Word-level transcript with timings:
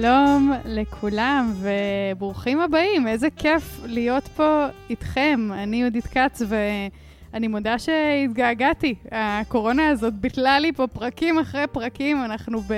שלום 0.00 0.52
לכולם 0.64 1.52
וברוכים 1.60 2.60
הבאים, 2.60 3.08
איזה 3.08 3.28
כיף 3.36 3.80
להיות 3.86 4.28
פה 4.28 4.66
איתכם. 4.90 5.48
אני 5.52 5.76
יהודית 5.76 6.06
כץ 6.06 6.42
ואני 6.48 7.48
מודה 7.48 7.78
שהתגעגעתי. 7.78 8.94
הקורונה 9.12 9.88
הזאת 9.88 10.14
ביטלה 10.14 10.58
לי 10.58 10.72
פה 10.72 10.86
פרקים 10.86 11.38
אחרי 11.38 11.66
פרקים, 11.72 12.24
אנחנו 12.24 12.60
ב... 12.60 12.74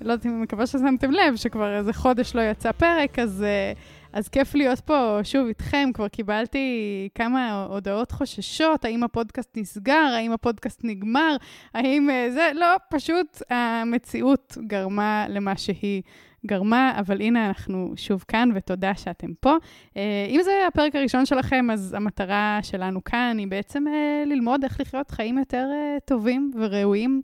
לא 0.00 0.12
יודעת 0.12 0.26
אם 0.26 0.42
מקווה 0.42 0.66
ששמתם 0.66 1.10
לב, 1.10 1.36
שכבר 1.36 1.76
איזה 1.76 1.92
חודש 1.92 2.34
לא 2.34 2.40
יצא 2.40 2.72
פרק, 2.72 3.18
אז... 3.18 3.44
Uh, 3.44 3.78
אז 4.14 4.28
כיף 4.28 4.54
להיות 4.54 4.80
פה 4.80 5.20
שוב 5.22 5.46
איתכם, 5.46 5.90
כבר 5.94 6.08
קיבלתי 6.08 7.08
כמה 7.14 7.64
הודעות 7.64 8.12
חוששות, 8.12 8.84
האם 8.84 9.02
הפודקאסט 9.02 9.56
נסגר, 9.56 10.12
האם 10.16 10.32
הפודקאסט 10.32 10.80
נגמר, 10.84 11.36
האם 11.74 12.10
אה, 12.10 12.26
זה, 12.30 12.50
לא, 12.54 12.66
פשוט 12.90 13.42
המציאות 13.50 14.58
גרמה 14.66 15.26
למה 15.28 15.56
שהיא 15.56 16.02
גרמה, 16.46 16.92
אבל 16.98 17.20
הנה 17.20 17.46
אנחנו 17.46 17.92
שוב 17.96 18.24
כאן, 18.28 18.50
ותודה 18.54 18.94
שאתם 18.94 19.28
פה. 19.40 19.56
אה, 19.96 20.26
אם 20.28 20.40
זה 20.42 20.52
הפרק 20.68 20.96
הראשון 20.96 21.26
שלכם, 21.26 21.70
אז 21.72 21.94
המטרה 21.94 22.58
שלנו 22.62 23.04
כאן 23.04 23.36
היא 23.38 23.48
בעצם 23.48 23.84
אה, 23.88 24.24
ללמוד 24.26 24.64
איך 24.64 24.80
לחיות 24.80 25.10
חיים 25.10 25.38
יותר 25.38 25.66
טובים 26.04 26.50
וראויים, 26.56 27.22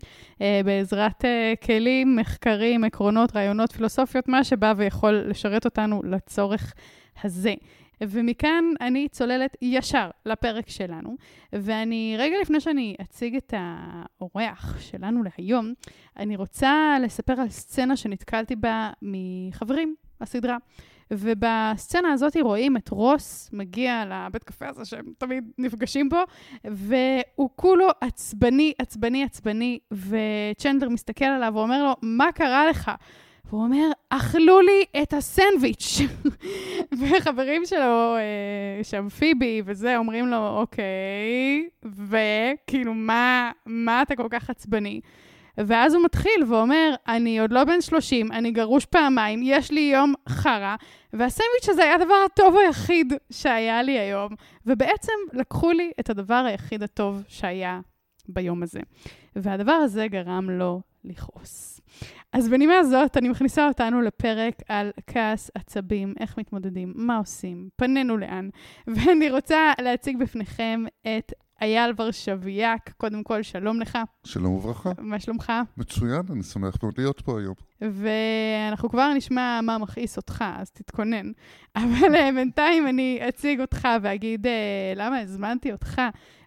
בעזרת 0.65 1.24
כלים, 1.65 2.16
מחקרים, 2.16 2.84
עקרונות, 2.84 3.37
רעיונות, 3.37 3.73
פילוסופיות, 3.73 4.29
מה 4.29 4.45
שבא 4.45 4.74
ויכול 4.77 5.23
לשרת 5.27 5.65
אותנו 5.65 6.02
לצורך 6.05 6.74
הזה. 7.24 7.55
ומכאן 8.02 8.65
אני 8.80 9.09
צוללת 9.09 9.56
ישר 9.62 10.10
לפרק 10.26 10.68
שלנו, 10.68 11.16
ואני, 11.52 12.16
רגע 12.18 12.37
לפני 12.43 12.60
שאני 12.60 12.96
אציג 13.01 13.37
את 13.37 13.54
האורח 13.56 14.80
שלנו 14.80 15.23
להיום, 15.23 15.73
אני 16.16 16.37
רוצה 16.37 16.96
לספר 17.02 17.40
על 17.40 17.48
סצנה 17.48 17.96
שנתקלתי 17.96 18.56
בה 18.56 18.90
מחברים 19.02 19.95
בסדרה. 20.21 20.56
ובסצנה 21.12 22.12
הזאת 22.12 22.37
רואים 22.43 22.76
את 22.76 22.88
רוס 22.88 23.51
מגיע 23.52 24.04
לבית 24.06 24.45
קפה 24.45 24.68
הזה 24.68 24.84
שהם 24.84 25.12
תמיד 25.18 25.51
נפגשים 25.59 26.09
בו, 26.09 26.16
והוא 26.65 27.51
כולו 27.56 27.88
עצבני, 28.01 28.73
עצבני, 28.78 29.24
עצבני, 29.24 29.78
וצ'נדלר 29.93 30.88
מסתכל 30.88 31.24
עליו 31.24 31.52
ואומר 31.54 31.84
לו, 31.84 31.96
מה 32.02 32.32
קרה 32.32 32.66
לך? 32.71 32.90
והוא 33.51 33.62
אומר, 33.62 33.87
אכלו 34.09 34.60
לי 34.60 35.02
את 35.02 35.12
הסנדוויץ'. 35.12 36.01
וחברים 37.01 37.65
שלו, 37.65 38.16
אה, 38.16 38.84
שם 38.84 39.09
פיבי 39.09 39.62
וזה, 39.65 39.96
אומרים 39.96 40.26
לו, 40.26 40.48
אוקיי, 40.48 41.68
וכאילו, 41.82 42.95
מה, 42.95 43.51
מה 43.66 44.02
אתה 44.02 44.16
כל 44.16 44.28
כך 44.30 44.51
עצבני? 44.51 45.01
ואז 45.59 45.95
הוא 45.95 46.04
מתחיל 46.04 46.45
ואומר, 46.48 46.95
אני 47.09 47.40
עוד 47.40 47.52
לא 47.52 47.65
בן 47.65 47.80
30, 47.80 48.32
אני 48.32 48.51
גרוש 48.51 48.84
פעמיים, 48.84 49.40
יש 49.43 49.71
לי 49.71 49.80
יום 49.95 50.15
חרא, 50.28 50.76
והסנדוויץ' 51.12 51.68
הזה 51.68 51.82
היה 51.82 51.95
הדבר 51.95 52.24
הטוב 52.26 52.56
היחיד 52.56 53.12
שהיה 53.30 53.82
לי 53.82 53.98
היום. 53.98 54.34
ובעצם 54.66 55.12
לקחו 55.32 55.73
לי 55.73 55.90
את 56.01 56.10
הדבר 56.10 56.45
היחיד 56.46 56.82
הטוב 56.82 57.23
שהיה 57.28 57.80
ביום 58.28 58.62
הזה. 58.62 58.80
והדבר 59.37 59.73
הזה 59.73 60.09
גרם 60.09 60.51
לו 60.51 60.80
לכעוס. 61.04 61.80
אז 62.33 62.49
בנימה 62.49 62.79
הזאת, 62.79 63.17
אני 63.17 63.29
מכניסה 63.29 63.69
אותנו 63.69 64.00
לפרק 64.00 64.55
על 64.69 64.91
כעס, 65.06 65.50
עצבים, 65.55 66.15
איך 66.21 66.39
מתמודדים, 66.39 66.93
מה 66.97 67.17
עושים, 67.17 67.69
פנינו 67.77 68.17
לאן. 68.17 68.49
ואני 68.95 69.31
רוצה 69.31 69.73
להציג 69.81 70.19
בפניכם 70.19 70.84
את 71.03 71.33
אייל 71.60 71.93
ורשביאק. 71.97 72.93
קודם 72.97 73.22
כל, 73.22 73.43
שלום 73.43 73.81
לך. 73.81 73.98
שלום 74.25 74.53
וברכה. 74.53 74.93
מה 74.98 75.21
שלומך? 75.21 75.53
מצוין, 75.76 76.22
אני 76.31 76.43
שמח 76.43 76.75
מאוד 76.82 76.94
להיות 76.98 77.21
פה 77.21 77.41
היום. 77.41 77.54
ואנחנו 77.81 78.91
כבר 78.91 79.12
נשמע 79.15 79.60
מה 79.62 79.78
מכעיס 79.78 80.16
אותך, 80.16 80.44
אז 80.56 80.71
תתכונן. 80.71 81.31
אבל 81.76 82.15
אה, 82.15 82.31
בינתיים 82.34 82.87
אני 82.87 83.21
אציג 83.28 83.60
אותך 83.60 83.88
ואגיד 84.03 84.47
אה, 84.47 84.93
למה 84.97 85.19
הזמנתי 85.19 85.72
אותך. 85.72 86.00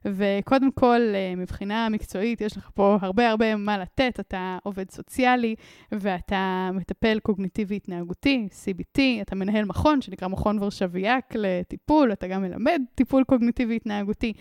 וקודם 0.06 0.72
כל, 0.72 1.02
אה, 1.14 1.34
מבחינה 1.38 1.90
מקצועית, 1.90 2.42
יש 2.42 2.58
לך 2.58 2.70
פה 2.74 2.98
הרבה 3.02 3.30
הרבה 3.30 3.56
מה 3.56 3.78
לתת. 3.78 4.20
אתה 4.20 4.58
עובד 4.64 4.92
סוציאלי 4.92 5.56
ואתה 5.92 6.70
מטפל 6.74 7.20
קוגניטיבי-התנהגותי, 7.20 8.48
CBT, 8.52 9.02
אתה 9.22 9.36
מנהל 9.36 9.66
מכון 9.66 10.02
שנקרא 10.02 10.28
מכון 10.28 10.64
ורשביאק 10.64 11.34
לטיפול, 11.36 12.14
אתה 12.14 12.28
גם 12.28 12.42
מלמד 12.42 12.82
טיפול 12.96 13.24
קוגניטיבי-התנהגותי, 13.24 14.34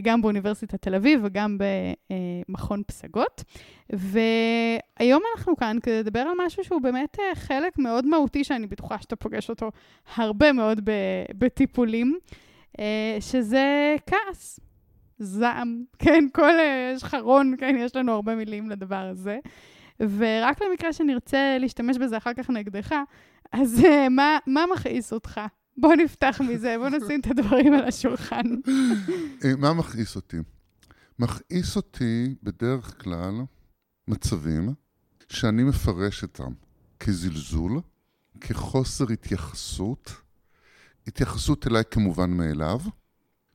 גם 0.00 0.22
באוניברסיטת 0.22 0.82
תל 0.82 0.94
אביב 0.94 1.20
וגם 1.24 1.58
במכון 2.48 2.82
פסגות. 2.86 3.44
והיום 3.90 5.22
אנחנו 5.36 5.56
כאן 5.56 5.76
כדי 5.82 5.98
לדבר 5.98 6.20
על 6.20 6.46
משהו 6.46 6.64
שהוא 6.64 6.80
באמת 6.82 7.16
אה, 7.20 7.34
חלק 7.34 7.78
מאוד 7.78 8.06
מהותי, 8.06 8.44
שאני 8.44 8.66
בטוחה 8.66 8.96
שאתה 9.00 9.16
פוגש 9.16 9.50
אותו 9.50 9.70
הרבה 10.16 10.52
מאוד 10.52 10.80
בטיפולים, 11.38 12.18
שזה 13.20 13.96
כעס. 14.06 14.60
זעם, 15.20 15.82
כן, 16.02 16.24
כל, 16.32 16.58
אה, 16.58 16.92
יש 16.96 17.04
חרון, 17.04 17.54
כן, 17.58 17.76
יש 17.78 17.96
לנו 17.96 18.12
הרבה 18.12 18.34
מילים 18.34 18.70
לדבר 18.70 18.96
הזה. 19.10 19.38
ורק 20.00 20.62
למקרה 20.62 20.92
שנרצה 20.92 21.56
להשתמש 21.60 21.98
בזה 21.98 22.16
אחר 22.16 22.34
כך 22.34 22.50
נגדך, 22.50 22.94
אז 23.52 23.84
מה, 24.10 24.38
מה 24.46 24.64
מכעיס 24.72 25.12
אותך? 25.12 25.40
בוא 25.80 25.94
נפתח 25.94 26.40
מזה, 26.48 26.76
בוא 26.78 26.88
נשים 26.88 27.20
את 27.20 27.26
הדברים 27.26 27.74
על 27.74 27.84
השולחן. 27.84 28.46
אה, 29.44 29.56
מה 29.58 29.72
מכעיס 29.72 30.16
אותי? 30.16 30.36
מכעיס 31.18 31.76
אותי 31.76 32.34
בדרך 32.42 33.02
כלל 33.02 33.34
מצבים 34.08 34.74
שאני 35.28 35.62
מפרש 35.64 36.22
אותם 36.22 36.52
כזלזול, 37.00 37.80
כחוסר 38.40 39.04
התייחסות, 39.12 40.12
התייחסות 41.06 41.66
אליי 41.66 41.82
כמובן 41.90 42.30
מאליו, 42.30 42.80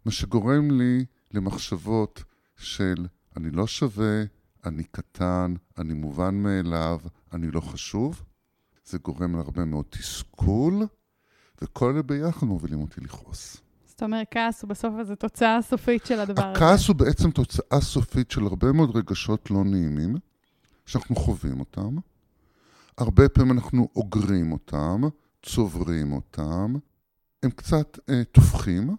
מה 0.06 0.12
שגורם 0.12 0.72
לי 0.72 1.06
למחשבות 1.32 2.24
של 2.58 3.06
אני 3.38 3.52
לא 3.52 3.68
שווה, 3.68 4.24
אני 4.66 4.84
קטן, 4.84 5.54
אני 5.78 5.94
מובן 5.94 6.36
מאליו, 6.36 7.00
אני 7.34 7.52
לא 7.52 7.62
חשוב. 7.62 8.24
זה 8.86 8.98
גורם 8.98 9.36
להרבה 9.36 9.66
מאוד 9.66 9.86
תסכול, 9.90 10.84
וכל 11.62 11.90
אלה 11.94 12.02
ביחד 12.02 12.48
מובילים 12.48 12.82
אותי 12.82 13.02
לכעוס. 13.02 13.58
זאת 13.86 14.04
אומרת, 14.04 14.28
כעס 14.32 14.62
הוא 14.62 14.70
בסוף 14.70 14.94
איזו 15.00 15.16
תוצאה 15.16 15.62
סופית 15.62 16.06
של 16.06 16.20
הדבר 16.20 16.44
הזה. 16.46 16.52
הכעס 16.52 16.88
הוא 16.88 16.96
בעצם 16.96 17.32
תוצאה 17.32 17.82
סופית 17.82 18.32
של 18.32 18.44
הרבה 18.44 18.72
מאוד 18.72 18.96
רגשות 18.96 19.52
לא 19.52 19.64
נעימים, 19.64 20.16
שאנחנו 20.86 21.16
חווים 21.16 21.60
אותם. 21.60 21.98
הרבה 22.98 23.30
פעמים 23.30 23.52
אנחנו 23.52 23.88
אוגרים 23.96 24.52
אותם, 24.52 25.02
צוברים 25.44 26.12
אותם, 26.12 26.76
הם 27.44 27.50
קצת 27.50 28.00
אה, 28.10 28.24
טופחים, 28.24 28.96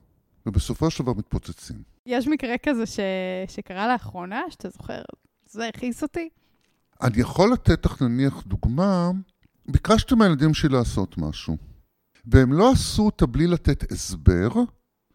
ובסופו 0.46 0.90
של 0.90 1.02
דבר 1.02 1.12
מתפוצצים. 1.12 1.82
יש 2.06 2.28
מקרה 2.28 2.54
כזה 2.62 2.86
ש... 2.86 3.00
שקרה 3.48 3.88
לאחרונה, 3.88 4.42
שאתה 4.50 4.68
זוכר, 4.68 5.02
זה 5.46 5.68
הכעיס 5.68 6.02
אותי? 6.02 6.28
אני 7.02 7.20
יכול 7.20 7.52
לתת 7.52 7.86
לך 7.86 8.02
נניח 8.02 8.42
דוגמה, 8.46 9.10
ביקשתי 9.68 10.14
מהילדים 10.14 10.54
שלי 10.54 10.68
לעשות 10.68 11.18
משהו, 11.18 11.56
והם 12.26 12.52
לא 12.52 12.72
עשו 12.72 13.02
אותה 13.02 13.26
בלי 13.26 13.46
לתת 13.46 13.92
הסבר, 13.92 14.48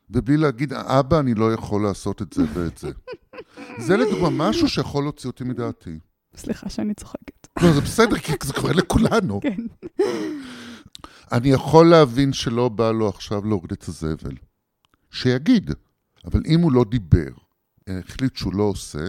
ובלי 0.10 0.38
להגיד, 0.38 0.74
אבא, 0.74 1.20
אני 1.20 1.34
לא 1.34 1.54
יכול 1.54 1.84
לעשות 1.84 2.22
את 2.22 2.34
זה 2.34 2.44
ואת 2.54 2.78
זה. 2.78 2.92
זה 3.86 3.98
לדוגמה 3.98 4.30
משהו 4.50 4.70
שיכול 4.70 5.04
להוציא 5.04 5.30
אותי 5.30 5.44
מדעתי. 5.44 6.00
סליחה 6.36 6.70
שאני 6.70 6.94
צוחקת. 6.94 7.48
לא, 7.62 7.74
זה 7.74 7.82
בסדר, 7.82 8.18
כי 8.18 8.34
זה 8.44 8.54
קורה 8.54 8.74
לכולנו. 8.74 9.40
כן. 9.44 9.62
אני 11.32 11.50
יכול 11.50 11.90
להבין 11.90 12.34
שלא 12.34 12.70
בא 12.70 12.92
לו 12.92 13.10
עכשיו 13.10 13.46
להוריד 13.46 13.72
את 13.72 13.88
הזבל. 13.88 14.36
שיגיד. 15.12 15.72
אבל 16.26 16.42
אם 16.48 16.60
הוא 16.60 16.72
לא 16.72 16.86
דיבר, 16.90 17.32
החליט 17.88 18.36
שהוא 18.36 18.54
לא 18.54 18.64
עושה, 18.64 19.06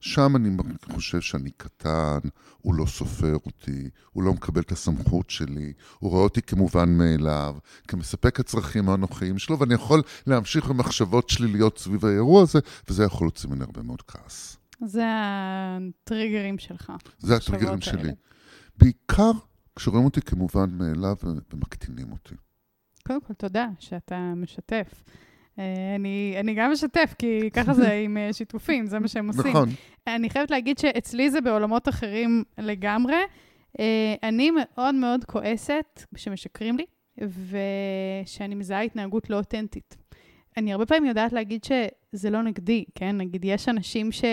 שם 0.00 0.36
אני 0.36 0.56
חושב 0.92 1.20
שאני 1.20 1.50
קטן, 1.50 2.18
הוא 2.62 2.74
לא 2.74 2.86
סופר 2.86 3.34
אותי, 3.34 3.90
הוא 4.12 4.22
לא 4.22 4.32
מקבל 4.32 4.60
את 4.60 4.72
הסמכות 4.72 5.30
שלי, 5.30 5.72
הוא 5.98 6.10
רואה 6.10 6.22
אותי 6.22 6.42
כמובן 6.42 6.88
מאליו, 6.98 7.56
כמספק 7.88 8.40
הצרכים 8.40 8.88
האנוכיים 8.88 9.38
שלו, 9.38 9.58
ואני 9.58 9.74
יכול 9.74 10.02
להמשיך 10.26 10.66
במחשבות 10.66 11.28
שליליות 11.28 11.78
סביב 11.78 12.04
האירוע 12.04 12.42
הזה, 12.42 12.58
וזה 12.88 13.04
יכול 13.04 13.24
להוציא 13.24 13.48
ממני 13.48 13.64
הרבה 13.64 13.82
מאוד 13.82 14.02
כעס. 14.02 14.56
זה 14.84 15.04
הטריגרים 15.06 16.58
שלך. 16.58 16.92
זה 17.18 17.36
הטריגרים 17.36 17.80
שלי. 17.80 18.00
האלה. 18.00 18.12
בעיקר 18.76 19.30
כשרואים 19.76 20.04
אותי 20.04 20.20
כמובן 20.20 20.70
מאליו 20.70 21.16
ומקטינים 21.52 22.12
אותי. 22.12 22.34
קודם 23.06 23.20
כל, 23.20 23.34
תודה 23.34 23.66
שאתה 23.78 24.32
משתף. 24.36 25.04
אה, 25.58 25.94
אני, 25.94 26.36
אני 26.40 26.54
גם 26.54 26.72
אשתף, 26.72 27.14
כי 27.18 27.50
ככה 27.52 27.74
זה 27.74 27.92
עם 28.04 28.16
אה, 28.16 28.32
שיתופים, 28.32 28.86
זה 28.86 28.98
מה 28.98 29.08
שהם 29.08 29.28
עושים. 29.28 29.46
נכון. 29.46 29.68
אני 30.06 30.30
חייבת 30.30 30.50
להגיד 30.50 30.78
שאצלי 30.78 31.30
זה 31.30 31.40
בעולמות 31.40 31.88
אחרים 31.88 32.44
לגמרי. 32.58 33.16
אה, 33.80 34.14
אני 34.22 34.50
מאוד 34.50 34.94
מאוד 34.94 35.24
כועסת 35.24 36.02
כשמשקרים 36.14 36.76
לי, 36.76 36.84
ושאני 38.24 38.54
מזהה 38.54 38.82
התנהגות 38.82 39.30
לא 39.30 39.36
אותנטית. 39.36 39.96
אני 40.56 40.72
הרבה 40.72 40.86
פעמים 40.86 41.04
יודעת 41.04 41.32
להגיד 41.32 41.64
שזה 41.64 42.30
לא 42.30 42.42
נגדי, 42.42 42.84
כן? 42.94 43.16
נגיד, 43.16 43.44
יש 43.44 43.68
אנשים 43.68 44.12
ש... 44.12 44.24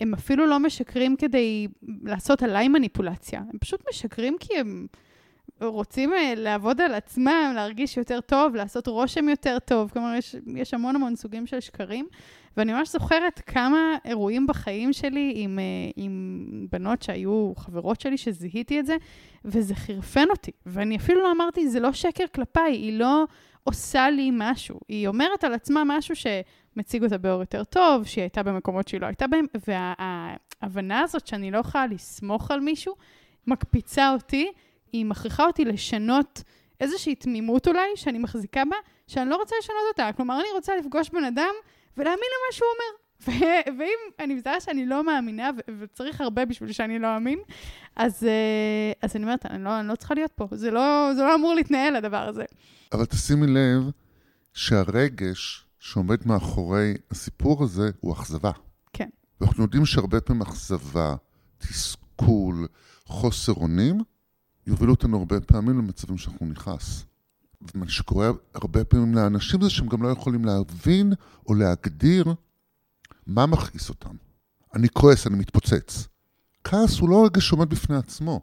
הם 0.00 0.14
אפילו 0.14 0.46
לא 0.46 0.60
משקרים 0.60 1.16
כדי 1.16 1.68
לעשות 2.02 2.42
עליי 2.42 2.68
מניפולציה, 2.68 3.40
הם 3.40 3.58
פשוט 3.60 3.80
משקרים 3.90 4.36
כי 4.40 4.58
הם 4.58 4.86
רוצים 5.60 6.12
אה, 6.12 6.32
לעבוד 6.36 6.80
על 6.80 6.94
עצמם, 6.94 7.52
להרגיש 7.54 7.96
יותר 7.96 8.20
טוב, 8.20 8.54
לעשות 8.54 8.86
רושם 8.88 9.28
יותר 9.28 9.58
טוב. 9.58 9.90
כלומר, 9.90 10.14
יש, 10.14 10.36
יש 10.56 10.74
המון 10.74 10.96
המון 10.96 11.16
סוגים 11.16 11.46
של 11.46 11.60
שקרים. 11.60 12.08
ואני 12.56 12.72
ממש 12.72 12.92
זוכרת 12.92 13.42
כמה 13.46 13.96
אירועים 14.04 14.46
בחיים 14.46 14.92
שלי 14.92 15.32
עם, 15.36 15.58
אה, 15.58 15.64
עם 15.96 16.66
בנות 16.72 17.02
שהיו 17.02 17.52
חברות 17.56 18.00
שלי, 18.00 18.18
שזיהיתי 18.18 18.80
את 18.80 18.86
זה, 18.86 18.96
וזה 19.44 19.74
חרפן 19.74 20.30
אותי. 20.30 20.50
ואני 20.66 20.96
אפילו 20.96 21.22
לא 21.22 21.32
אמרתי, 21.32 21.68
זה 21.68 21.80
לא 21.80 21.92
שקר 21.92 22.24
כלפיי, 22.34 22.72
היא 22.72 22.98
לא 22.98 23.24
עושה 23.64 24.10
לי 24.10 24.30
משהו. 24.32 24.80
היא 24.88 25.08
אומרת 25.08 25.44
על 25.44 25.54
עצמה 25.54 25.82
משהו 25.86 26.14
שמציג 26.16 27.04
אותה 27.04 27.18
באור 27.18 27.40
יותר 27.40 27.64
טוב, 27.64 28.04
שהיא 28.04 28.22
הייתה 28.22 28.42
במקומות 28.42 28.88
שהיא 28.88 29.00
לא 29.00 29.06
הייתה 29.06 29.26
בהם, 29.26 29.46
וההבנה 29.68 31.00
הזאת 31.00 31.26
שאני 31.26 31.50
לא 31.50 31.58
יכולה 31.58 31.86
לסמוך 31.86 32.50
על 32.50 32.60
מישהו, 32.60 32.94
מקפיצה 33.46 34.12
אותי, 34.12 34.52
היא 34.92 35.04
מכריחה 35.04 35.44
אותי 35.44 35.64
לשנות 35.64 36.42
איזושהי 36.80 37.14
תמימות 37.14 37.68
אולי, 37.68 37.88
שאני 37.96 38.18
מחזיקה 38.18 38.62
בה, 38.70 38.76
שאני 39.06 39.30
לא 39.30 39.36
רוצה 39.36 39.54
לשנות 39.58 39.78
אותה. 39.88 40.10
כלומר, 40.16 40.40
אני 40.40 40.48
רוצה 40.54 40.76
לפגוש 40.76 41.10
בן 41.10 41.24
אדם 41.24 41.52
ולהאמין 41.96 42.18
למה 42.18 42.52
שהוא 42.52 42.68
אומר. 42.68 43.06
ואם 43.78 43.98
אני 44.20 44.34
מזהה 44.34 44.60
שאני 44.60 44.86
לא 44.86 45.04
מאמינה, 45.04 45.50
וצריך 45.80 46.20
הרבה 46.20 46.44
בשביל 46.44 46.72
שאני 46.72 46.98
לא 46.98 47.14
אאמין, 47.14 47.38
אז, 47.96 48.24
אה, 48.24 48.92
אז 49.02 49.16
אני 49.16 49.24
אומרת, 49.24 49.46
אני 49.46 49.64
לא, 49.64 49.80
אני 49.80 49.88
לא 49.88 49.94
צריכה 49.96 50.14
להיות 50.14 50.32
פה. 50.34 50.48
זה 50.52 50.70
לא, 50.70 51.10
זה 51.16 51.22
לא 51.22 51.34
אמור 51.34 51.54
להתנהל, 51.54 51.96
הדבר 51.96 52.28
הזה. 52.28 52.44
אבל 52.92 53.04
תשימי 53.04 53.46
לב 53.46 53.90
שהרגש 54.54 55.66
שעומד 55.80 56.26
מאחורי 56.26 56.94
הסיפור 57.10 57.64
הזה 57.64 57.90
הוא 58.00 58.12
אכזבה. 58.12 58.50
כן. 58.92 59.08
ואנחנו 59.40 59.62
יודעים 59.62 59.86
שהרבה 59.86 60.20
פעמים 60.20 60.42
אכזבה, 60.42 61.14
תסכול, 61.58 62.66
חוסר 63.06 63.52
אונים, 63.52 64.00
יובילו 64.66 64.92
אותנו 64.92 65.18
הרבה 65.18 65.40
פעמים 65.40 65.78
למצבים 65.78 66.18
שאנחנו 66.18 66.46
נכעס. 66.46 67.04
ומה 67.74 67.88
שקורה 67.88 68.30
הרבה 68.54 68.84
פעמים 68.84 69.14
לאנשים 69.14 69.62
זה 69.62 69.70
שהם 69.70 69.86
גם 69.86 70.02
לא 70.02 70.08
יכולים 70.08 70.44
להבין 70.44 71.12
או 71.46 71.54
להגדיר 71.54 72.34
מה 73.26 73.46
מכעיס 73.46 73.88
אותם. 73.88 74.16
אני 74.74 74.88
כועס, 74.88 75.26
אני 75.26 75.36
מתפוצץ. 75.36 76.08
כעס 76.64 76.98
הוא 76.98 77.08
לא 77.08 77.24
רגע 77.24 77.40
שעומד 77.40 77.70
בפני 77.70 77.96
עצמו, 77.96 78.40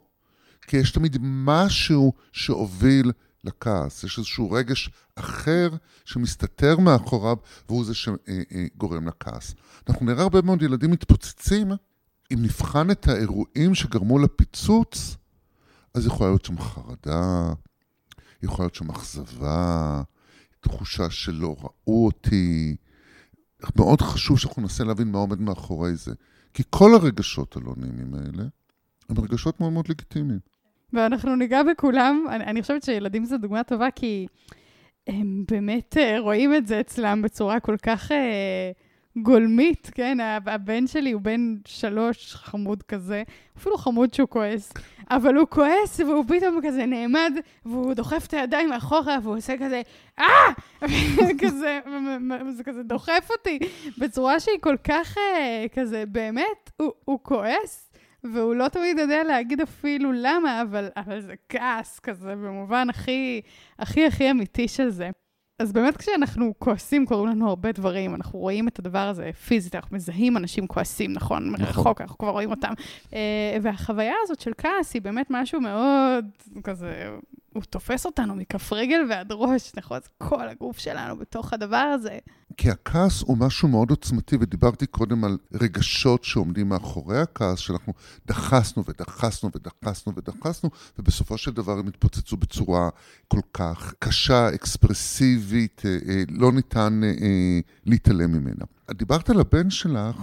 כי 0.62 0.76
יש 0.76 0.92
תמיד 0.92 1.16
משהו 1.22 2.12
שהוביל 2.32 3.12
לכעס. 3.44 4.04
יש 4.04 4.18
איזשהו 4.18 4.50
רגש 4.50 4.90
אחר 5.14 5.70
שמסתתר 6.04 6.78
מאחוריו, 6.78 7.36
והוא 7.68 7.84
זה 7.84 7.92
שגורם 7.94 9.08
לכעס. 9.08 9.54
אנחנו 9.88 10.06
נראה 10.06 10.22
הרבה 10.22 10.42
מאוד 10.42 10.62
ילדים 10.62 10.90
מתפוצצים, 10.90 11.72
אם 12.32 12.42
נבחן 12.42 12.90
את 12.90 13.08
האירועים 13.08 13.74
שגרמו 13.74 14.18
לפיצוץ, 14.18 15.16
אז 15.94 16.06
יכולה 16.06 16.30
להיות 16.30 16.44
שם 16.44 16.58
חרדה, 16.58 17.52
יכולה 18.42 18.66
להיות 18.66 18.74
שם 18.74 18.90
אכזבה, 18.90 20.02
תחושה 20.60 21.10
שלא 21.10 21.56
ראו 21.60 22.06
אותי. 22.06 22.76
מאוד 23.76 24.00
חשוב 24.00 24.38
שאנחנו 24.38 24.62
ננסה 24.62 24.84
להבין 24.84 25.08
מה 25.08 25.18
עומד 25.18 25.40
מאחורי 25.40 25.96
זה. 25.96 26.12
כי 26.54 26.62
כל 26.70 26.94
הרגשות 26.94 27.56
הלא 27.56 27.74
נעימים 27.76 28.14
האלה 28.14 28.44
הם 29.08 29.20
רגשות 29.20 29.60
מאוד 29.60 29.72
מאוד 29.72 29.88
לגיטימיים. 29.88 30.40
ואנחנו 30.92 31.36
ניגע 31.36 31.62
בכולם. 31.62 32.24
אני, 32.30 32.44
אני 32.44 32.62
חושבת 32.62 32.82
שילדים 32.82 33.24
זו 33.24 33.38
דוגמה 33.38 33.64
טובה, 33.64 33.90
כי 33.90 34.26
הם 35.06 35.44
באמת 35.50 35.96
uh, 35.96 36.20
רואים 36.20 36.54
את 36.54 36.66
זה 36.66 36.80
אצלם 36.80 37.22
בצורה 37.22 37.60
כל 37.60 37.76
כך 37.82 38.10
uh, 38.10 38.14
גולמית, 39.16 39.90
כן? 39.94 40.18
הבן 40.46 40.86
שלי 40.86 41.12
הוא 41.12 41.22
בן 41.22 41.54
שלוש, 41.66 42.34
חמוד 42.34 42.82
כזה, 42.82 43.22
אפילו 43.58 43.78
חמוד 43.78 44.14
שהוא 44.14 44.28
כועס, 44.28 44.72
אבל 45.10 45.34
הוא 45.34 45.46
כועס 45.50 46.00
והוא 46.00 46.24
פתאום 46.28 46.60
כזה 46.62 46.86
נעמד, 46.86 47.32
והוא 47.64 47.94
דוחף 47.94 48.26
את 48.26 48.34
הידיים 48.34 48.70
מאחורה, 48.70 49.18
והוא 49.22 49.36
עושה 49.36 49.54
כזה, 49.58 49.82
אה! 50.18 50.26
כזה, 51.42 51.80
זה 52.56 52.64
כזה 52.64 52.82
דוחף 52.82 53.28
אותי, 53.30 53.58
בצורה 53.98 54.40
שהיא 54.40 54.58
כל 54.60 54.76
כך 54.84 55.16
uh, 55.16 55.20
כזה, 55.74 56.04
באמת, 56.06 56.70
הוא, 56.76 56.92
הוא 57.04 57.18
כועס. 57.22 57.90
והוא 58.32 58.54
לא 58.54 58.68
תמיד 58.68 58.98
יודע 58.98 59.24
להגיד 59.24 59.60
אפילו 59.60 60.12
למה, 60.12 60.62
אבל, 60.62 60.88
אבל 60.96 61.20
זה 61.20 61.34
כעס 61.48 61.98
כזה, 61.98 62.36
במובן 62.36 62.90
הכי, 62.90 63.40
הכי 63.78 64.06
הכי 64.06 64.30
אמיתי 64.30 64.68
של 64.68 64.90
זה. 64.90 65.10
אז 65.58 65.72
באמת 65.72 65.96
כשאנחנו 65.96 66.54
כועסים, 66.58 67.06
קורים 67.06 67.28
לנו 67.30 67.48
הרבה 67.48 67.72
דברים, 67.72 68.14
אנחנו 68.14 68.38
רואים 68.38 68.68
את 68.68 68.78
הדבר 68.78 68.98
הזה 68.98 69.30
פיזית, 69.46 69.74
אנחנו 69.74 69.96
מזהים 69.96 70.36
אנשים 70.36 70.66
כועסים, 70.66 71.12
נכון? 71.12 71.50
נכון. 71.50 71.66
מרחוק, 71.66 72.00
אנחנו 72.00 72.18
כבר 72.18 72.30
רואים 72.30 72.50
אותם. 72.50 72.72
אה, 73.14 73.56
והחוויה 73.62 74.14
הזאת 74.22 74.40
של 74.40 74.52
כעס 74.58 74.94
היא 74.94 75.02
באמת 75.02 75.26
משהו 75.30 75.60
מאוד 75.60 76.24
כזה, 76.64 77.08
הוא 77.54 77.62
תופס 77.62 78.06
אותנו 78.06 78.34
מכף 78.34 78.72
רגל 78.72 79.00
ועד 79.10 79.32
ראש, 79.32 79.72
נכון? 79.76 79.98
כל 80.18 80.48
הגוף 80.48 80.78
שלנו 80.78 81.16
בתוך 81.16 81.52
הדבר 81.52 81.76
הזה. 81.76 82.18
כי 82.56 82.70
הכעס 82.70 83.22
הוא 83.22 83.38
משהו 83.38 83.68
מאוד 83.68 83.90
עוצמתי, 83.90 84.36
ודיברתי 84.40 84.86
קודם 84.86 85.24
על 85.24 85.38
רגשות 85.52 86.24
שעומדים 86.24 86.68
מאחורי 86.68 87.20
הכעס, 87.20 87.58
שאנחנו 87.58 87.92
דחסנו 88.26 88.84
ודחסנו 88.88 89.50
ודחסנו 89.54 90.12
ודחסנו, 90.16 90.70
ובסופו 90.98 91.38
של 91.38 91.50
דבר 91.50 91.78
הם 91.78 91.88
התפוצצו 91.88 92.36
בצורה 92.36 92.88
כל 93.28 93.40
כך 93.52 93.94
קשה, 93.98 94.54
אקספרסיבית, 94.54 95.82
אה, 95.84 95.98
אה, 96.08 96.22
לא 96.28 96.52
ניתן 96.52 97.00
אה, 97.04 97.60
להתעלם 97.86 98.32
ממנה. 98.32 98.64
דיברת 98.90 99.30
על 99.30 99.40
הבן 99.40 99.70
שלך, 99.70 100.16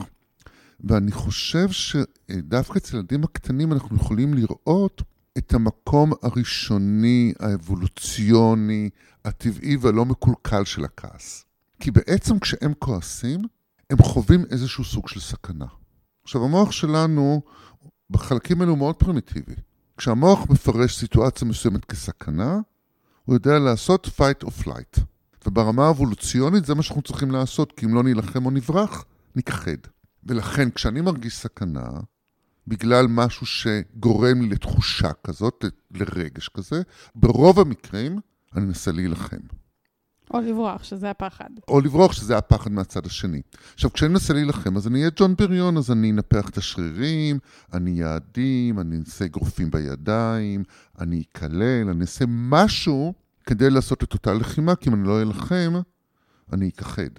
ואני 0.83 1.11
חושב 1.11 1.67
שדווקא 1.71 2.77
אצל 2.77 2.97
הילדים 2.97 3.23
הקטנים 3.23 3.73
אנחנו 3.73 3.95
יכולים 3.95 4.33
לראות 4.33 5.01
את 5.37 5.53
המקום 5.53 6.11
הראשוני, 6.21 7.33
האבולוציוני, 7.39 8.89
הטבעי 9.25 9.77
והלא 9.77 10.05
מקולקל 10.05 10.63
של 10.63 10.85
הכעס. 10.85 11.45
כי 11.79 11.91
בעצם 11.91 12.39
כשהם 12.39 12.73
כועסים, 12.79 13.41
הם 13.89 13.97
חווים 13.97 14.45
איזשהו 14.51 14.83
סוג 14.83 15.07
של 15.07 15.19
סכנה. 15.19 15.65
עכשיו, 16.23 16.43
המוח 16.43 16.71
שלנו, 16.71 17.41
בחלקים 18.09 18.61
האלו 18.61 18.71
הוא 18.71 18.77
מאוד 18.77 18.95
פרימיטיבי. 18.95 19.55
כשהמוח 19.97 20.49
מפרש 20.49 20.97
סיטואציה 20.97 21.47
מסוימת 21.47 21.85
כסכנה, 21.85 22.59
הוא 23.25 23.35
יודע 23.35 23.59
לעשות 23.59 24.07
fight 24.07 24.45
or 24.45 24.63
flight. 24.63 25.01
וברמה 25.45 25.87
האבולוציונית 25.87 26.65
זה 26.65 26.75
מה 26.75 26.83
שאנחנו 26.83 27.01
צריכים 27.01 27.31
לעשות, 27.31 27.71
כי 27.71 27.85
אם 27.85 27.93
לא 27.93 28.03
נילחם 28.03 28.45
או 28.45 28.51
נברח, 28.51 29.05
נכחד. 29.35 29.77
ולכן 30.23 30.71
כשאני 30.71 31.01
מרגיש 31.01 31.35
סכנה, 31.35 31.89
בגלל 32.67 33.05
משהו 33.09 33.45
שגורם 33.45 34.41
לי 34.41 34.49
לתחושה 34.49 35.09
כזאת, 35.23 35.65
לרגש 35.91 36.49
כזה, 36.49 36.81
ברוב 37.15 37.59
המקרים 37.59 38.19
אני 38.55 38.65
אנסה 38.65 38.91
להילחם. 38.91 39.37
או 40.33 40.41
לברוח, 40.41 40.83
שזה 40.83 41.09
הפחד. 41.09 41.49
או 41.67 41.81
לברוח, 41.81 42.11
שזה 42.11 42.37
הפחד 42.37 42.71
מהצד 42.71 43.05
השני. 43.05 43.41
עכשיו, 43.73 43.93
כשאני 43.93 44.11
מנסה 44.11 44.33
להילחם, 44.33 44.77
אז 44.77 44.87
אני 44.87 44.99
אהיה 44.99 45.11
ג'ון 45.15 45.35
בריון, 45.35 45.77
אז 45.77 45.91
אני 45.91 46.11
אנפח 46.11 46.49
את 46.49 46.57
השרירים, 46.57 47.39
אני 47.73 47.91
יעדים, 47.91 48.79
אני 48.79 48.99
אעשה 48.99 49.25
אגרופים 49.25 49.71
בידיים, 49.71 50.63
אני 50.99 51.23
אקלל, 51.31 51.89
אני 51.89 52.01
אעשה 52.01 52.25
משהו 52.27 53.13
כדי 53.45 53.69
לעשות 53.69 54.03
את 54.03 54.13
אותה 54.13 54.33
לחימה, 54.33 54.75
כי 54.75 54.89
אם 54.89 54.95
אני 54.95 55.07
לא 55.07 55.21
אלחם, 55.21 55.73
אני 56.53 56.69
אכחד. 56.69 57.09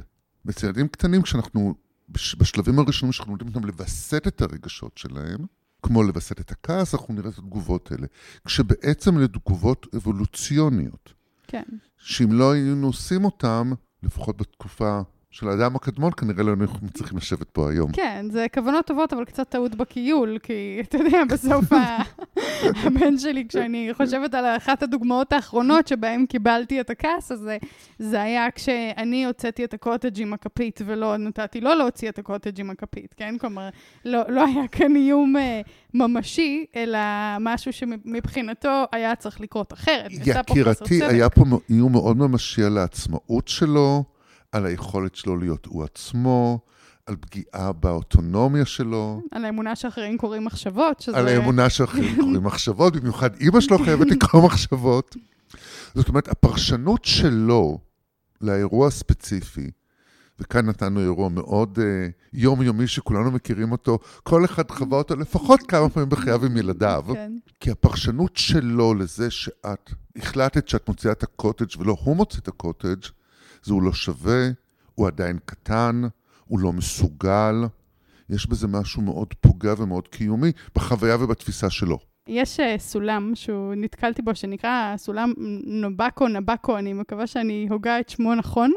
אצל 0.51 0.67
ילדים 0.67 0.89
קטנים, 0.89 1.23
כשאנחנו, 1.23 1.75
בשלבים 2.09 2.79
הראשונים 2.79 3.13
שאנחנו 3.13 3.33
יודעים 3.33 3.49
אותם 3.55 3.67
לווסת 3.67 4.27
את 4.27 4.43
הרגשות 4.43 4.99
שלהם, 4.99 5.47
כמו 5.83 6.03
לווסת 6.03 6.41
את 6.41 6.51
הכעס, 6.51 6.95
אנחנו 6.95 7.15
נראה 7.15 7.31
את 7.31 7.39
התגובות 7.39 7.93
האלה. 7.93 8.07
כשבעצם 8.45 9.19
אלה 9.19 9.29
תגובות 9.29 9.87
אבולוציוניות. 9.97 11.13
כן. 11.47 11.63
שאם 11.99 12.33
לא 12.33 12.53
היינו 12.53 12.87
עושים 12.87 13.25
אותם, 13.25 13.73
לפחות 14.03 14.37
בתקופה 14.37 15.01
של 15.33 15.49
האדם 15.49 15.77
הקדמון, 15.77 16.13
כנראה 16.17 16.43
לא 16.43 16.49
היינו 16.49 16.67
מצליחים 16.83 17.19
לשבת 17.19 17.51
פה 17.51 17.71
היום. 17.71 17.93
כן, 17.93 18.27
זה 18.31 18.47
כוונות 18.55 18.87
טובות, 18.87 19.13
אבל 19.13 19.25
קצת 19.25 19.49
טעות 19.49 19.75
בכיול, 19.75 20.39
כי 20.43 20.79
אתה 20.81 20.99
יודע, 20.99 21.23
בסוף 21.33 21.65
הבן 22.63 23.19
שלי, 23.19 23.49
כשאני 23.49 23.91
חושבת 23.93 24.35
על 24.35 24.45
אחת 24.57 24.83
הדוגמאות 24.83 25.33
האחרונות 25.33 25.89
שבהן 25.89 26.27
קיבלתי 26.27 26.81
את 26.81 26.91
הכעס 26.91 27.33
הזה, 27.33 27.57
זה 27.99 28.23
היה 28.23 28.51
כשאני 28.51 29.25
הוצאתי 29.25 29.65
את 29.65 29.75
הקוטג' 29.75 30.21
עם 30.21 30.33
הכפית 30.33 30.81
ולא 30.87 31.17
נתתי 31.17 31.61
לו 31.61 31.75
להוציא 31.75 32.09
את 32.09 32.19
הקוטג' 32.19 32.61
עם 32.61 32.71
הכפית, 32.71 33.15
כן? 33.17 33.39
כלומר, 33.39 33.69
לא, 34.05 34.21
לא 34.29 34.47
היה 34.47 34.69
כאן 34.69 34.97
איום 34.97 35.37
uh, 35.37 35.69
ממשי, 35.95 36.65
אלא 36.77 36.99
משהו 37.41 37.73
שמבחינתו 37.73 38.85
היה 38.93 39.17
צריך 39.17 39.41
לקרות 39.41 39.73
אחרת. 39.73 40.11
יקירתי, 40.11 41.05
היה 41.05 41.31
פה 41.31 41.45
איום 41.71 41.93
מאוד 41.93 42.17
ממשי 42.17 42.65
על 42.65 42.79
העצמאות 42.79 43.49
שלו. 43.49 44.05
על 44.53 44.67
היכולת 44.67 45.15
שלו 45.15 45.37
להיות 45.37 45.67
הוא 45.67 45.85
עצמו, 45.85 46.59
על 47.07 47.17
פגיעה 47.21 47.73
באוטונומיה 47.73 48.65
שלו. 48.65 49.23
על 49.31 49.45
האמונה 49.45 49.77
שאחרים 49.77 50.19
קוראים 50.19 50.45
מחשבות, 50.45 51.01
שזה... 51.01 51.17
על 51.17 51.29
האמונה 51.29 51.71
שאחרים 51.71 52.17
קוראים 52.17 52.45
מחשבות, 52.45 52.97
במיוחד 52.97 53.35
אימא 53.41 53.61
שלו 53.61 53.79
חייבת 53.85 54.07
לקרוא 54.11 54.43
מחשבות. 54.43 55.17
זאת 55.95 56.09
אומרת, 56.09 56.29
הפרשנות 56.29 57.05
שלו 57.05 57.79
לאירוע 58.41 58.89
הספציפי, 58.89 59.71
וכאן 60.39 60.67
נתנו 60.67 61.01
אירוע 61.01 61.29
מאוד 61.29 61.79
אה, 61.83 62.09
יומיומי 62.33 62.87
שכולנו 62.87 63.31
מכירים 63.31 63.73
אותו, 63.73 63.99
כל 64.23 64.45
אחד 64.45 64.71
חווה 64.71 64.99
אותו 64.99 65.17
לפחות 65.17 65.61
כמה 65.63 65.89
פעמים 65.89 66.09
בחייו 66.09 66.47
עם 66.47 66.57
ילדיו. 66.57 67.05
כן. 67.13 67.33
כי 67.61 67.71
הפרשנות 67.71 68.37
שלו 68.37 68.95
לזה 68.95 69.31
שאת 69.31 69.91
החלטת 70.17 70.69
שאת 70.69 70.89
מוציאה 70.89 71.13
את 71.13 71.23
הקוטג' 71.23 71.81
ולא 71.81 71.97
הוא 72.05 72.17
מוציא 72.17 72.41
את 72.41 72.49
הקוטג', 72.49 72.99
זה 73.63 73.75
הוא 73.75 73.83
לא 73.83 73.93
שווה, 73.93 74.49
הוא 74.95 75.07
עדיין 75.07 75.39
קטן, 75.45 76.03
הוא 76.45 76.61
לא 76.61 76.73
מסוגל. 76.73 77.55
יש 78.31 78.47
בזה 78.47 78.69
משהו 78.69 79.03
מאוד 79.03 79.35
פוגע 79.41 79.75
ומאוד 79.79 80.09
קיומי 80.09 80.53
בחוויה 80.75 81.17
ובתפיסה 81.17 81.71
שלו. 81.71 81.99
יש 82.29 82.61
uh, 82.61 82.63
סולם 82.79 83.33
שהוא 83.35 83.75
נתקלתי 83.75 84.23
בו, 84.23 84.35
שנקרא 84.35 84.95
סולם 84.97 85.33
נובקו 85.67 86.29
נבקו, 86.29 86.79
אני 86.79 86.93
מקווה 86.93 87.27
שאני 87.27 87.67
הוגה 87.71 88.01
את 88.01 88.09
שמו 88.09 88.35
נכון, 88.35 88.73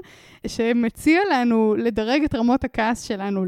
שמציע 0.48 1.20
לנו 1.34 1.76
לדרג 1.78 2.24
את 2.24 2.36
רמות 2.36 2.64
הכעס 2.64 3.02
שלנו 3.02 3.46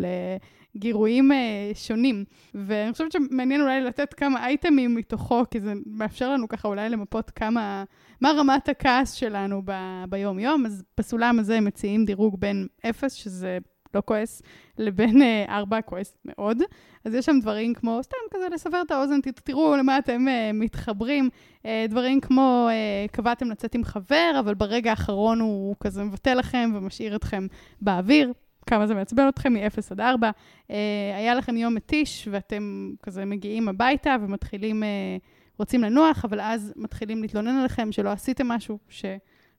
לגירויים 0.77 1.31
uh, 1.31 1.35
שונים. 1.77 2.25
ואני 2.53 2.91
חושבת 2.91 3.11
שמעניין 3.11 3.61
אולי 3.61 3.81
לתת 3.81 4.13
כמה 4.13 4.45
אייטמים 4.45 4.95
מתוכו, 4.95 5.43
כי 5.51 5.59
זה 5.59 5.73
מאפשר 5.85 6.33
לנו 6.33 6.47
ככה 6.47 6.67
אולי 6.67 6.89
למפות 6.89 7.29
כמה, 7.29 7.83
מה 8.21 8.31
רמת 8.37 8.69
הכעס 8.69 9.13
שלנו 9.13 9.61
ב- 9.65 10.03
ביום-יום. 10.09 10.65
אז 10.65 10.83
בסולם 10.97 11.39
הזה 11.39 11.61
מציעים 11.61 12.05
דירוג 12.05 12.39
בין 12.39 12.67
0, 12.89 13.13
שזה 13.13 13.57
לא 13.93 14.01
כועס, 14.05 14.41
לבין 14.77 15.21
אה, 15.21 15.45
ארבע 15.49 15.81
כועס 15.81 16.17
מאוד. 16.25 16.57
אז 17.05 17.13
יש 17.13 17.25
שם 17.25 17.39
דברים 17.41 17.73
כמו, 17.73 17.99
סתם 18.03 18.17
כזה 18.31 18.45
לסבר 18.53 18.81
את 18.85 18.91
האוזן, 18.91 19.19
תראו 19.43 19.75
למה 19.75 19.97
אתם 19.97 20.27
אה, 20.27 20.51
מתחברים. 20.53 21.29
אה, 21.65 21.85
דברים 21.89 22.21
כמו, 22.21 22.67
אה, 22.69 23.05
קבעתם 23.11 23.51
לצאת 23.51 23.75
עם 23.75 23.83
חבר, 23.83 24.31
אבל 24.39 24.53
ברגע 24.53 24.89
האחרון 24.89 25.39
הוא 25.39 25.75
כזה 25.79 26.03
מבטל 26.03 26.33
לכם 26.33 26.71
ומשאיר 26.75 27.15
אתכם 27.15 27.47
באוויר. 27.81 28.33
כמה 28.67 28.87
זה 28.87 28.95
מעצבן 28.95 29.27
אתכם 29.29 29.53
מ-0 29.53 29.77
עד 29.91 29.99
4. 29.99 30.31
אה, 30.71 30.75
היה 31.17 31.35
לכם 31.35 31.57
יום 31.57 31.75
מתיש 31.75 32.27
ואתם 32.31 32.91
כזה 33.03 33.25
מגיעים 33.25 33.69
הביתה 33.69 34.15
ומתחילים, 34.21 34.83
אה, 34.83 35.17
רוצים 35.59 35.83
לנוח, 35.83 36.25
אבל 36.25 36.41
אז 36.41 36.73
מתחילים 36.75 37.21
להתלונן 37.21 37.55
עליכם 37.55 37.91
שלא 37.91 38.09
עשיתם 38.09 38.47
משהו, 38.47 38.77
ש... 38.89 39.05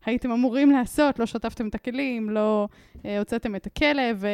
הייתם 0.05 0.31
אמורים 0.31 0.71
לעשות, 0.71 1.19
לא 1.19 1.27
שטפתם 1.27 1.69
את 1.69 1.75
הכלים, 1.75 2.31
לא 2.31 2.69
אה, 3.05 3.19
הוצאתם 3.19 3.57
את 3.57 3.67
הכלב, 3.67 4.25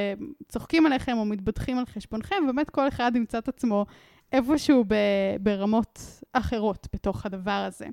וצוחקים 0.46 0.86
עליכם 0.86 1.18
או 1.18 1.24
מתבדחים 1.24 1.78
על 1.78 1.86
חשבונכם, 1.86 2.36
ובאמת 2.44 2.70
כל 2.70 2.88
אחד 2.88 3.12
ימצא 3.16 3.38
את 3.38 3.48
עצמו 3.48 3.86
איפשהו 4.32 4.84
ב, 4.88 4.94
ברמות 5.40 5.98
אחרות 6.32 6.88
בתוך 6.94 7.26
הדבר 7.26 7.64
הזה. 7.68 7.86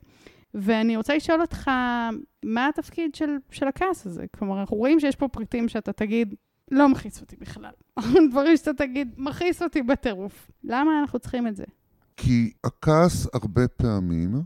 ואני 0.54 0.98
רוצה 0.98 1.16
לשאול 1.16 1.42
אותך, 1.42 1.72
מה 2.46 2.68
התפקיד 2.68 3.16
של, 3.16 3.36
של 3.52 3.68
הכעס 3.68 4.06
הזה? 4.06 4.26
כלומר, 4.38 4.60
אנחנו 4.60 4.78
רואים 4.78 5.00
שיש 5.00 5.16
פה 5.16 5.28
פריטים 5.28 5.70
שאתה 5.70 5.94
תגיד, 5.94 6.36
לא 6.72 6.90
מכעיס 6.90 7.22
אותי 7.22 7.36
בכלל. 7.36 7.72
דברים 8.32 8.58
שאתה 8.58 8.74
תגיד, 8.74 9.13
מכעיס 9.18 9.62
אותי 9.62 9.82
בטירוף. 9.82 10.51
למה 10.63 10.92
אנחנו 11.01 11.20
צריכים 11.20 11.48
את 11.48 11.56
זה? 11.56 11.63
כי 12.18 12.51
הכעס 12.63 13.28
הרבה 13.34 13.68
פעמים 13.68 14.42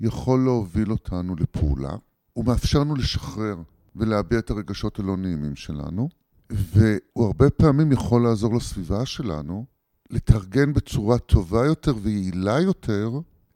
יכול 0.00 0.40
להוביל 0.44 0.90
אותנו 0.90 1.34
לפעולה, 1.36 1.96
הוא 2.32 2.44
מאפשר 2.44 2.78
לנו 2.78 2.94
לשחרר 2.94 3.56
ולהביע 3.96 4.38
את 4.38 4.50
הרגשות 4.50 4.98
הלא 4.98 5.16
נעימים 5.16 5.56
שלנו, 5.56 6.08
והוא 6.50 7.26
הרבה 7.26 7.50
פעמים 7.50 7.92
יכול 7.92 8.22
לעזור 8.22 8.54
לסביבה 8.54 9.06
שלנו 9.06 9.66
לתרגן 10.10 10.72
בצורה 10.72 11.18
טובה 11.18 11.66
יותר 11.66 11.94
ויעילה 12.02 12.60
יותר 12.60 13.10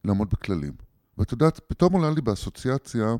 לעמוד 0.04 0.30
בכללים. 0.30 0.72
ואת 1.18 1.32
יודעת, 1.32 1.60
פתאום 1.66 1.92
עולה 1.92 2.10
לי 2.10 2.20
באסוציאציה 2.20 3.16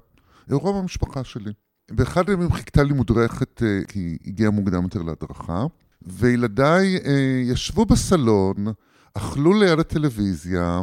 אירוע 0.50 0.81
במשפחה 0.81 1.25
שלי. 1.25 1.53
באחד 1.90 2.28
הימים 2.28 2.52
חיכתה 2.52 2.83
לי 2.83 2.93
מודרכת, 2.93 3.62
אה, 3.62 3.81
כי 3.88 3.99
היא 3.99 4.19
הגיעה 4.26 4.50
מוקדם 4.50 4.83
יותר 4.83 5.02
להדרכה, 5.02 5.66
וילדיי 6.02 6.97
אה, 6.97 7.43
ישבו 7.45 7.87
בסלון, 7.87 8.66
אכלו 9.14 9.61
ליד 9.61 9.78
הטלוויזיה, 9.78 10.81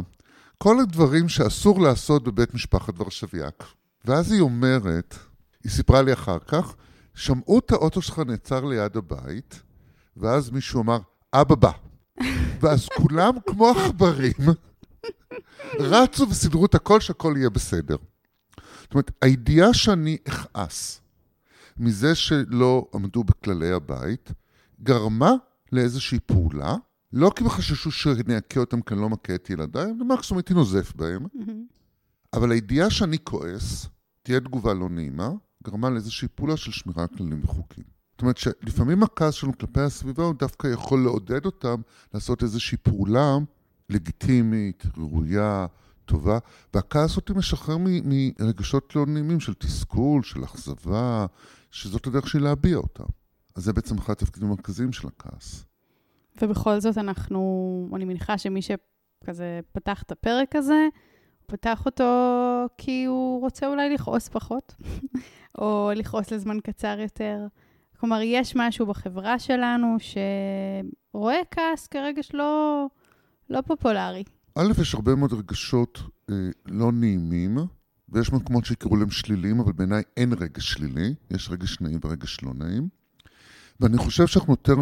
כל 0.58 0.80
הדברים 0.80 1.28
שאסור 1.28 1.80
לעשות 1.80 2.24
בבית 2.24 2.54
משפחת 2.54 3.00
ורשביאק. 3.00 3.64
ואז 4.04 4.32
היא 4.32 4.40
אומרת, 4.40 5.18
היא 5.64 5.72
סיפרה 5.72 6.02
לי 6.02 6.12
אחר 6.12 6.38
כך, 6.38 6.74
שמעו 7.14 7.58
את 7.58 7.72
האוטו 7.72 8.02
שלך 8.02 8.18
נעצר 8.18 8.64
ליד 8.64 8.96
הבית, 8.96 9.62
ואז 10.16 10.50
מישהו 10.50 10.82
אמר, 10.82 10.98
אבא 11.32 11.54
בא. 11.54 11.70
ואז 12.60 12.88
כולם 12.96 13.32
כמו 13.46 13.68
עכברים 13.68 14.32
רצו 15.78 16.28
וסידרו 16.30 16.66
את 16.66 16.74
הכל 16.74 17.00
שהכל 17.00 17.34
יהיה 17.36 17.50
בסדר. 17.50 17.96
זאת 18.84 18.94
אומרת, 18.94 19.10
הידיעה 19.22 19.74
שאני 19.74 20.16
אכעס 20.28 21.00
מזה 21.76 22.14
שלא 22.14 22.88
עמדו 22.94 23.24
בכללי 23.24 23.72
הבית, 23.72 24.32
גרמה 24.82 25.32
לאיזושהי 25.72 26.18
פעולה, 26.26 26.76
לא 27.12 27.32
כי 27.36 27.44
בחששו 27.44 27.90
שאני 27.90 28.38
אכה 28.38 28.60
אותם 28.60 28.82
כי 28.82 28.94
אני 28.94 29.02
לא 29.02 29.10
מכה 29.10 29.34
את 29.34 29.50
ילדיי, 29.50 29.92
ומקסימום 30.00 30.38
הייתי 30.38 30.54
נוזף 30.54 30.92
בהם, 30.96 31.26
אבל 32.32 32.52
הידיעה 32.52 32.90
שאני 32.90 33.18
כועס, 33.24 33.86
תהיה 34.22 34.40
תגובה 34.40 34.74
לא 34.74 34.88
נעימה, 34.88 35.30
גרמה 35.64 35.90
לאיזושהי 35.90 36.28
פעולה 36.34 36.56
של 36.56 36.72
שמירה 36.72 37.02
על 37.02 37.08
כללים 37.16 37.40
וחוקים. 37.44 37.84
זאת 38.12 38.22
אומרת 38.22 38.36
שלפעמים 38.36 39.02
הכעס 39.02 39.34
שלנו 39.34 39.58
כלפי 39.58 39.80
הסביבה 39.80 40.24
הוא 40.24 40.34
דווקא 40.34 40.66
יכול 40.66 41.02
לעודד 41.02 41.44
אותם 41.46 41.80
לעשות 42.14 42.42
איזושהי 42.42 42.78
פעולה 42.78 43.36
לגיטימית, 43.90 44.82
ראויה, 44.96 45.66
טובה, 46.04 46.38
והכעס 46.74 47.16
אותי 47.16 47.32
משחרר 47.32 47.76
מרגשות 48.40 48.96
לא 48.96 49.06
נעימים 49.06 49.40
של 49.40 49.54
תסכול, 49.54 50.22
של 50.22 50.44
אכזבה, 50.44 51.26
שזאת 51.70 52.06
הדרך 52.06 52.28
שלי 52.28 52.40
להביע 52.40 52.76
אותם. 52.76 53.04
אז 53.56 53.64
זה 53.64 53.72
בעצם 53.72 53.98
אחד 53.98 54.12
התפקידים 54.12 54.48
המרכזיים 54.48 54.92
של 54.92 55.08
הכעס. 55.08 55.64
ובכל 56.42 56.80
זאת 56.80 56.98
אנחנו, 56.98 57.88
אני 57.94 58.04
מניחה 58.04 58.38
שמי 58.38 58.60
שכזה 58.62 59.60
פתח 59.72 60.02
את 60.02 60.12
הפרק 60.12 60.56
הזה, 60.56 60.88
פתח 61.46 61.86
אותו 61.86 62.04
כי 62.78 63.04
הוא 63.04 63.40
רוצה 63.40 63.66
אולי 63.66 63.94
לכעוס 63.94 64.28
פחות, 64.28 64.74
או 65.58 65.90
לכעוס 65.96 66.30
לזמן 66.30 66.60
קצר 66.60 67.00
יותר. 67.00 67.46
כלומר, 68.00 68.20
יש 68.22 68.56
משהו 68.56 68.86
בחברה 68.86 69.38
שלנו 69.38 69.96
שרואה 71.10 71.40
כעס 71.50 71.86
כרגש 71.86 72.30
לא, 72.34 72.86
לא 73.50 73.60
פופולרי. 73.60 74.24
א', 74.58 74.72
יש 74.80 74.94
הרבה 74.94 75.14
מאוד 75.14 75.32
רגשות 75.32 76.02
אה, 76.30 76.34
לא 76.66 76.92
נעימים, 76.92 77.58
ויש 78.08 78.32
מקומות 78.32 78.64
שיקראו 78.64 78.96
להם 78.96 79.10
שליליים, 79.10 79.60
אבל 79.60 79.72
בעיניי 79.72 80.02
אין 80.16 80.32
רגש 80.32 80.72
שלילי, 80.72 81.14
יש 81.30 81.50
רגש 81.50 81.80
נעים 81.80 81.98
ורגש 82.04 82.38
לא 82.42 82.54
נעים. 82.54 82.88
ואני 83.80 83.98
חושב 83.98 84.26
שאנחנו 84.26 84.52
יותר 84.52 84.74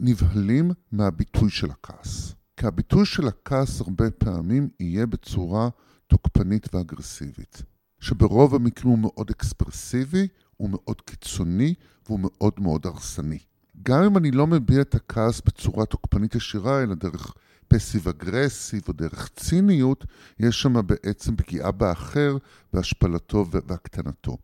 נבהלים 0.00 0.70
מהביטוי 0.92 1.50
של 1.50 1.70
הכעס. 1.70 2.34
כי 2.56 2.66
הביטוי 2.66 3.06
של 3.06 3.28
הכעס 3.28 3.80
הרבה 3.80 4.10
פעמים 4.10 4.68
יהיה 4.80 5.06
בצורה 5.06 5.68
תוקפנית 6.06 6.74
ואגרסיבית. 6.74 7.62
שברוב 8.00 8.54
המקרים 8.54 8.90
הוא 8.90 8.98
מאוד 8.98 9.30
אקספרסיבי, 9.30 10.28
הוא 10.56 10.70
מאוד 10.70 11.00
קיצוני 11.00 11.74
והוא 12.06 12.20
מאוד 12.22 12.52
מאוד 12.58 12.86
הרסני. 12.86 13.38
גם 13.82 14.02
אם 14.02 14.16
אני 14.16 14.30
לא 14.30 14.46
מביע 14.46 14.80
את 14.80 14.94
הכעס 14.94 15.40
בצורה 15.46 15.86
תוקפנית 15.86 16.34
ישירה, 16.34 16.82
אלא 16.82 16.94
דרך 16.94 17.34
passive 17.68 18.08
aggressive 18.08 18.82
או 18.88 18.92
דרך 18.92 19.28
ציניות, 19.36 20.04
יש 20.38 20.62
שם 20.62 20.86
בעצם 20.86 21.36
פגיעה 21.36 21.70
באחר 21.70 22.36
והשפלתו 22.72 23.46
והקטנתו. 23.50 24.36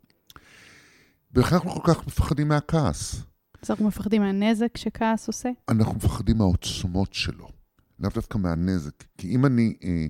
ולכן 1.34 1.54
אנחנו 1.54 1.70
כל 1.70 1.94
כך 1.94 2.06
מפחדים 2.06 2.48
מהכעס. 2.48 3.14
אז 3.62 3.70
אנחנו 3.70 3.86
מפחדים 3.86 4.22
מהנזק 4.22 4.76
שכעס 4.76 5.26
עושה? 5.26 5.50
אנחנו 5.68 5.94
מפחדים 5.94 6.38
מהעוצמות 6.38 7.14
שלו, 7.14 7.48
לאו 7.98 8.10
דווקא 8.14 8.38
מהנזק. 8.38 9.04
כי 9.18 9.34
אם 9.34 9.46
אני 9.46 9.76
אה, 9.84 10.06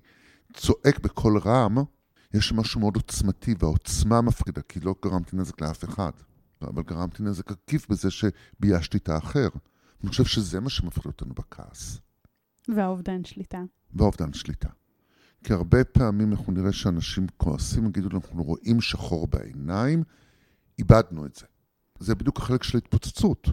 צועק 0.55 0.99
בקול 1.01 1.39
רם, 1.39 1.77
יש 2.35 2.53
משהו 2.53 2.81
מאוד 2.81 2.97
עוצמתי, 2.97 3.55
והעוצמה 3.59 4.21
מפחידה, 4.21 4.61
כי 4.63 4.81
לא 4.81 4.95
גרמתי 5.05 5.37
נזק 5.37 5.61
לאף 5.61 5.85
אחד, 5.85 6.11
אבל 6.63 6.83
גרמתי 6.83 7.23
נזק 7.23 7.51
עקיף 7.51 7.89
בזה 7.89 8.09
שביישתי 8.11 8.99
את 8.99 9.09
האחר. 9.09 9.49
אני 10.03 10.11
חושב 10.11 10.25
שזה 10.25 10.61
מה 10.61 10.71
שמפחיד 10.71 11.07
אותנו 11.07 11.35
בכעס. 11.35 12.01
והאובדן 12.69 13.25
שליטה. 13.25 13.63
והאובדן 13.95 14.33
שליטה. 14.33 14.69
כי 15.45 15.53
הרבה 15.53 15.85
פעמים 15.85 16.31
אנחנו 16.31 16.53
נראה 16.53 16.73
שאנשים 16.73 17.27
כועסים, 17.37 17.87
יגידו 17.87 18.09
לנו, 18.09 18.21
אנחנו 18.25 18.43
רואים 18.43 18.81
שחור 18.81 19.27
בעיניים, 19.27 20.03
איבדנו 20.79 21.27
את 21.27 21.35
זה. 21.35 21.47
זה 21.99 22.15
בדיוק 22.15 22.39
החלק 22.39 22.63
של 22.63 22.79
ההתפוצצות. 22.79 23.49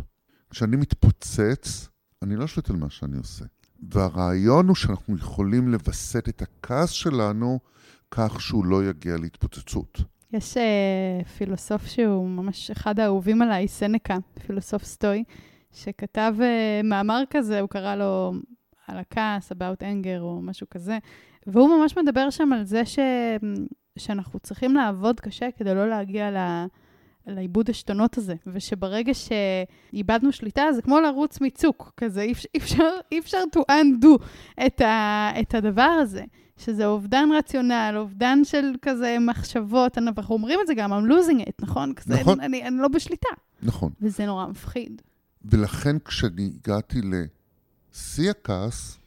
כשאני 0.49 0.75
מתפוצץ, 0.75 1.89
אני 2.21 2.35
לא 2.35 2.47
שולט 2.47 2.69
על 2.69 2.75
מה 2.75 2.89
שאני 2.89 3.17
עושה. 3.17 3.45
והרעיון 3.89 4.67
הוא 4.67 4.75
שאנחנו 4.75 5.17
יכולים 5.17 5.69
לווסת 5.69 6.29
את 6.29 6.41
הכעס 6.41 6.89
שלנו 6.89 7.59
כך 8.11 8.41
שהוא 8.41 8.65
לא 8.65 8.85
יגיע 8.85 9.17
להתפוצצות. 9.17 10.01
יש 10.33 10.57
אה, 10.57 11.27
פילוסוף 11.27 11.85
שהוא 11.85 12.29
ממש 12.29 12.71
אחד 12.71 12.99
האהובים 12.99 13.41
עליי, 13.41 13.67
סנקה, 13.67 14.17
פילוסוף 14.47 14.83
סטואי, 14.83 15.23
שכתב 15.71 16.33
אה, 16.37 16.83
מאמר 16.83 17.23
כזה, 17.29 17.59
הוא 17.59 17.69
קרא 17.69 17.95
לו 17.95 18.33
על 18.89 18.97
הכעס, 18.97 19.51
about 19.51 19.81
anger 19.81 20.19
או 20.19 20.41
משהו 20.41 20.67
כזה, 20.69 20.97
והוא 21.47 21.69
ממש 21.69 21.97
מדבר 21.97 22.29
שם 22.29 22.53
על 22.53 22.63
זה 22.63 22.85
ש... 22.85 22.99
שאנחנו 23.99 24.39
צריכים 24.39 24.75
לעבוד 24.75 25.19
קשה 25.19 25.49
כדי 25.57 25.75
לא 25.75 25.89
להגיע 25.89 26.31
ל... 26.31 26.65
לאיבוד 27.27 27.69
עשתונות 27.69 28.17
הזה, 28.17 28.35
ושברגע 28.47 29.11
שאיבדנו 29.13 30.31
שליטה, 30.31 30.63
זה 30.75 30.81
כמו 30.81 30.99
לרוץ 30.99 31.41
מצוק, 31.41 31.93
כזה, 31.97 32.21
אי, 32.21 32.33
אפשר, 32.57 32.89
אי 33.11 33.19
אפשר 33.19 33.37
to 33.55 33.59
undo 33.59 34.23
את, 34.65 34.81
ה, 34.81 35.29
את 35.41 35.53
הדבר 35.55 35.81
הזה, 36.01 36.23
שזה 36.57 36.85
אובדן 36.85 37.29
רציונל, 37.37 37.93
אובדן 37.97 38.43
של 38.43 38.71
כזה 38.81 39.17
מחשבות, 39.21 39.97
אנחנו 39.97 40.35
אומרים 40.35 40.59
את 40.61 40.67
זה 40.67 40.73
גם, 40.73 40.93
I'm 40.93 41.11
losing 41.11 41.41
it, 41.41 41.53
נכון? 41.61 41.93
כזה, 41.93 42.13
נכון. 42.13 42.39
אני, 42.39 42.67
אני 42.67 42.77
לא 42.77 42.87
בשליטה. 42.87 43.29
נכון. 43.63 43.91
וזה 44.01 44.25
נורא 44.25 44.47
מפחיד. 44.47 45.01
ולכן 45.45 45.99
כשאני 45.99 46.51
הגעתי 46.55 47.01
לשיא 47.99 48.29
הכעס, 48.29 48.97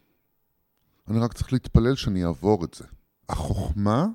אני 1.09 1.19
רק 1.19 1.33
צריך 1.33 1.53
להתפלל 1.53 1.95
שאני 1.95 2.25
אעבור 2.25 2.65
את 2.65 2.75
זה. 2.75 2.85
החוכמה 3.29 4.07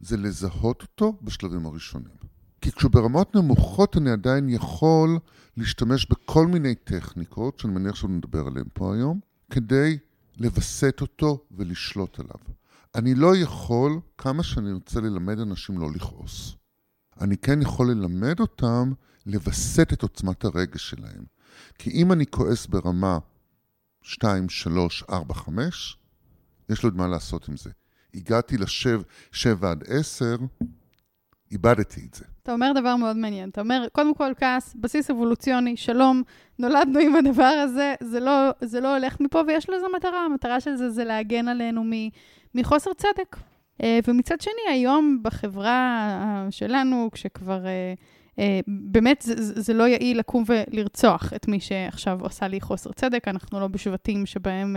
זה 0.00 0.16
לזהות 0.16 0.82
אותו 0.82 1.18
בשלבים 1.22 1.66
הראשונים. 1.66 2.16
כי 2.60 2.72
כשברמות 2.72 3.34
נמוכות 3.34 3.96
אני 3.96 4.10
עדיין 4.10 4.48
יכול 4.48 5.18
להשתמש 5.56 6.06
בכל 6.10 6.46
מיני 6.46 6.74
טכניקות, 6.74 7.58
שאני 7.58 7.72
מניח 7.72 7.94
שנדבר 7.94 8.46
עליהן 8.46 8.66
פה 8.74 8.94
היום, 8.94 9.20
כדי 9.50 9.98
לווסת 10.36 10.98
אותו 11.00 11.44
ולשלוט 11.50 12.20
עליו. 12.20 12.54
אני 12.94 13.14
לא 13.14 13.36
יכול, 13.36 14.00
כמה 14.18 14.42
שאני 14.42 14.72
רוצה 14.72 15.00
ללמד 15.00 15.38
אנשים 15.38 15.78
לא 15.78 15.90
לכעוס. 15.92 16.54
אני 17.20 17.36
כן 17.36 17.62
יכול 17.62 17.90
ללמד 17.90 18.40
אותם 18.40 18.92
לווסת 19.26 19.92
את 19.92 20.02
עוצמת 20.02 20.44
הרגש 20.44 20.90
שלהם. 20.90 21.24
כי 21.78 21.90
אם 21.90 22.12
אני 22.12 22.26
כועס 22.26 22.66
ברמה 22.66 23.18
2, 24.02 24.48
3, 24.48 25.04
4, 25.10 25.34
5, 25.34 25.96
יש 26.68 26.82
לו 26.82 26.88
עוד 26.88 26.96
מה 26.96 27.06
לעשות 27.06 27.48
עם 27.48 27.56
זה. 27.56 27.70
הגעתי 28.14 28.58
לשב 28.58 29.02
7 29.32 29.70
עד 29.70 29.84
10, 29.88 30.36
איבדתי 31.52 32.06
את 32.10 32.14
זה. 32.14 32.24
אתה 32.42 32.52
אומר 32.52 32.72
דבר 32.74 32.96
מאוד 32.96 33.16
מעניין. 33.16 33.48
אתה 33.48 33.60
אומר, 33.60 33.86
קודם 33.92 34.14
כל 34.14 34.32
כעס, 34.36 34.74
בסיס 34.74 35.10
אבולוציוני, 35.10 35.76
שלום, 35.76 36.22
נולדנו 36.58 36.98
עם 36.98 37.16
הדבר 37.16 37.42
הזה, 37.64 37.94
זה 38.02 38.20
לא, 38.20 38.50
זה 38.60 38.80
לא 38.80 38.96
הולך 38.96 39.20
מפה, 39.20 39.42
ויש 39.46 39.70
לזה 39.70 39.86
מטרה. 39.96 40.24
המטרה 40.24 40.60
של 40.60 40.76
זה 40.76 40.90
זה 40.90 41.04
להגן 41.04 41.48
עלינו 41.48 41.84
מחוסר 42.54 42.90
צדק. 42.94 43.36
אה, 43.82 43.98
ומצד 44.08 44.40
שני, 44.40 44.72
היום 44.72 45.18
בחברה 45.22 46.08
אה, 46.22 46.50
שלנו, 46.50 47.08
כשכבר... 47.12 47.60
אה, 48.38 48.60
באמת, 48.66 49.22
זה, 49.22 49.62
זה 49.62 49.74
לא 49.74 49.88
יעיל 49.88 50.18
לקום 50.18 50.44
ולרצוח 50.46 51.32
את 51.36 51.48
מי 51.48 51.60
שעכשיו 51.60 52.18
עושה 52.20 52.48
לי 52.48 52.60
חוסר 52.60 52.92
צדק. 52.92 53.28
אנחנו 53.28 53.60
לא 53.60 53.68
בשבטים 53.68 54.26
שבהם 54.26 54.76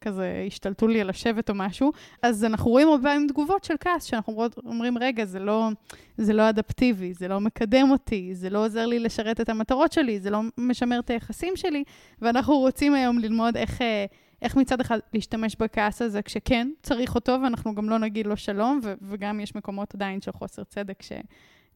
כזה 0.00 0.44
השתלטו 0.46 0.88
לי 0.88 1.00
על 1.00 1.10
השבט 1.10 1.50
או 1.50 1.54
משהו, 1.54 1.92
אז 2.22 2.44
אנחנו 2.44 2.70
רואים 2.70 2.88
הרבה 2.88 3.08
פעמים 3.08 3.28
תגובות 3.28 3.64
של 3.64 3.74
כעס, 3.80 4.04
שאנחנו 4.04 4.46
אומרים, 4.64 4.98
רגע, 4.98 5.24
זה 5.24 5.38
לא, 5.38 5.68
זה 6.16 6.32
לא 6.32 6.48
אדפטיבי, 6.48 7.12
זה 7.14 7.28
לא 7.28 7.40
מקדם 7.40 7.90
אותי, 7.90 8.34
זה 8.34 8.50
לא 8.50 8.64
עוזר 8.64 8.86
לי 8.86 8.98
לשרת 8.98 9.40
את 9.40 9.48
המטרות 9.48 9.92
שלי, 9.92 10.20
זה 10.20 10.30
לא 10.30 10.40
משמר 10.58 10.98
את 10.98 11.10
היחסים 11.10 11.56
שלי, 11.56 11.84
ואנחנו 12.22 12.58
רוצים 12.58 12.94
היום 12.94 13.18
ללמוד 13.18 13.56
איך... 13.56 13.82
אה, 13.82 14.06
איך 14.42 14.56
מצד 14.56 14.80
אחד 14.80 14.98
להשתמש 15.14 15.56
בכעס 15.56 16.02
הזה 16.02 16.22
כשכן 16.22 16.68
צריך 16.82 17.14
אותו, 17.14 17.32
ואנחנו 17.42 17.74
גם 17.74 17.90
לא 17.90 17.98
נגיד 17.98 18.26
לו 18.26 18.36
שלום, 18.36 18.80
ו- 18.82 18.94
וגם 19.02 19.40
יש 19.40 19.54
מקומות 19.54 19.94
עדיין 19.94 20.20
של 20.20 20.32
חוסר 20.32 20.64
צדק 20.64 21.02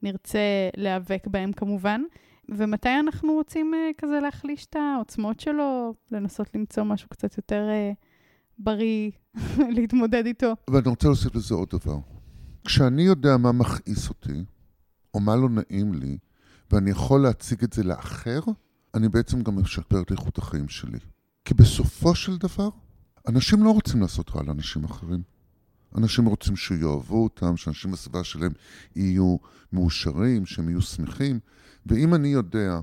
שנרצה 0.03 0.39
להיאבק 0.77 1.27
בהם 1.27 1.53
כמובן. 1.53 2.03
ומתי 2.49 3.01
אנחנו 3.01 3.33
רוצים 3.33 3.75
uh, 3.75 3.95
כזה 3.99 4.21
להחליש 4.23 4.67
את 4.67 4.77
העוצמות 4.77 5.41
שלו, 5.41 5.95
לנסות 6.11 6.55
למצוא 6.55 6.83
משהו 6.83 7.09
קצת 7.09 7.37
יותר 7.37 7.69
uh, 7.69 7.95
בריא 8.59 9.11
להתמודד 9.77 10.27
איתו. 10.27 10.53
ואני 10.71 10.89
רוצה 10.89 11.09
להוסיף 11.09 11.35
לזה 11.35 11.55
עוד 11.55 11.69
דבר. 11.71 11.99
כשאני 12.65 13.03
יודע 13.03 13.37
מה 13.37 13.53
מכעיס 13.53 14.09
אותי, 14.09 14.45
או 15.15 15.21
מה 15.21 15.37
לא 15.37 15.49
נעים 15.49 15.95
לי, 15.95 16.19
ואני 16.71 16.91
יכול 16.91 17.21
להציג 17.21 17.63
את 17.65 17.73
זה 17.73 17.85
לאחר, 17.85 18.41
אני 18.95 19.09
בעצם 19.09 19.43
גם 19.43 19.61
משפר 19.61 20.03
את 20.03 20.11
איכות 20.11 20.39
החיים 20.39 20.69
שלי. 20.69 20.99
כי 21.45 21.55
בסופו 21.55 22.15
של 22.15 22.37
דבר, 22.37 22.69
אנשים 23.29 23.63
לא 23.63 23.71
רוצים 23.71 24.01
לעשות 24.01 24.31
רע 24.31 24.43
לאנשים 24.43 24.85
אחרים. 24.85 25.23
אנשים 25.97 26.27
רוצים 26.27 26.57
שיאהבו 26.57 27.25
אותם, 27.25 27.57
שאנשים 27.57 27.91
בסביבה 27.91 28.25
שלהם 28.25 28.53
יהיו 28.97 29.37
מאושרים, 29.73 30.47
שהם 30.47 30.69
יהיו 30.69 30.83
שמחים. 30.83 31.41
ואם 31.87 32.15
אני 32.15 32.29
יודע 32.29 32.81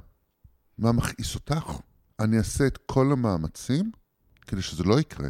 מה 0.77 0.91
מכעיס 0.91 1.35
אותך, 1.35 1.79
אני 2.19 2.37
אעשה 2.37 2.67
את 2.67 2.77
כל 2.77 3.11
המאמצים 3.11 3.91
כדי 4.47 4.61
שזה 4.61 4.83
לא 4.83 4.99
יקרה. 4.99 5.29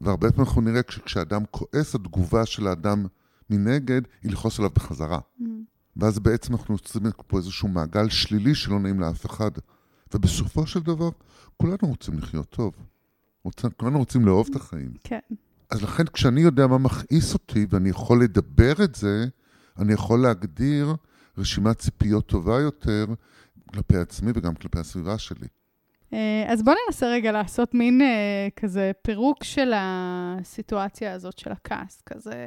והרבה 0.00 0.30
פעמים 0.30 0.46
אנחנו 0.46 0.60
נראה 0.60 0.82
כשאדם 0.82 1.42
כועס, 1.50 1.94
התגובה 1.94 2.46
של 2.46 2.66
האדם 2.66 3.06
מנגד 3.50 4.02
היא 4.22 4.32
לכעוס 4.32 4.58
עליו 4.58 4.70
בחזרה. 4.70 5.18
Mm. 5.18 5.44
ואז 5.96 6.18
בעצם 6.18 6.54
אנחנו 6.54 6.74
יוצרים 6.74 7.04
פה 7.26 7.36
איזשהו 7.38 7.68
מעגל 7.68 8.08
שלילי 8.08 8.54
שלא 8.54 8.78
נעים 8.80 9.00
לאף 9.00 9.26
אחד. 9.26 9.50
ובסופו 10.14 10.66
של 10.66 10.80
דבר, 10.80 11.10
כולנו 11.56 11.78
רוצים 11.82 12.18
לחיות 12.18 12.50
טוב. 12.50 12.74
רוצים, 13.44 13.70
כולנו 13.76 13.98
רוצים 13.98 14.26
לאהוב 14.26 14.46
את 14.50 14.56
החיים. 14.56 14.92
כן. 15.04 15.18
אז 15.70 15.82
לכן 15.82 16.04
כשאני 16.12 16.40
יודע 16.40 16.66
מה 16.66 16.78
מכעיס 16.78 17.34
אותי 17.34 17.66
ואני 17.70 17.88
יכול 17.88 18.22
לדבר 18.22 18.72
את 18.84 18.94
זה, 18.94 19.24
אני 19.78 19.92
יכול 19.92 20.22
להגדיר 20.22 20.94
רשימת 21.38 21.78
ציפיות 21.78 22.26
טובה 22.26 22.60
יותר 22.60 23.06
כלפי 23.72 23.96
עצמי 23.96 24.32
וגם 24.34 24.54
כלפי 24.54 24.78
הסביבה 24.78 25.18
שלי. 25.18 25.46
אה, 26.12 26.44
אז 26.48 26.62
בוא 26.62 26.74
ננסה 26.86 27.06
רגע 27.06 27.32
לעשות 27.32 27.74
מין 27.74 28.02
אה, 28.02 28.48
כזה 28.56 28.92
פירוק 29.02 29.44
של 29.44 29.72
הסיטואציה 29.76 31.12
הזאת 31.12 31.38
של 31.38 31.52
הכעס, 31.52 32.02
כזה, 32.06 32.46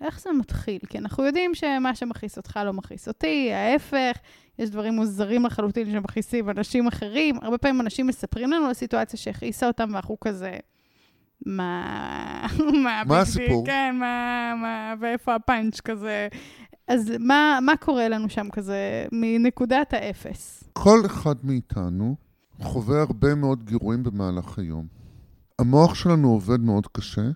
איך 0.00 0.20
זה 0.20 0.30
מתחיל? 0.32 0.80
כי 0.88 0.98
אנחנו 0.98 1.24
יודעים 1.24 1.54
שמה 1.54 1.94
שמכעיס 1.94 2.36
אותך 2.36 2.60
לא 2.64 2.72
מכעיס 2.72 3.08
אותי, 3.08 3.52
ההפך, 3.52 4.18
יש 4.58 4.70
דברים 4.70 4.94
מוזרים 4.94 5.44
לחלוטין 5.46 5.92
שמכעיסים 5.92 6.50
אנשים 6.50 6.86
אחרים. 6.86 7.36
הרבה 7.42 7.58
פעמים 7.58 7.80
אנשים 7.80 8.06
מספרים 8.06 8.50
לנו 8.50 8.66
על 8.66 8.74
סיטואציה 8.74 9.18
שהכעיסה 9.18 9.66
אותם, 9.66 9.90
ואנחנו 9.92 10.20
כזה, 10.20 10.56
מה... 11.56 12.46
מה 13.06 13.20
הסיפור? 13.20 13.66
כן, 13.66 13.96
מה, 14.00 14.54
מה, 14.62 14.94
ואיפה 15.00 15.34
הפאנץ' 15.34 15.80
כזה. 15.80 16.28
אז 16.88 17.12
מה, 17.20 17.58
מה 17.62 17.76
קורה 17.76 18.08
לנו 18.08 18.28
שם 18.28 18.48
כזה, 18.52 19.06
מנקודת 19.12 19.92
האפס? 19.92 20.64
כל 20.72 21.06
אחד 21.06 21.34
מאיתנו 21.42 22.16
חווה 22.62 23.00
הרבה 23.02 23.34
מאוד 23.34 23.64
גירויים 23.64 24.02
במהלך 24.02 24.58
היום. 24.58 24.86
המוח 25.58 25.94
שלנו 25.94 26.28
עובד 26.28 26.60
מאוד 26.60 26.86
קשה, 26.86 27.30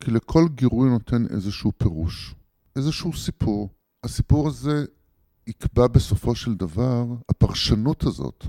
כי 0.00 0.10
לכל 0.10 0.44
גירוי 0.54 0.90
נותן 0.90 1.26
איזשהו 1.30 1.72
פירוש, 1.78 2.34
איזשהו 2.76 3.12
סיפור. 3.12 3.68
הסיפור 4.04 4.48
הזה 4.48 4.84
יקבע 5.46 5.86
בסופו 5.86 6.34
של 6.34 6.54
דבר, 6.54 7.06
הפרשנות 7.28 8.02
הזאת 8.04 8.46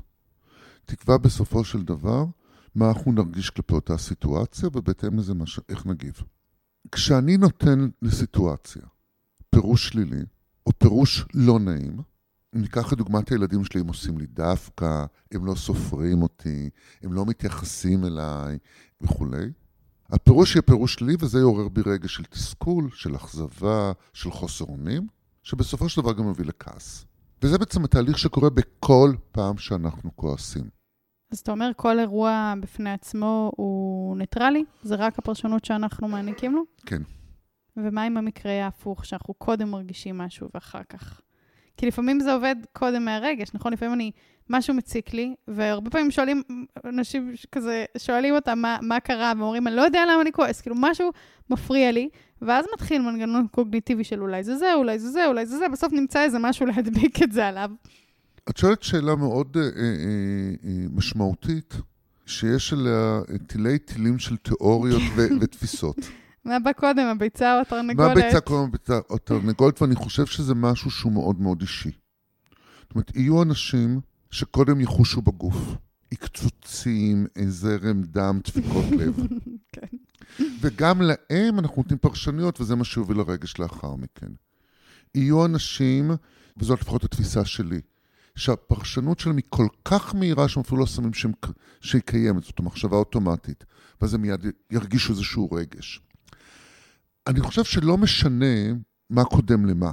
תקבע 0.85 1.17
בסופו 1.17 1.63
של 1.63 1.83
דבר 1.83 2.25
מה 2.75 2.89
אנחנו 2.89 3.11
נרגיש 3.11 3.49
כלפי 3.49 3.73
אותה 3.73 3.97
סיטואציה, 3.97 4.69
ובהתאם 4.73 5.19
לזה 5.19 5.33
ש... 5.45 5.59
איך 5.69 5.85
נגיב. 5.85 6.13
כשאני 6.91 7.37
נותן 7.37 7.89
לסיטואציה 8.01 8.81
פירוש 9.49 9.87
שלילי, 9.87 10.21
או 10.65 10.71
פירוש 10.79 11.25
לא 11.33 11.59
נעים, 11.59 12.01
ניקח 12.53 12.93
את 12.93 12.97
דוגמת 12.97 13.29
הילדים 13.29 13.65
שלי, 13.65 13.81
הם 13.81 13.87
עושים 13.87 14.17
לי 14.17 14.25
דווקא, 14.25 15.05
הם 15.31 15.45
לא 15.45 15.55
סופרים 15.55 16.21
אותי, 16.21 16.69
הם 17.03 17.13
לא 17.13 17.25
מתייחסים 17.25 18.05
אליי 18.05 18.57
וכולי. 19.01 19.51
הפירוש 20.09 20.55
יהיה 20.55 20.61
פירוש 20.61 20.93
שלי, 20.93 21.15
וזה 21.19 21.39
יעורר 21.39 21.69
בי 21.69 21.81
רגע 21.85 22.07
של 22.07 22.23
תסכול, 22.23 22.89
של 22.93 23.15
אכזבה, 23.15 23.91
של 24.13 24.31
חוסר 24.31 24.65
אונים, 24.65 25.07
שבסופו 25.43 25.89
של 25.89 26.01
דבר 26.01 26.13
גם 26.13 26.29
מביא 26.29 26.45
לכעס. 26.45 27.05
וזה 27.41 27.57
בעצם 27.57 27.83
התהליך 27.83 28.17
שקורה 28.17 28.49
בכל 28.49 29.15
פעם 29.31 29.57
שאנחנו 29.57 30.15
כועסים. 30.15 30.69
אז 31.33 31.39
אתה 31.39 31.51
אומר, 31.51 31.71
כל 31.75 31.99
אירוע 31.99 32.53
בפני 32.59 32.91
עצמו 32.91 33.51
הוא 33.55 34.17
ניטרלי? 34.17 34.63
זה 34.83 34.95
רק 34.95 35.19
הפרשנות 35.19 35.65
שאנחנו 35.65 36.07
מעניקים 36.07 36.55
לו? 36.55 36.63
כן. 36.85 37.01
ומה 37.77 38.03
עם 38.03 38.17
המקרה 38.17 38.51
ההפוך, 38.65 39.05
שאנחנו 39.05 39.33
קודם 39.33 39.71
מרגישים 39.71 40.17
משהו 40.17 40.49
ואחר 40.53 40.81
כך? 40.89 41.21
כי 41.77 41.85
לפעמים 41.85 42.19
זה 42.19 42.33
עובד 42.33 42.55
קודם 42.73 43.05
מהרגש, 43.05 43.47
נכון? 43.53 43.73
לפעמים 43.73 43.93
אני, 43.93 44.11
משהו 44.49 44.73
מציק 44.73 45.13
לי, 45.13 45.35
והרבה 45.47 45.89
פעמים 45.89 46.11
שואלים, 46.11 46.43
אנשים 46.85 47.33
כזה, 47.51 47.85
שואלים 47.97 48.35
אותם 48.35 48.59
מה, 48.59 48.77
מה 48.81 48.99
קרה, 48.99 49.33
ואומרים, 49.37 49.67
אני 49.67 49.75
לא 49.75 49.81
יודע 49.81 50.03
למה 50.05 50.21
אני 50.21 50.31
כועס, 50.31 50.61
כאילו 50.61 50.75
משהו 50.79 51.11
מפריע 51.49 51.91
לי, 51.91 52.09
ואז 52.41 52.65
מתחיל 52.73 53.01
מנגנון 53.01 53.47
קוגניטיבי 53.51 54.03
של 54.03 54.21
אולי 54.21 54.43
זה 54.43 54.55
זה, 54.55 54.73
אולי 54.73 54.99
זה 54.99 55.09
זה, 55.09 55.27
אולי 55.27 55.45
זה 55.45 55.57
זה, 55.57 55.69
בסוף 55.69 55.93
נמצא 55.93 56.23
איזה 56.23 56.39
משהו 56.39 56.65
להדביק 56.65 57.23
את 57.23 57.31
זה 57.31 57.47
עליו. 57.47 57.71
את 58.49 58.57
שואלת 58.57 58.83
שאלה 58.83 59.15
מאוד 59.15 59.57
אה, 59.57 59.61
אה, 59.61 59.69
אה, 60.63 60.85
משמעותית, 60.93 61.73
שיש 62.25 62.73
עליה 62.73 63.21
תילי 63.47 63.79
תילים 63.79 64.19
של 64.19 64.37
תיאוריות 64.37 65.01
ו- 65.15 65.27
ותפיסות. 65.41 65.97
מה 66.45 66.59
בא 66.59 66.71
קודם, 66.73 67.05
הביצה 67.05 67.55
או 67.55 67.61
התרנגולת? 67.61 68.15
מה 68.17 68.21
הביצה 68.21 68.41
קודם, 68.41 68.63
הביצה 68.63 68.99
או 69.09 69.15
התרנגולת, 69.15 69.81
ואני 69.81 69.95
חושב 69.95 70.25
שזה 70.25 70.55
משהו 70.55 70.91
שהוא 70.91 71.11
מאוד 71.11 71.41
מאוד 71.41 71.61
אישי. 71.61 71.91
זאת 72.81 72.91
אומרת, 72.95 73.15
יהיו 73.15 73.43
אנשים 73.43 73.99
שקודם 74.31 74.81
יחושו 74.81 75.21
בגוף. 75.21 75.75
עקצוצים, 76.11 77.27
זרם 77.47 78.01
דם, 78.03 78.39
דפיקות 78.43 78.85
לב. 78.91 79.15
כן. 79.73 79.87
וגם 80.61 81.01
להם 81.01 81.59
אנחנו 81.59 81.73
נותנים 81.77 81.99
פרשנויות, 81.99 82.61
וזה 82.61 82.75
מה 82.75 82.83
שיוביל 82.83 83.17
לרגש 83.17 83.59
לאחר 83.59 83.95
מכן. 83.95 84.31
יהיו 85.15 85.45
אנשים, 85.45 86.11
וזאת 86.57 86.81
לפחות 86.81 87.03
התפיסה 87.03 87.45
שלי, 87.45 87.81
שהפרשנות 88.35 89.19
שלהם 89.19 89.37
היא 89.37 89.45
כל 89.49 89.67
כך 89.85 90.15
מהירה 90.15 90.47
שהם 90.47 90.61
אפילו 90.61 90.79
לא 90.79 90.85
שמים 90.85 91.13
שם 91.13 91.31
שהיא 91.81 92.01
קיימת, 92.01 92.43
זאת 92.43 92.59
המחשבה 92.59 92.97
אוטומטית, 92.97 93.63
ואז 94.01 94.13
הם 94.13 94.21
מיד 94.21 94.45
ירגישו 94.71 95.13
איזשהו 95.13 95.51
רגש. 95.51 96.01
אני 97.27 97.41
חושב 97.41 97.63
שלא 97.63 97.97
משנה 97.97 98.55
מה 99.09 99.25
קודם 99.25 99.65
למה. 99.65 99.91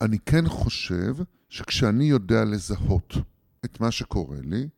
אני 0.00 0.18
כן 0.18 0.48
חושב 0.48 1.14
שכשאני 1.48 2.04
יודע 2.04 2.44
לזהות 2.44 3.14
את 3.64 3.80
מה 3.80 3.90
שקורה 3.90 4.38
לי, 4.42 4.68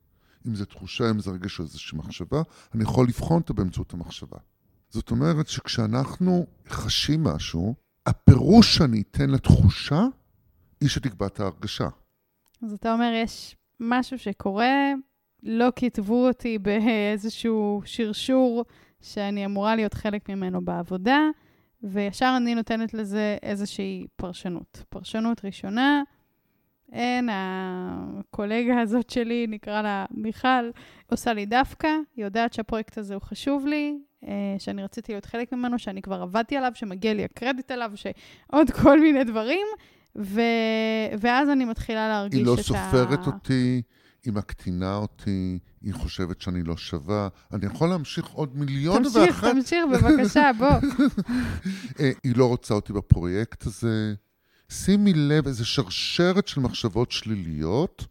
אם 0.47 0.55
זו 0.55 0.65
תחושה, 0.65 1.11
אם 1.11 1.21
זה 1.21 1.31
רגש 1.31 1.59
או 1.59 1.65
איזושהי 1.65 1.99
מחשבה, 1.99 2.43
אני 2.75 2.83
יכול 2.83 3.09
לבחון 3.09 3.41
אותה 3.41 3.53
באמצעות 3.53 3.95
המחשבה. 3.95 4.39
זאת 4.91 5.11
אומרת 5.11 5.49
שכשאנחנו 5.49 6.47
חשים 6.69 7.25
משהו, 7.25 7.75
הפירוש 8.07 8.77
שאני 8.77 9.03
אתן 9.11 9.31
לתחושה 9.31 10.03
היא 10.81 10.89
שתקבע 10.89 11.27
את 11.27 11.41
ההרגשה. 11.41 11.89
אז 12.63 12.73
אתה 12.73 12.93
אומר, 12.93 13.13
יש 13.15 13.57
משהו 13.81 14.19
שקורה, 14.19 14.93
לא 15.43 15.69
כתבו 15.77 16.27
אותי 16.27 16.59
באיזשהו 16.59 17.83
שרשור 17.85 18.65
שאני 19.01 19.45
אמורה 19.45 19.77
להיות 19.77 19.95
חלק 19.95 20.29
ממנו 20.29 20.65
בעבודה, 20.65 21.21
וישר 21.83 22.35
אני 22.37 22.55
נותנת 22.55 22.95
לזה 22.95 23.37
איזושהי 23.43 24.07
פרשנות. 24.17 24.83
פרשנות 24.89 25.45
ראשונה, 25.45 26.03
אין, 26.93 27.29
הקולגה 27.33 28.81
הזאת 28.81 29.11
שלי, 29.11 29.47
נקרא 29.49 29.83
לה 29.83 30.07
מיכל, 30.11 30.71
עושה 31.11 31.33
לי 31.33 31.47
דווקא, 31.47 31.89
היא 32.17 32.25
יודעת 32.25 32.53
שהפרויקט 32.53 32.99
הזה 32.99 33.15
הוא 33.15 33.23
חשוב 33.23 33.67
לי, 33.67 33.99
אה, 34.27 34.57
שאני 34.59 34.83
רציתי 34.83 35.13
להיות 35.13 35.25
חלק 35.25 35.53
ממנו, 35.53 35.79
שאני 35.79 36.03
כבר 36.03 36.23
עבדתי 36.23 36.57
עליו, 36.57 36.73
שמגיע 36.75 37.15
לי 37.15 37.25
הקרדיט 37.25 37.71
עליו, 37.71 37.93
שעוד 37.95 38.71
כל 38.83 39.01
מיני 39.01 39.25
דברים, 39.25 39.67
ו... 40.19 40.41
ואז 41.21 41.49
אני 41.49 41.65
מתחילה 41.65 42.09
להרגיש 42.09 42.43
את 42.43 42.47
ה... 42.47 42.51
היא 42.51 42.57
לא 42.57 42.63
סופרת 42.63 43.27
אותי, 43.27 43.83
היא 44.25 44.33
מקטינה 44.33 44.97
אותי, 44.97 45.59
היא 45.83 45.95
חושבת 45.95 46.41
שאני 46.41 46.63
לא 46.63 46.77
שווה. 46.77 47.29
אני 47.53 47.67
יכול 47.67 47.89
להמשיך 47.89 48.27
עוד 48.27 48.57
מיליון 48.57 49.03
תמשיך, 49.03 49.17
ואחת... 49.17 49.51
תמשיך, 49.51 49.85
תמשיך, 49.85 50.05
בבקשה, 50.05 50.51
בוא. 50.59 50.69
אה, 52.01 52.11
היא 52.25 52.37
לא 52.37 52.45
רוצה 52.49 52.75
אותי 52.75 52.93
בפרויקט 52.93 53.67
הזה. 53.67 54.15
שימי 54.69 55.13
לב, 55.13 55.47
איזו 55.47 55.67
שרשרת 55.67 56.49
של 56.49 56.61
מחשבות 56.61 57.11
שליליות. 57.13 58.07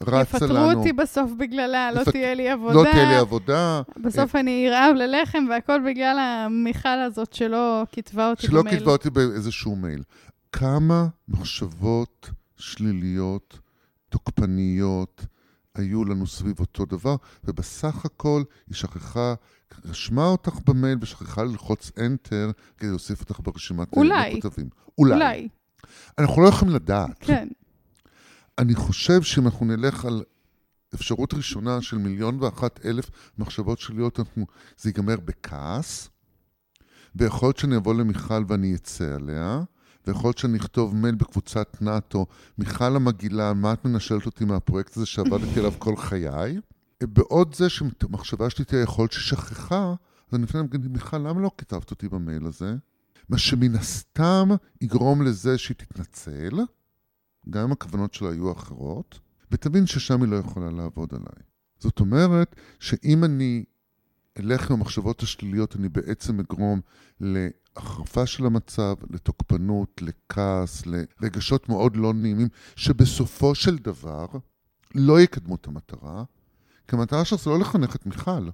רצה 0.00 0.46
לנו... 0.46 0.54
יפטרו 0.54 0.78
אותי 0.78 0.92
בסוף 0.92 1.30
בגללה, 1.38 1.92
לא 1.92 2.04
תהיה 2.04 2.34
לי 2.34 2.48
עבודה. 2.48 2.74
לא 2.74 2.84
תהיה 2.92 3.08
לי 3.08 3.16
עבודה. 3.16 3.82
בסוף 3.96 4.36
אני 4.36 4.68
ארעב 4.68 4.94
ללחם, 4.94 5.44
והכל 5.50 5.80
בגלל 5.86 6.18
המיכל 6.18 6.88
הזאת 6.88 7.32
שלא 7.32 7.84
כתבה 7.92 8.30
אותי 8.30 8.48
במייל. 8.48 8.64
שלא 8.68 8.78
כתבה 8.78 8.92
אותי 8.92 9.10
באיזשהו 9.10 9.76
מייל. 9.76 10.02
כמה 10.58 11.08
מחשבות 11.28 12.30
שליליות, 12.56 13.58
תוקפניות, 14.08 15.26
היו 15.74 16.04
לנו 16.04 16.26
סביב 16.26 16.60
אותו 16.60 16.86
דבר, 16.86 17.16
ובסך 17.44 18.04
הכל 18.04 18.42
היא 18.66 18.74
שכחה, 18.74 19.34
רשמה 19.84 20.26
אותך 20.26 20.58
במייל 20.66 20.98
ושכחה 21.00 21.42
ללחוץ 21.44 21.90
Enter 21.90 22.52
כדי 22.76 22.88
להוסיף 22.88 23.20
אותך 23.20 23.40
ברשימת 23.40 23.88
הכותבים. 23.88 24.68
אולי. 24.98 25.14
אולי. 25.14 25.48
אנחנו 26.18 26.42
לא 26.42 26.48
יכולים 26.48 26.74
לדעת. 26.74 27.18
כן. 27.20 27.48
אני 28.58 28.74
חושב 28.74 29.22
שאם 29.22 29.46
אנחנו 29.46 29.66
נלך 29.66 30.04
על 30.04 30.22
אפשרות 30.94 31.34
ראשונה 31.34 31.82
של 31.82 31.98
מיליון 31.98 32.42
ואחת 32.42 32.86
אלף 32.86 33.10
מחשבות 33.38 33.78
שליליות, 33.78 34.20
זה 34.78 34.88
ייגמר 34.88 35.16
בכעס, 35.16 36.08
ויכול 37.14 37.46
להיות 37.46 37.56
שאני 37.56 37.76
אבוא 37.76 37.94
למיכל 37.94 38.44
ואני 38.48 38.74
אצא 38.74 39.14
עליה, 39.14 39.60
ויכול 40.06 40.28
להיות 40.28 40.38
שאני 40.38 40.58
אכתוב 40.58 40.96
מייל 40.96 41.14
בקבוצת 41.14 41.76
נאט"ו, 41.80 42.26
מיכל 42.58 42.96
המגעילה, 42.96 43.54
מה 43.54 43.72
את 43.72 43.84
מנשלת 43.84 44.26
אותי 44.26 44.44
מהפרויקט 44.44 44.96
הזה 44.96 45.06
שעבדתי 45.06 45.58
עליו 45.58 45.72
כל 45.78 45.96
חיי? 45.96 46.60
בעוד 47.02 47.54
זה 47.54 47.68
שהמחשבה 47.68 48.50
שלי 48.50 48.64
תהיה 48.64 48.82
יכול 48.82 49.02
להיות 49.02 49.12
ששכחה, 49.12 49.94
אז 50.28 50.34
אני 50.34 50.44
אפילו 50.44 50.64
אגיד, 50.64 50.92
מיכל, 50.92 51.18
למה 51.18 51.40
לא 51.40 51.50
כתבת 51.58 51.90
אותי 51.90 52.08
במייל 52.08 52.46
הזה? 52.46 52.76
מה 53.28 53.38
שמן 53.38 53.74
הסתם 53.74 54.48
יגרום 54.80 55.22
לזה 55.22 55.58
שהיא 55.58 55.76
תתנצל, 55.76 56.60
גם 57.50 57.62
אם 57.62 57.72
הכוונות 57.72 58.14
שלה 58.14 58.30
היו 58.30 58.52
אחרות, 58.52 59.18
ותבין 59.50 59.86
ששם 59.86 60.22
היא 60.22 60.30
לא 60.30 60.36
יכולה 60.36 60.70
לעבוד 60.70 61.08
עליי. 61.14 61.42
זאת 61.78 62.00
אומרת 62.00 62.56
שאם 62.80 63.24
אני 63.24 63.64
אלך 64.38 64.70
עם 64.70 64.76
המחשבות 64.76 65.22
השליליות, 65.22 65.76
אני 65.76 65.88
בעצם 65.88 66.40
אגרום 66.40 66.80
להחרפה 67.76 68.26
של 68.26 68.46
המצב, 68.46 68.94
לתוקפנות, 69.10 70.02
לכעס, 70.02 70.82
לרגשות 70.86 71.68
מאוד 71.68 71.96
לא 71.96 72.14
נעימים, 72.14 72.48
שבסופו 72.76 73.54
של 73.54 73.76
דבר 73.76 74.26
לא 74.94 75.20
יקדמו 75.20 75.54
את 75.54 75.66
המטרה, 75.66 76.24
כי 76.88 76.96
המטרה 76.96 77.24
שלך 77.24 77.40
זה 77.42 77.50
לא 77.50 77.58
לחנך 77.58 77.96
את 77.96 78.06
מיכל. 78.06 78.48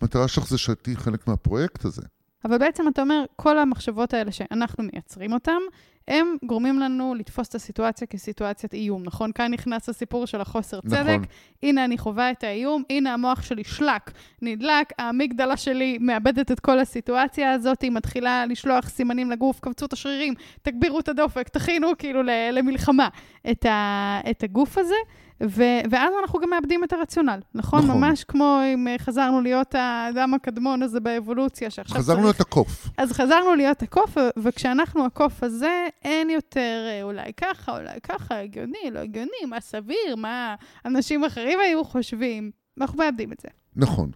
המטרה 0.00 0.28
שלך 0.28 0.48
זה 0.48 0.58
שתהיי 0.58 0.96
חלק 0.96 1.28
מהפרויקט 1.28 1.84
הזה. 1.84 2.02
אבל 2.44 2.58
בעצם 2.58 2.88
אתה 2.88 3.02
אומר, 3.02 3.24
כל 3.36 3.58
המחשבות 3.58 4.14
האלה 4.14 4.32
שאנחנו 4.32 4.84
מייצרים 4.92 5.32
אותן, 5.32 5.58
הם 6.08 6.36
גורמים 6.44 6.78
לנו 6.78 7.14
לתפוס 7.14 7.48
את 7.48 7.54
הסיטואציה 7.54 8.06
כסיטואציית 8.06 8.74
איום, 8.74 9.02
נכון? 9.02 9.32
כאן 9.32 9.52
נכנס 9.52 9.88
הסיפור 9.88 10.26
של 10.26 10.40
החוסר 10.40 10.80
נכון. 10.84 10.98
צדק. 10.98 11.18
הנה 11.62 11.84
אני 11.84 11.98
חווה 11.98 12.30
את 12.30 12.44
האיום, 12.44 12.82
הנה 12.90 13.14
המוח 13.14 13.42
שלי 13.42 13.64
שלק, 13.64 14.10
נדלק, 14.42 14.92
האמיגדלה 14.98 15.56
שלי 15.56 15.98
מאבדת 16.00 16.52
את 16.52 16.60
כל 16.60 16.78
הסיטואציה 16.78 17.52
הזאת, 17.52 17.82
היא 17.82 17.90
מתחילה 17.90 18.46
לשלוח 18.46 18.88
סימנים 18.88 19.30
לגוף, 19.30 19.60
כווצו 19.60 19.86
את 19.86 19.92
השרירים, 19.92 20.34
תגבירו 20.62 21.00
את 21.00 21.08
הדופק, 21.08 21.48
תכינו 21.48 21.88
כאילו 21.98 22.22
למלחמה 22.52 23.08
את, 23.50 23.66
ה, 23.66 24.20
את 24.30 24.42
הגוף 24.42 24.78
הזה. 24.78 24.94
ו- 25.40 25.80
ואז 25.90 26.12
אנחנו 26.22 26.38
גם 26.38 26.50
מאבדים 26.50 26.84
את 26.84 26.92
הרציונל, 26.92 27.40
נכון? 27.54 27.84
נכון. 27.84 28.00
ממש 28.00 28.24
כמו 28.24 28.60
אם 28.74 28.86
חזרנו 28.98 29.40
להיות 29.40 29.74
האדם 29.74 30.34
הקדמון 30.34 30.82
הזה 30.82 31.00
באבולוציה, 31.00 31.70
שעכשיו 31.70 31.96
חזרנו 31.96 32.22
להיות 32.22 32.40
הקוף. 32.40 32.88
אז 32.98 33.12
חזרנו 33.12 33.54
להיות 33.54 33.82
הקוף, 33.82 34.16
וכשאנחנו 34.36 35.06
הקוף 35.06 35.42
הזה, 35.42 35.86
אין 36.02 36.30
יותר 36.30 36.86
אה, 36.88 37.02
אולי 37.02 37.32
ככה, 37.36 37.78
אולי 37.78 38.00
ככה, 38.02 38.40
הגיוני, 38.40 38.90
לא 38.92 38.98
הגיוני, 38.98 39.44
מה 39.48 39.60
סביר, 39.60 40.16
מה 40.16 40.54
אנשים 40.84 41.24
אחרים 41.24 41.58
היו 41.60 41.84
חושבים. 41.84 42.50
אנחנו 42.80 42.98
מאבדים 42.98 43.32
את 43.32 43.40
זה. 43.40 43.48
נכון. 43.76 44.10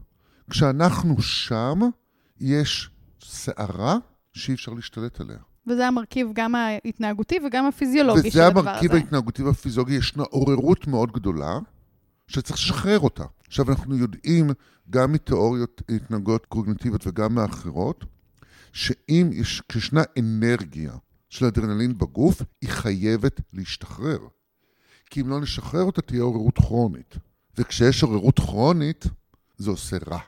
כשאנחנו 0.50 1.22
שם, 1.22 1.80
יש 2.40 2.90
סערה 3.22 3.96
שאי 4.32 4.54
אפשר 4.54 4.72
להשתלט 4.72 5.20
עליה. 5.20 5.38
וזה 5.66 5.86
המרכיב 5.86 6.28
גם 6.32 6.54
ההתנהגותי 6.54 7.38
וגם 7.46 7.66
הפיזיולוגי 7.66 8.30
של 8.30 8.40
הדבר 8.40 8.60
הזה. 8.60 8.60
וזה 8.60 8.70
המרכיב 8.70 8.92
ההתנהגותי 8.92 9.42
והפיזיולוגי, 9.42 9.94
ישנה 9.94 10.22
עוררות 10.22 10.86
מאוד 10.86 11.12
גדולה, 11.12 11.58
שצריך 12.26 12.58
לשחרר 12.58 13.00
אותה. 13.00 13.24
עכשיו, 13.46 13.70
אנחנו 13.70 13.96
יודעים, 13.96 14.50
גם 14.90 15.12
מתיאוריות 15.12 15.82
התנהגויות 15.88 16.46
קוגניטיביות 16.46 17.06
וגם 17.06 17.34
מאחרות, 17.34 18.04
שאם 18.72 19.30
יש, 19.32 19.62
כשישנה 19.68 20.02
אנרגיה 20.18 20.92
של 21.30 21.46
אדרנלין 21.46 21.98
בגוף, 21.98 22.42
היא 22.60 22.70
חייבת 22.70 23.40
להשתחרר. 23.52 24.18
כי 25.10 25.20
אם 25.20 25.28
לא 25.28 25.40
נשחרר 25.40 25.82
אותה, 25.82 26.02
תהיה 26.02 26.22
עוררות 26.22 26.58
כרונית. 26.58 27.14
וכשיש 27.58 28.02
עוררות 28.02 28.38
כרונית, 28.38 29.04
זה 29.58 29.70
עושה 29.70 29.96
רע. 30.06 30.20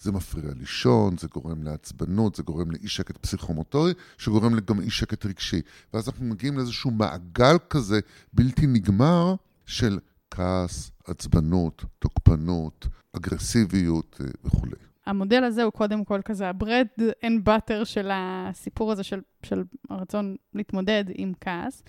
זה 0.00 0.12
מפריע 0.12 0.50
לישון, 0.54 1.18
זה 1.18 1.28
גורם 1.28 1.62
לעצבנות, 1.62 2.34
זה 2.34 2.42
גורם 2.42 2.70
לאי 2.70 2.88
שקט 2.88 3.16
פסיכומוטורי, 3.16 3.92
שגורם 4.18 4.60
גם 4.60 4.80
לאי 4.80 4.90
שקט 4.90 5.26
רגשי. 5.26 5.60
ואז 5.94 6.08
אנחנו 6.08 6.24
מגיעים 6.24 6.56
לאיזשהו 6.56 6.90
מעגל 6.90 7.56
כזה 7.70 8.00
בלתי 8.32 8.66
נגמר 8.66 9.34
של 9.66 9.98
כעס, 10.30 10.90
עצבנות, 11.06 11.84
תוקפנות, 11.98 12.88
אגרסיביות 13.12 14.20
אה, 14.20 14.26
וכולי. 14.44 14.85
המודל 15.06 15.44
הזה 15.44 15.62
הוא 15.62 15.72
קודם 15.72 16.04
כל 16.04 16.20
כזה 16.24 16.48
ה-bread 16.48 17.02
and 17.24 17.48
butter 17.48 17.84
של 17.84 18.08
הסיפור 18.12 18.92
הזה 18.92 19.02
של, 19.02 19.20
של 19.42 19.64
הרצון 19.90 20.36
להתמודד 20.54 21.04
עם 21.14 21.32
כעס. 21.40 21.82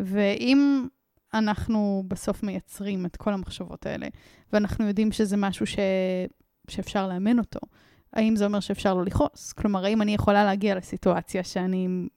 ואם 0.00 0.86
אנחנו 1.34 2.04
בסוף 2.08 2.42
מייצרים 2.42 3.06
את 3.06 3.16
כל 3.16 3.32
המחשבות 3.32 3.86
האלה, 3.86 4.06
ואנחנו 4.52 4.86
יודעים 4.86 5.12
שזה 5.12 5.36
משהו 5.36 5.66
ש... 5.66 5.76
שאפשר 6.68 7.08
לאמן 7.08 7.38
אותו? 7.38 7.60
האם 8.12 8.36
זה 8.36 8.46
אומר 8.46 8.60
שאפשר 8.60 8.94
לא 8.94 9.04
לכעוס? 9.04 9.52
כלומר, 9.52 9.84
האם 9.84 10.02
אני 10.02 10.14
יכולה 10.14 10.44
להגיע 10.44 10.74
לסיטואציה 10.74 11.44
שאני 11.44 12.08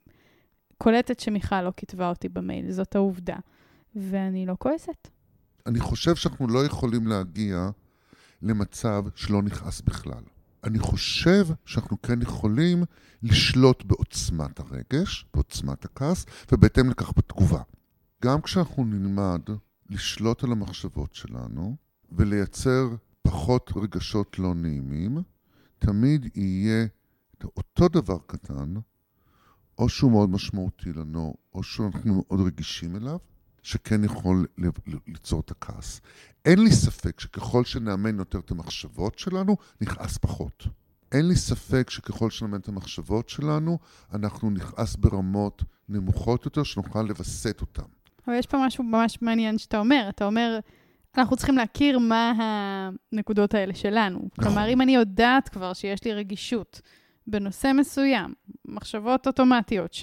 קולטת 0.78 1.20
שמיכל 1.20 1.62
לא 1.62 1.72
כתבה 1.78 2.10
אותי 2.10 2.30
במייל, 2.30 2.72
זאת 2.72 2.96
העובדה, 2.96 3.36
ואני 3.96 4.46
לא 4.46 4.56
כועסת? 4.60 5.08
אני 5.66 5.80
חושב 5.80 6.16
שאנחנו 6.16 6.48
לא 6.48 6.66
יכולים 6.66 7.08
להגיע 7.08 7.70
למצב 8.42 9.04
שלא 9.16 9.42
נכעס 9.42 9.82
בכלל. 9.82 10.24
אני 10.64 10.80
חושב 10.80 11.48
שאנחנו 11.66 12.02
כן 12.02 12.22
יכולים 12.22 12.84
לשלוט 13.24 13.84
בעוצמת 13.84 14.60
הרגש, 14.60 15.26
בעוצמת 15.34 15.86
הכעס, 15.86 16.26
ובהתאם 16.52 16.90
לכך 16.90 17.12
בתגובה. 17.18 17.62
גם 18.24 18.42
כשאנחנו 18.42 18.86
נלמד 18.86 19.42
לשלוט 19.90 20.44
על 20.44 20.52
המחשבות 20.52 21.14
שלנו 21.14 21.76
ולייצר 22.12 22.88
פחות 23.22 23.72
רגשות 23.76 24.40
לא 24.40 24.54
נעימים, 24.56 25.18
תמיד 25.80 26.38
יהיה 26.38 26.86
אותו 27.58 27.88
דבר 27.88 28.18
קטן, 28.28 28.74
או 29.78 29.90
שהוא 29.90 30.12
מאוד 30.12 30.30
משמעותי 30.30 30.94
לנו, 30.94 31.34
או 31.54 31.64
שאנחנו 31.64 32.24
מאוד 32.30 32.48
רגישים 32.48 32.96
אליו, 32.96 33.18
שכן 33.62 34.04
יכול 34.04 34.48
ליצור 35.08 35.40
את 35.40 35.52
הכעס. 35.52 36.02
אין 36.46 36.64
לי 36.64 36.72
ספק 36.72 37.20
שככל 37.20 37.64
שנאמן 37.64 38.20
יותר 38.20 38.40
את 38.40 38.52
המחשבות 38.52 39.20
שלנו, 39.20 39.58
נכעס 39.82 40.18
פחות. 40.18 40.68
אין 41.12 41.28
לי 41.28 41.36
ספק 41.36 41.90
שככל 41.90 42.30
שנאמן 42.30 42.60
את 42.60 42.68
המחשבות 42.68 43.30
שלנו, 43.30 43.80
אנחנו 44.14 44.50
נכעס 44.50 44.96
ברמות 44.96 45.64
נמוכות 45.90 46.46
יותר, 46.46 46.64
שנוכל 46.64 47.02
לווסת 47.02 47.62
אותן. 47.62 47.84
אבל 48.28 48.36
יש 48.36 48.46
פה 48.46 48.58
משהו 48.66 48.84
ממש 48.84 49.22
מעניין 49.22 49.58
שאתה 49.58 49.80
אומר. 49.80 50.06
אתה 50.10 50.26
אומר, 50.26 50.60
אנחנו 51.18 51.38
צריכים 51.38 51.58
להכיר 51.58 52.00
מה 52.00 52.34
הנקודות 53.12 53.54
האלה 53.54 53.74
שלנו. 53.74 54.20
נכון. 54.20 54.44
כלומר, 54.44 54.70
אם 54.70 54.82
אני 54.82 54.96
יודעת 54.96 55.50
כבר 55.50 55.74
שיש 55.74 56.04
לי 56.04 56.14
רגישות 56.14 56.82
בנושא 57.28 57.72
מסוים, 57.76 58.34
מחשבות 58.66 59.28
אוטומטיות 59.28 59.94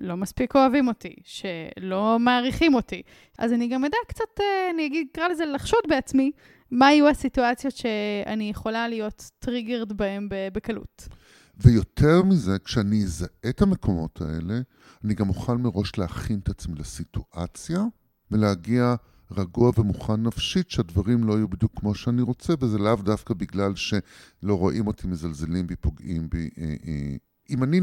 שלא 0.00 0.16
מספיק 0.16 0.56
אוהבים 0.56 0.88
אותי, 0.88 1.14
שלא 1.24 2.16
מעריכים 2.20 2.74
אותי, 2.74 3.02
אז 3.38 3.52
אני 3.52 3.68
גם 3.68 3.84
אדע 3.84 3.96
קצת, 4.08 4.40
אה, 4.40 4.70
אני 4.74 4.86
אגיד, 4.86 5.06
אקרא 5.12 5.28
לזה 5.28 5.44
לחשוד 5.44 5.80
בעצמי, 5.88 6.30
מה 6.70 6.92
יהיו 6.92 7.08
הסיטואציות 7.08 7.76
שאני 7.76 8.50
יכולה 8.50 8.88
להיות 8.88 9.30
טריגרד 9.38 9.92
בהן 9.92 10.28
בקלות. 10.52 11.08
ויותר 11.56 12.22
מזה, 12.22 12.58
כשאני 12.64 13.02
אזהה 13.02 13.28
את 13.48 13.62
המקומות 13.62 14.20
האלה, 14.20 14.60
אני 15.04 15.14
גם 15.14 15.28
אוכל 15.28 15.56
מראש 15.58 15.98
להכין 15.98 16.38
את 16.38 16.48
עצמי 16.48 16.74
לסיטואציה 16.78 17.84
ולהגיע 18.30 18.94
רגוע 19.30 19.70
ומוכן 19.78 20.22
נפשית 20.22 20.70
שהדברים 20.70 21.24
לא 21.24 21.32
יהיו 21.32 21.48
בדיוק 21.48 21.72
כמו 21.80 21.94
שאני 21.94 22.22
רוצה, 22.22 22.54
וזה 22.60 22.78
לאו 22.78 22.96
דווקא 22.96 23.34
בגלל 23.34 23.74
שלא 23.74 24.54
רואים 24.58 24.86
אותי, 24.86 25.06
מזלזלים 25.06 25.66
בי, 25.66 25.76
פוגעים 25.76 26.28
בי. 26.30 26.50
אה, 26.58 26.64
אה. 26.64 27.16
אם 27.50 27.62
אני, 27.62 27.80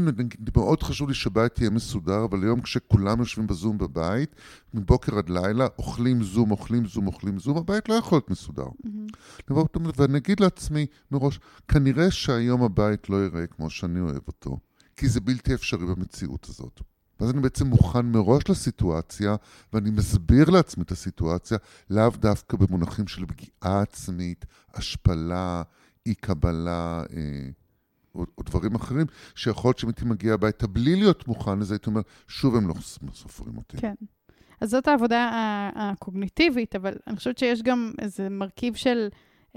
מאוד 0.56 0.82
חשוב 0.82 1.08
לי 1.08 1.14
שבית 1.14 1.54
תהיה 1.54 1.70
מסודר, 1.70 2.24
אבל 2.24 2.42
היום 2.42 2.60
כשכולם 2.60 3.18
יושבים 3.18 3.46
בזום 3.46 3.78
בבית, 3.78 4.36
מבוקר 4.74 5.18
עד 5.18 5.28
לילה, 5.30 5.66
אוכלים 5.78 6.22
זום, 6.22 6.50
אוכלים 6.50 6.86
זום, 6.86 7.06
אוכלים 7.06 7.38
זום, 7.38 7.56
הבית 7.56 7.88
לא 7.88 7.94
יכול 7.94 8.16
להיות 8.16 8.30
מסודר. 8.30 8.66
Mm-hmm. 8.66 9.52
ואני 9.96 10.18
אגיד 10.18 10.40
לעצמי 10.40 10.86
מראש, 11.10 11.40
כנראה 11.68 12.10
שהיום 12.10 12.62
הבית 12.62 13.10
לא 13.10 13.16
ייראה 13.16 13.46
כמו 13.46 13.70
שאני 13.70 14.00
אוהב 14.00 14.22
אותו, 14.26 14.58
כי 14.96 15.08
זה 15.08 15.20
בלתי 15.20 15.54
אפשרי 15.54 15.86
במציאות 15.86 16.46
הזאת. 16.48 16.80
ואז 17.20 17.30
אני 17.30 17.40
בעצם 17.40 17.66
מוכן 17.66 18.06
מראש 18.06 18.50
לסיטואציה, 18.50 19.36
ואני 19.72 19.90
מסביר 19.90 20.50
לעצמי 20.50 20.84
את 20.84 20.90
הסיטואציה, 20.90 21.58
לאו 21.90 22.10
דווקא 22.10 22.56
במונחים 22.56 23.06
של 23.06 23.26
פגיעה 23.26 23.82
עצמית, 23.82 24.44
השפלה, 24.74 25.62
אי-קבלה, 26.06 27.02
אה, 27.16 27.50
או, 28.14 28.24
או 28.38 28.42
דברים 28.42 28.74
אחרים, 28.74 29.06
שיכול 29.34 29.68
להיות 29.68 29.78
שאם 29.78 29.88
הייתי 29.88 30.04
מגיע 30.04 30.34
הביתה 30.34 30.66
בלי 30.66 30.96
להיות 30.96 31.28
מוכן 31.28 31.58
לזה, 31.58 31.74
הייתי 31.74 31.90
אומר, 31.90 32.00
שוב 32.28 32.56
הם 32.56 32.68
לא 32.68 32.74
סופרים 33.12 33.56
אותי. 33.56 33.76
כן. 33.76 33.94
אז 34.60 34.70
זאת 34.70 34.88
העבודה 34.88 35.30
הקוגניטיבית, 35.74 36.76
אבל 36.76 36.92
אני 37.06 37.16
חושבת 37.16 37.38
שיש 37.38 37.62
גם 37.62 37.92
איזה 37.98 38.28
מרכיב 38.28 38.74
של 38.74 39.08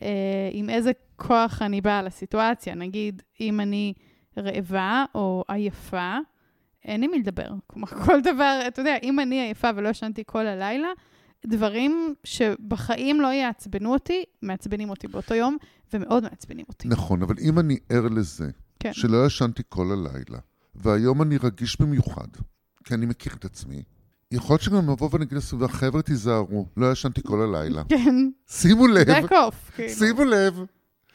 אה, 0.02 0.50
עם 0.52 0.70
איזה 0.70 0.92
כוח 1.16 1.62
אני 1.62 1.82
באה 1.82 2.02
לסיטואציה. 2.02 2.76
נגיד, 2.76 3.22
אם 3.42 3.60
אני 3.60 3.94
רעבה 4.38 5.06
או 5.16 5.44
עייפה, 5.48 6.18
אין 6.86 7.04
עם 7.04 7.12
מי 7.12 7.20
לדבר. 7.20 7.48
כלומר, 7.68 7.88
כל 8.06 8.22
דבר, 8.22 8.60
אתה 8.68 8.82
יודע, 8.82 8.96
אם 9.04 9.20
אני 9.20 9.42
עייפה 9.42 9.70
ולא 9.76 9.90
ישנתי 9.90 10.24
כל 10.26 10.48
הלילה, 10.48 10.88
דברים 11.46 12.16
שבחיים 12.24 13.22
לא 13.22 13.28
יעצבנו 13.28 13.94
אותי, 13.94 14.24
מעצבנים 14.42 14.90
אותי 14.90 15.08
באותו 15.08 15.36
יום, 15.36 15.58
ומאוד 15.96 16.24
מעצבנים 16.24 16.66
אותי. 16.70 16.88
נכון, 16.88 17.22
אבל 17.22 17.36
אם 17.42 17.60
אני 17.60 17.78
ער 17.90 18.08
לזה, 18.08 18.50
כן. 18.80 18.94
שלא 18.94 19.26
ישנתי 19.26 19.64
כל 19.70 19.92
הלילה, 19.92 20.40
והיום 20.76 21.22
אני 21.22 21.38
רגיש 21.38 21.82
במיוחד, 21.82 22.28
כי 22.84 22.94
אני 22.94 23.06
מכיר 23.06 23.34
את 23.34 23.46
עצמי, 23.46 23.84
יכול 24.32 24.54
להיות 24.54 24.62
שגם 24.62 24.90
נבוא 24.90 25.10
ונגיד 25.14 25.34
לסביבה, 25.38 25.68
חבר'ה, 25.68 26.02
תיזהרו, 26.02 26.68
לא 26.78 26.92
ישנתי 26.92 27.22
כל 27.24 27.42
הלילה. 27.42 27.84
כן. 27.90 28.16
שימו 28.48 28.88
לב. 28.88 29.08
back 29.08 29.32
off, 29.32 29.72
כאילו. 29.76 29.94
שימו 29.94 30.24
לב. 30.24 30.60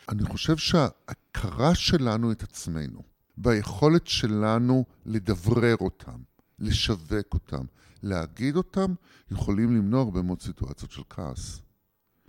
אני 0.08 0.22
חושב 0.24 0.56
שההכרה 0.56 1.74
שלנו 1.74 2.32
את 2.32 2.42
עצמנו, 2.42 3.02
ביכולת 3.36 4.06
שלנו 4.06 4.84
לדברר 5.06 5.76
אותם, 5.80 6.18
לשווק 6.58 7.34
אותם, 7.34 7.64
להגיד 8.02 8.56
אותם, 8.56 8.94
יכולים 9.30 9.76
למנוע 9.76 10.00
הרבה 10.00 10.22
מאוד 10.22 10.42
סיטואציות 10.42 10.90
של 10.90 11.02
כעס. 11.10 11.62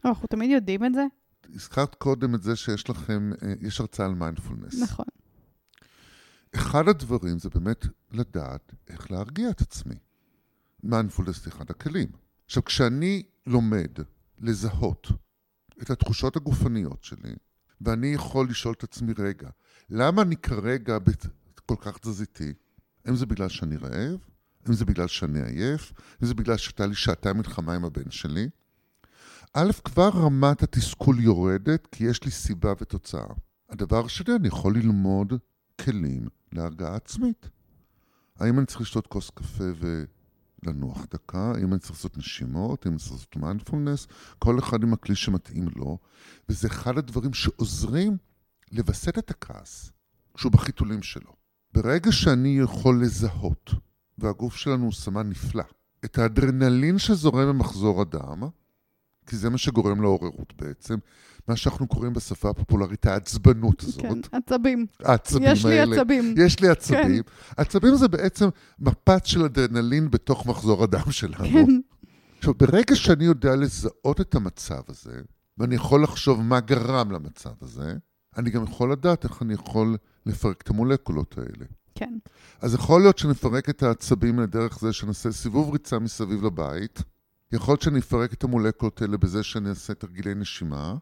אנחנו 0.06 0.28
תמיד 0.28 0.50
יודעים 0.52 0.86
את 0.86 0.94
זה. 0.94 1.06
הזכרת 1.56 1.96
קודם 1.96 2.36
את 2.36 2.44
זה 2.44 2.56
שיש 2.56 2.90
לכם, 2.90 3.32
אה, 3.44 3.54
יש 3.62 3.80
הרצאה 3.80 4.06
על 4.06 4.16
מיינדפולנס. 4.16 4.82
נכון. 4.82 5.06
אחד 6.56 6.88
הדברים 6.88 7.40
זה 7.40 7.50
באמת 7.50 7.86
לדעת 8.12 8.74
איך 8.90 9.12
להרגיע 9.12 9.50
את 9.50 9.62
עצמי. 9.62 9.96
מיינדפולנס 10.84 11.44
זה 11.44 11.50
אחד 11.50 11.70
הכלים. 11.70 12.08
עכשיו, 12.46 12.66
כשאני 12.66 13.24
לומד 13.48 13.92
לזהות 14.40 15.08
את 15.82 15.90
התחושות 15.90 16.36
הגופניות 16.36 17.04
שלי, 17.04 17.36
ואני 17.82 18.08
יכול 18.08 18.50
לשאול 18.50 18.74
את 18.78 18.84
עצמי, 18.84 19.14
רגע, 19.18 19.50
למה 19.90 20.22
אני 20.22 20.38
כרגע 20.38 20.98
כל 21.66 21.76
כך 21.80 21.98
תזזיתי? 21.98 22.54
האם 23.06 23.16
זה 23.16 23.26
בגלל 23.26 23.50
שאני 23.50 23.78
רעב? 23.78 24.20
האם 24.66 24.74
זה 24.74 24.86
בגלל 24.86 25.08
שאני 25.08 25.42
עייף? 25.42 25.94
האם 26.20 26.28
זה 26.28 26.34
בגלל 26.34 26.58
שהייתה 26.58 26.86
לי 26.86 26.96
שעתיים 26.96 27.38
מלחמה 27.38 27.74
עם 27.74 27.86
הבן 27.86 28.12
שלי? 28.12 28.50
א', 29.54 29.72
כבר 29.86 30.10
רמת 30.10 30.64
התסכול 30.64 31.20
יורדת, 31.20 31.88
כי 31.92 32.04
יש 32.04 32.24
לי 32.24 32.32
סיבה 32.32 32.74
ותוצאה. 32.82 33.26
הדבר 33.70 34.06
השני, 34.06 34.36
אני 34.36 34.48
יכול 34.48 34.76
ללמוד 34.76 35.34
כלים 35.82 36.28
להרגעה 36.52 36.96
עצמית. 36.96 37.50
האם 38.40 38.60
אני 38.60 38.66
צריך 38.66 38.82
לשתות 38.82 39.08
כוס 39.08 39.30
קפה 39.30 39.64
ולנוח 40.64 41.06
דקה? 41.14 41.52
האם 41.56 41.72
אני 41.72 41.80
צריך 41.80 41.92
לעשות 41.92 42.18
נשימות? 42.18 42.86
האם 42.86 42.94
אני 42.94 43.00
צריך 43.00 43.12
לעשות 43.12 43.36
מיינדפולנס? 43.36 44.08
כל 44.40 44.60
אחד 44.60 44.84
עם 44.84 44.94
הכלי 44.94 45.16
שמתאים 45.16 45.68
לו. 45.76 45.98
וזה 46.50 46.68
אחד 46.68 46.98
הדברים 46.98 47.34
שעוזרים 47.34 48.18
לווסת 48.72 49.18
את 49.18 49.30
הכעס 49.30 49.92
כשהוא 50.34 50.52
בחיתולים 50.52 51.02
שלו. 51.02 51.32
ברגע 51.74 52.12
שאני 52.12 52.60
יכול 52.60 53.04
לזהות, 53.04 53.72
והגוף 54.18 54.56
שלנו 54.56 54.84
הוא 54.84 54.94
סמן 54.94 55.30
נפלא, 55.30 55.64
את 56.06 56.18
האדרנלין 56.18 56.98
שזורם 56.98 57.48
במחזור 57.48 58.02
הדם, 58.02 58.44
כי 59.26 59.36
זה 59.36 59.50
מה 59.50 59.58
שגורם 59.58 60.02
לעוררות 60.02 60.54
בעצם, 60.62 60.96
מה 61.48 61.56
שאנחנו 61.56 61.88
קוראים 61.88 62.14
בשפה 62.14 62.50
הפופולרית 62.50 63.06
העצבנות 63.06 63.84
הזאת. 63.84 64.02
כן, 64.02 64.20
עצבים. 64.32 64.86
העצבים 65.04 65.44
האלה. 65.44 65.54
יש 65.54 65.66
לי 65.66 65.80
עצבים. 65.82 66.36
יש 66.38 66.60
לי 66.60 66.70
עצבים. 66.70 67.24
כן. 67.24 67.62
עצבים 67.62 67.96
זה 67.96 68.08
בעצם 68.08 68.50
מפץ 68.80 69.26
של 69.26 69.44
אדרנלין 69.44 70.12
בתוך 70.12 70.46
מחזור 70.46 70.84
הדם 70.84 71.12
שלנו. 71.12 71.44
כן. 71.44 71.80
עכשיו, 72.38 72.54
ברגע 72.54 72.96
שאני 72.96 73.24
יודע 73.24 73.56
לזהות 73.56 74.22
את 74.22 74.36
המצב 74.36 74.82
הזה, 74.88 75.22
ואני 75.58 75.76
יכול 75.76 76.04
לחשוב 76.04 76.42
מה 76.42 76.60
גרם 76.60 77.12
למצב 77.12 77.54
הזה, 77.62 77.94
אני 78.38 78.50
גם 78.50 78.64
יכול 78.64 78.92
לדעת 78.92 79.24
איך 79.24 79.42
אני 79.42 79.54
יכול 79.54 79.98
לפרק 80.26 80.62
את 80.62 80.70
המולקולות 80.70 81.38
האלה. 81.38 81.66
כן. 81.96 82.14
אז 82.62 82.74
יכול 82.74 83.02
להיות 83.02 83.18
שנפרק 83.18 83.70
את 83.70 83.84
העצבים 83.84 84.40
לדרך 84.40 84.80
זה 84.80 84.94
שנעשה 84.94 85.32
סיבוב 85.32 85.72
ריצה 85.72 86.00
מסביב 86.00 86.46
לבית. 86.46 87.04
יכול 87.54 87.72
להיות 87.72 87.82
שאני 87.82 88.00
אפרק 88.00 88.34
את 88.34 88.44
המולקולות 88.44 89.02
האלה 89.02 89.18
בזה 89.18 89.44
שאני 89.44 89.70
אעשה 89.70 89.94
תרגילי 89.94 90.36
נשימה. 90.36 90.96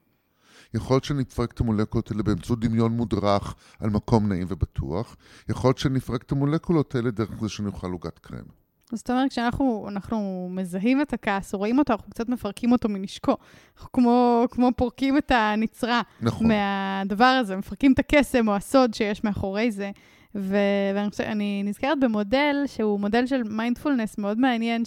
יכול 0.74 0.96
להיות 0.96 1.04
שאני 1.04 1.24
אפרק 1.24 1.52
את 1.52 1.60
המולקולות 1.60 2.12
האלה 2.12 2.24
באמצעות 2.24 2.60
דמיון 2.60 2.92
מודרך 2.92 3.56
על 3.80 3.90
מקום 3.90 4.30
נעים 4.30 4.48
ובטוח. 4.50 5.16
יכול 5.50 5.68
להיות 5.70 5.78
שאני 5.78 6.00
אפרק 6.00 6.24
את 6.24 6.32
המולקולות 6.32 6.96
האלה 6.96 7.12
דרך 7.12 7.30
זה 7.42 7.50
שאני 7.50 7.68
אוכל 7.68 7.92
עוגת 7.92 8.20
קרם. 8.20 8.60
זאת 8.92 9.10
אומרת, 9.10 9.32
כשאנחנו 9.32 10.50
מזהים 10.52 11.02
את 11.02 11.14
הכעס, 11.14 11.54
או 11.54 11.60
רואים 11.60 11.80
אותו, 11.80 11.94
אנחנו 11.94 12.10
קצת 12.10 12.30
מפרקים 12.30 12.72
אותו 12.72 12.90
מנשקו. 12.90 13.36
אנחנו 13.76 13.92
כמו, 13.92 14.46
כמו 14.52 14.72
פורקים 14.76 15.18
את 15.18 15.32
הנצרה 15.32 16.02
נכון. 16.22 16.48
מהדבר 16.48 17.26
הזה, 17.26 17.56
מפרקים 17.56 17.94
את 17.94 18.00
הקסם 18.00 18.48
או 18.48 18.56
הסוד 18.56 18.94
שיש 18.94 19.24
מאחורי 19.24 19.72
זה. 19.72 19.92
ו- 20.36 20.56
ואני 20.96 21.10
חושבת, 21.10 21.28
אני 21.28 21.64
נזכרת 21.66 22.00
במודל 22.00 22.56
שהוא 22.66 23.00
מודל 23.00 23.26
של 23.26 23.44
מיינדפולנס 23.44 24.18
מאוד 24.18 24.40
מעניין, 24.40 24.86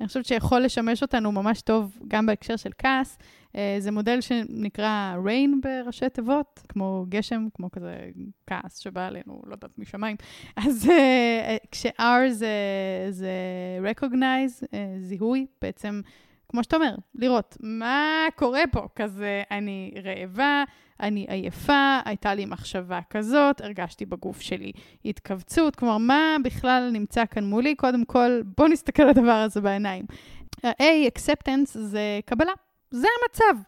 שאני 0.00 0.08
חושבת 0.08 0.24
שיכול 0.24 0.60
לשמש 0.60 1.02
אותנו 1.02 1.32
ממש 1.32 1.62
טוב 1.62 1.98
גם 2.08 2.26
בהקשר 2.26 2.56
של 2.56 2.70
כעס. 2.78 3.18
אה, 3.56 3.76
זה 3.78 3.90
מודל 3.90 4.20
שנקרא 4.20 5.14
rain 5.26 5.50
בראשי 5.62 6.08
תיבות, 6.08 6.62
כמו 6.68 7.06
גשם, 7.08 7.46
כמו 7.54 7.70
כזה 7.70 8.10
כעס 8.46 8.78
שבא 8.78 9.06
עלינו, 9.06 9.42
לא 9.46 9.52
יודעת, 9.52 9.78
משמיים. 9.78 10.16
אז 10.66 10.90
אה, 10.90 11.56
כש-R 11.70 12.28
זה, 12.30 12.48
זה 13.10 13.30
recognize, 13.82 14.66
אה, 14.74 14.94
זיהוי, 14.98 15.46
בעצם, 15.62 16.00
כמו 16.50 16.62
שאתה 16.62 16.76
אומר, 16.76 16.94
לראות 17.14 17.56
מה 17.60 18.26
קורה 18.36 18.62
פה, 18.72 18.86
כזה 18.96 19.42
אני 19.50 19.94
רעבה, 20.04 20.64
אני 21.00 21.26
עייפה, 21.28 21.98
הייתה 22.04 22.34
לי 22.34 22.44
מחשבה 22.44 23.00
כזאת, 23.10 23.60
הרגשתי 23.60 24.06
בגוף 24.06 24.40
שלי 24.40 24.72
התכווצות, 25.04 25.76
כלומר, 25.76 25.98
מה 25.98 26.36
בכלל 26.44 26.90
נמצא 26.92 27.24
כאן 27.26 27.44
מולי? 27.44 27.74
קודם 27.74 28.04
כל, 28.04 28.40
בואו 28.56 28.68
נסתכל 28.68 29.02
על 29.02 29.08
הדבר 29.08 29.32
הזה 29.32 29.60
בעיניים. 29.60 30.04
ה-A, 30.64 31.10
acceptance, 31.18 31.78
זה 31.78 32.20
קבלה. 32.26 32.52
זה 32.90 33.06
המצב. 33.22 33.62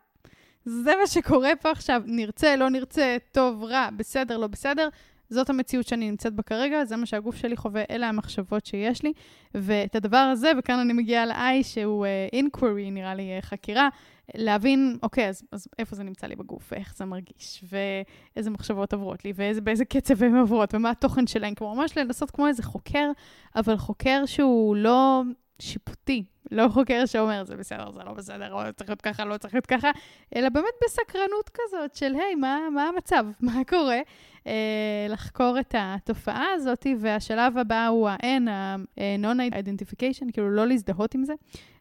זה 0.65 0.93
מה 1.01 1.07
שקורה 1.07 1.51
פה 1.61 1.71
עכשיו. 1.71 2.03
נרצה, 2.07 2.57
לא 2.57 2.69
נרצה, 2.69 3.17
טוב, 3.33 3.65
רע, 3.65 3.89
בסדר, 3.97 4.39
לא 4.39 4.47
בסדר. 4.47 4.89
זאת 5.33 5.51
המציאות 5.51 5.87
שאני 5.87 6.11
נמצאת 6.11 6.35
בה 6.35 6.43
כרגע, 6.43 6.85
זה 6.85 6.97
מה 6.97 7.07
שהגוף 7.07 7.37
שלי 7.37 7.57
חווה, 7.57 7.83
אלה 7.91 8.09
המחשבות 8.09 8.67
שיש 8.67 9.03
לי. 9.03 9.13
ואת 9.55 9.95
הדבר 9.97 10.17
הזה, 10.17 10.53
וכאן 10.59 10.79
אני 10.79 10.93
מגיעה 10.93 11.27
ל-I, 11.27 11.63
שהוא 11.63 12.07
uh, 12.07 12.35
inquiry, 12.35 12.91
נראה 12.91 13.15
לי 13.15 13.39
uh, 13.39 13.43
חקירה, 13.43 13.89
להבין, 14.35 14.99
אוקיי, 15.03 15.29
אז, 15.29 15.43
אז 15.53 15.69
איפה 15.79 15.97
זה 15.97 16.03
נמצא 16.03 16.27
לי 16.27 16.37
בגוף, 16.37 16.73
ואיך 16.73 16.97
זה 16.97 17.05
מרגיש, 17.05 17.65
ואיזה 17.73 18.51
מחשבות 18.51 18.93
עוברות 18.93 19.25
לי, 19.25 19.33
ובאיזה 19.37 19.85
קצב 19.85 20.23
הן 20.23 20.37
עוברות, 20.37 20.75
ומה 20.75 20.91
התוכן 20.91 21.27
שלהן, 21.27 21.55
כמו 21.55 21.75
ממש 21.75 21.99
לנסות 21.99 22.31
כמו 22.31 22.47
איזה 22.47 22.63
חוקר, 22.63 23.11
אבל 23.57 23.77
חוקר 23.77 24.23
שהוא 24.27 24.77
לא 24.77 25.23
שיפוטי, 25.59 26.25
לא 26.51 26.69
חוקר 26.69 27.07
שאומר, 27.07 27.45
זה 27.45 27.57
בסדר, 27.57 27.91
זה 27.93 28.01
לא 28.05 28.13
בסדר, 28.13 28.53
או 28.53 28.61
צריך 28.77 28.91
להיות 28.91 29.03
ככה, 29.03 29.25
לא 29.25 29.37
צריך 29.37 29.55
להיות 29.55 29.67
ככה, 29.67 29.91
אלא 30.37 30.49
באמת 30.49 30.75
בסקרנות 30.85 31.51
כזאת 31.55 31.95
של, 31.95 32.15
היי, 32.15 32.35
מה, 32.35 32.59
מה 32.75 32.83
המצב, 32.83 33.27
מה 33.41 33.65
קורה? 33.69 33.99
אה, 34.47 35.07
לחקור 35.09 35.61
את 35.61 35.75
התופעה 35.79 36.47
הזאת, 36.55 36.87
והשלב 37.01 37.59
הבא 37.59 37.87
הוא 37.87 38.09
ה-N, 38.09 38.51
ה-non-identification, 38.51 40.33
כאילו 40.33 40.51
לא 40.51 40.67
להזדהות 40.67 41.15
עם 41.15 41.25
זה. 41.25 41.35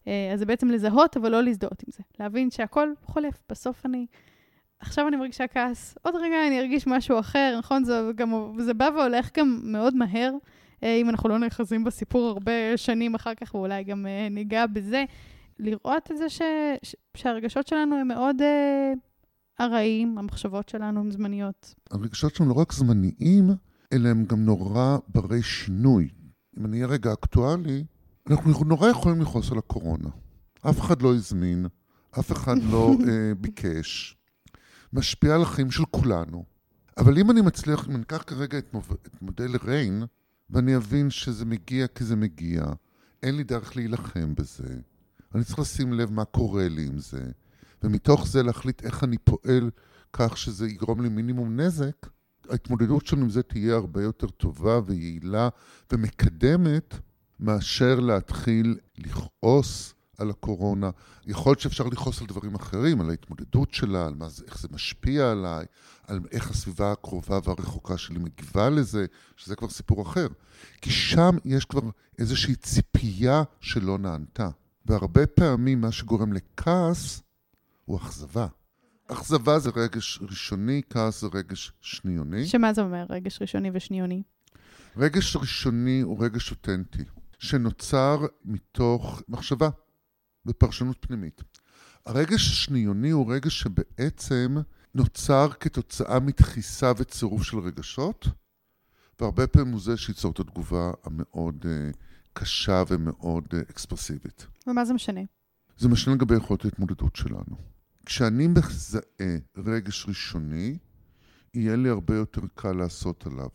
אה, 0.08 0.30
אז 0.34 0.40
זה 0.40 0.46
בעצם 0.46 0.70
לזהות, 0.70 1.18
אבל 1.18 1.32
לא 1.32 1.44
להזדהות 1.44 1.84
עם 1.88 1.92
זה. 1.92 2.04
להבין 2.20 2.52
שהכל 2.52 2.94
חולף, 3.04 3.44
בסוף 3.50 3.86
אני... 3.86 4.06
עכשיו 4.80 5.08
אני 5.08 5.16
מרגישה 5.16 5.48
כעס, 5.48 5.98
עוד 6.02 6.16
רגע 6.16 6.48
אני 6.48 6.60
ארגיש 6.60 6.88
משהו 6.88 7.20
אחר, 7.20 7.56
נכון? 7.60 7.84
זה, 7.84 8.02
גם, 8.16 8.54
זה 8.58 8.74
בא 8.74 8.90
והולך 8.96 9.30
גם 9.38 9.60
מאוד 9.64 9.96
מהר. 9.96 10.32
אה, 10.84 10.96
אם 10.96 11.10
אנחנו 11.10 11.30
לא 11.30 11.38
נאחזים 11.38 11.84
בסיפור 11.84 12.28
הרבה 12.28 12.78
שנים 12.78 13.16
אחר 13.16 13.36
כך, 13.36 13.56
ואולי 13.56 13.84
גם 13.84 14.06
אה, 14.08 14.28
ניגע 14.30 14.66
בזה, 14.66 15.04
לראות 15.60 16.12
את 16.12 16.18
זה 16.18 16.30
ש, 16.30 16.42
ש, 16.84 16.96
שהרגשות 17.18 17.68
שלנו 17.68 17.96
הם 17.96 18.08
מאוד 18.08 18.42
אה, 18.42 18.94
ארעיים, 19.62 20.18
המחשבות 20.18 20.70
שלנו 20.70 21.00
הן 21.00 21.12
זמניות. 21.12 21.76
הרגשות 21.92 22.36
שלנו 22.36 22.50
לא 22.50 22.60
רק 22.60 22.74
זמניים, 22.74 23.50
אלא 23.94 24.10
הם 24.10 24.26
גם 24.26 24.46
נורא 24.46 24.98
ברי 25.08 25.44
שינוי. 25.44 26.10
אם 26.60 26.66
אני 26.66 26.78
אהיה 26.78 26.88
רגע 26.88 27.14
אקטואלי, 27.14 27.84
אנחנו 28.30 28.64
נורא 28.66 28.90
יכולים 28.90 29.22
לכעוס 29.22 29.52
על 29.52 29.58
הקורונה. 29.58 30.10
אף 30.70 30.80
אחד 30.80 31.02
לא 31.02 31.14
הזמין, 31.14 31.66
אף 32.20 32.32
אחד 32.32 32.56
לא 32.72 32.92
אה, 33.08 33.36
ביקש. 33.38 34.18
משפיע 34.94 35.36
על 35.36 35.42
החיים 35.42 35.72
של 35.72 35.84
כולנו. 35.92 36.44
אבל 36.98 37.18
אם 37.18 37.32
אני 37.32 37.42
מצליח, 37.42 37.90
אם 37.90 37.96
אני 37.96 38.04
אקח 38.04 38.24
כרגע 38.28 38.58
את, 38.58 38.74
מוב... 38.74 38.92
את 39.02 39.22
מודל 39.22 39.58
ריין, 39.64 40.04
ואני 40.52 40.76
אבין 40.76 41.10
שזה 41.10 41.46
מגיע 41.46 41.88
כי 41.88 42.04
זה 42.04 42.16
מגיע. 42.16 42.66
אין 43.24 43.36
לי 43.36 43.44
דרך 43.44 43.76
להילחם 43.76 44.36
בזה. 44.36 44.80
אני 45.36 45.44
צריך 45.44 45.60
לשים 45.60 45.94
לב 45.94 46.12
מה 46.12 46.26
קורה 46.26 46.68
לי 46.68 46.86
עם 46.88 47.00
זה, 47.00 47.32
ומתוך 47.84 48.28
זה 48.28 48.44
להחליט 48.44 48.84
איך 48.84 49.04
אני 49.04 49.18
פועל 49.18 49.70
כך 50.14 50.38
שזה 50.38 50.68
יגרום 50.68 51.02
לי 51.02 51.10
מינימום 51.10 51.60
נזק. 51.60 52.08
ההתמודדות 52.50 53.06
שלנו 53.06 53.22
עם 53.22 53.30
זה 53.30 53.44
תהיה 53.44 53.76
הרבה 53.76 54.04
יותר 54.04 54.28
טובה 54.28 54.80
ויעילה 54.86 55.50
ומקדמת 55.92 56.96
מאשר 57.40 58.00
להתחיל 58.00 58.78
לכעוס 58.98 59.94
על 60.22 60.30
הקורונה. 60.30 60.90
יכול 61.26 61.50
להיות 61.50 61.60
שאפשר 61.60 61.84
לכעוס 61.84 62.22
על 62.22 62.28
דברים 62.28 62.56
אחרים, 62.56 63.02
על 63.02 63.10
ההתמודדות 63.10 63.74
שלה, 63.74 64.06
על 64.06 64.14
זה, 64.28 64.44
איך 64.48 64.60
זה 64.60 64.68
משפיע 64.72 65.32
עליי, 65.32 65.66
על 66.08 66.20
איך 66.32 66.50
הסביבה 66.50 66.92
הקרובה 66.92 67.40
והרחוקה 67.44 67.98
שלי 67.98 68.20
מגיבה 68.20 68.70
לזה, 68.70 69.06
שזה 69.38 69.56
כבר 69.56 69.70
סיפור 69.70 70.02
אחר. 70.02 70.28
כי 70.82 70.92
שם 70.92 71.38
יש 71.46 71.66
כבר 71.66 71.82
איזושהי 72.20 72.56
ציפייה 72.56 73.44
שלא 73.60 73.98
נענתה. 73.98 74.50
והרבה 74.86 75.28
פעמים 75.28 75.82
מה 75.82 75.92
שגורם 75.92 76.34
לכעס 76.34 77.22
הוא 77.86 77.98
אכזבה. 77.98 78.48
אכזבה 79.08 79.60
זה 79.60 79.70
רגש 79.76 80.20
ראשוני, 80.22 80.82
כעס 80.90 81.22
זה 81.22 81.28
רגש 81.34 81.72
שניוני. 81.82 82.46
שמה 82.46 82.74
זה 82.74 82.82
אומר, 82.82 83.06
רגש 83.10 83.42
ראשוני 83.42 83.72
ושניוני? 83.74 84.24
רגש 84.98 85.36
ראשוני 85.36 86.02
הוא 86.02 86.26
רגש 86.26 86.52
אותנטי, 86.52 87.04
שנוצר 87.40 88.26
מתוך 88.46 89.22
מחשבה. 89.30 89.70
בפרשנות 90.46 90.98
פנימית. 91.00 91.42
הרגש 92.06 92.52
השניוני 92.52 93.10
הוא 93.10 93.34
רגש 93.34 93.60
שבעצם 93.60 94.56
נוצר 94.96 95.50
כתוצאה 95.60 96.20
מדחיסה 96.20 96.92
וצירוף 96.98 97.44
של 97.44 97.60
רגשות, 97.60 98.28
והרבה 99.20 99.48
פעמים 99.48 99.74
הוא 99.74 99.82
זה 99.82 99.98
שייצור 99.98 100.32
את 100.32 100.40
התגובה 100.40 100.92
המאוד 101.04 101.66
uh, 101.66 101.98
קשה 102.34 102.84
ומאוד 102.88 103.46
uh, 103.54 103.58
אקספרסיבית. 103.70 104.48
ומה 104.68 104.86
זה 104.86 104.94
משנה? 104.94 105.22
זה 105.78 105.90
משנה 105.90 106.14
לגבי 106.16 106.36
יכולת 106.36 106.66
ההתמודדות 106.66 107.16
שלנו. 107.16 107.56
כשאני 108.06 108.48
מזהה 108.48 109.38
רגש 109.58 110.06
ראשוני, 110.08 110.78
יהיה 111.54 111.76
לי 111.76 111.90
הרבה 111.90 112.16
יותר 112.16 112.42
קל 112.56 112.72
לעשות 112.72 113.28
עליו 113.28 113.50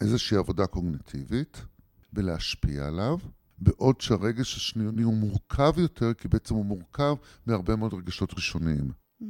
איזושהי 0.00 0.36
עבודה 0.36 0.66
קוגנטיבית 0.66 1.64
ולהשפיע 2.12 2.86
עליו, 2.86 3.18
בעוד 3.58 4.00
שהרגש 4.00 4.56
השניוני 4.56 5.02
הוא 5.02 5.14
מורכב 5.14 5.72
יותר, 5.76 6.14
כי 6.14 6.28
בעצם 6.28 6.54
הוא 6.54 6.64
מורכב 6.64 7.14
מהרבה 7.46 7.76
מאוד 7.76 7.94
רגשות 7.94 8.34
ראשוניים. 8.34 8.90
Mm-hmm. 8.90 9.24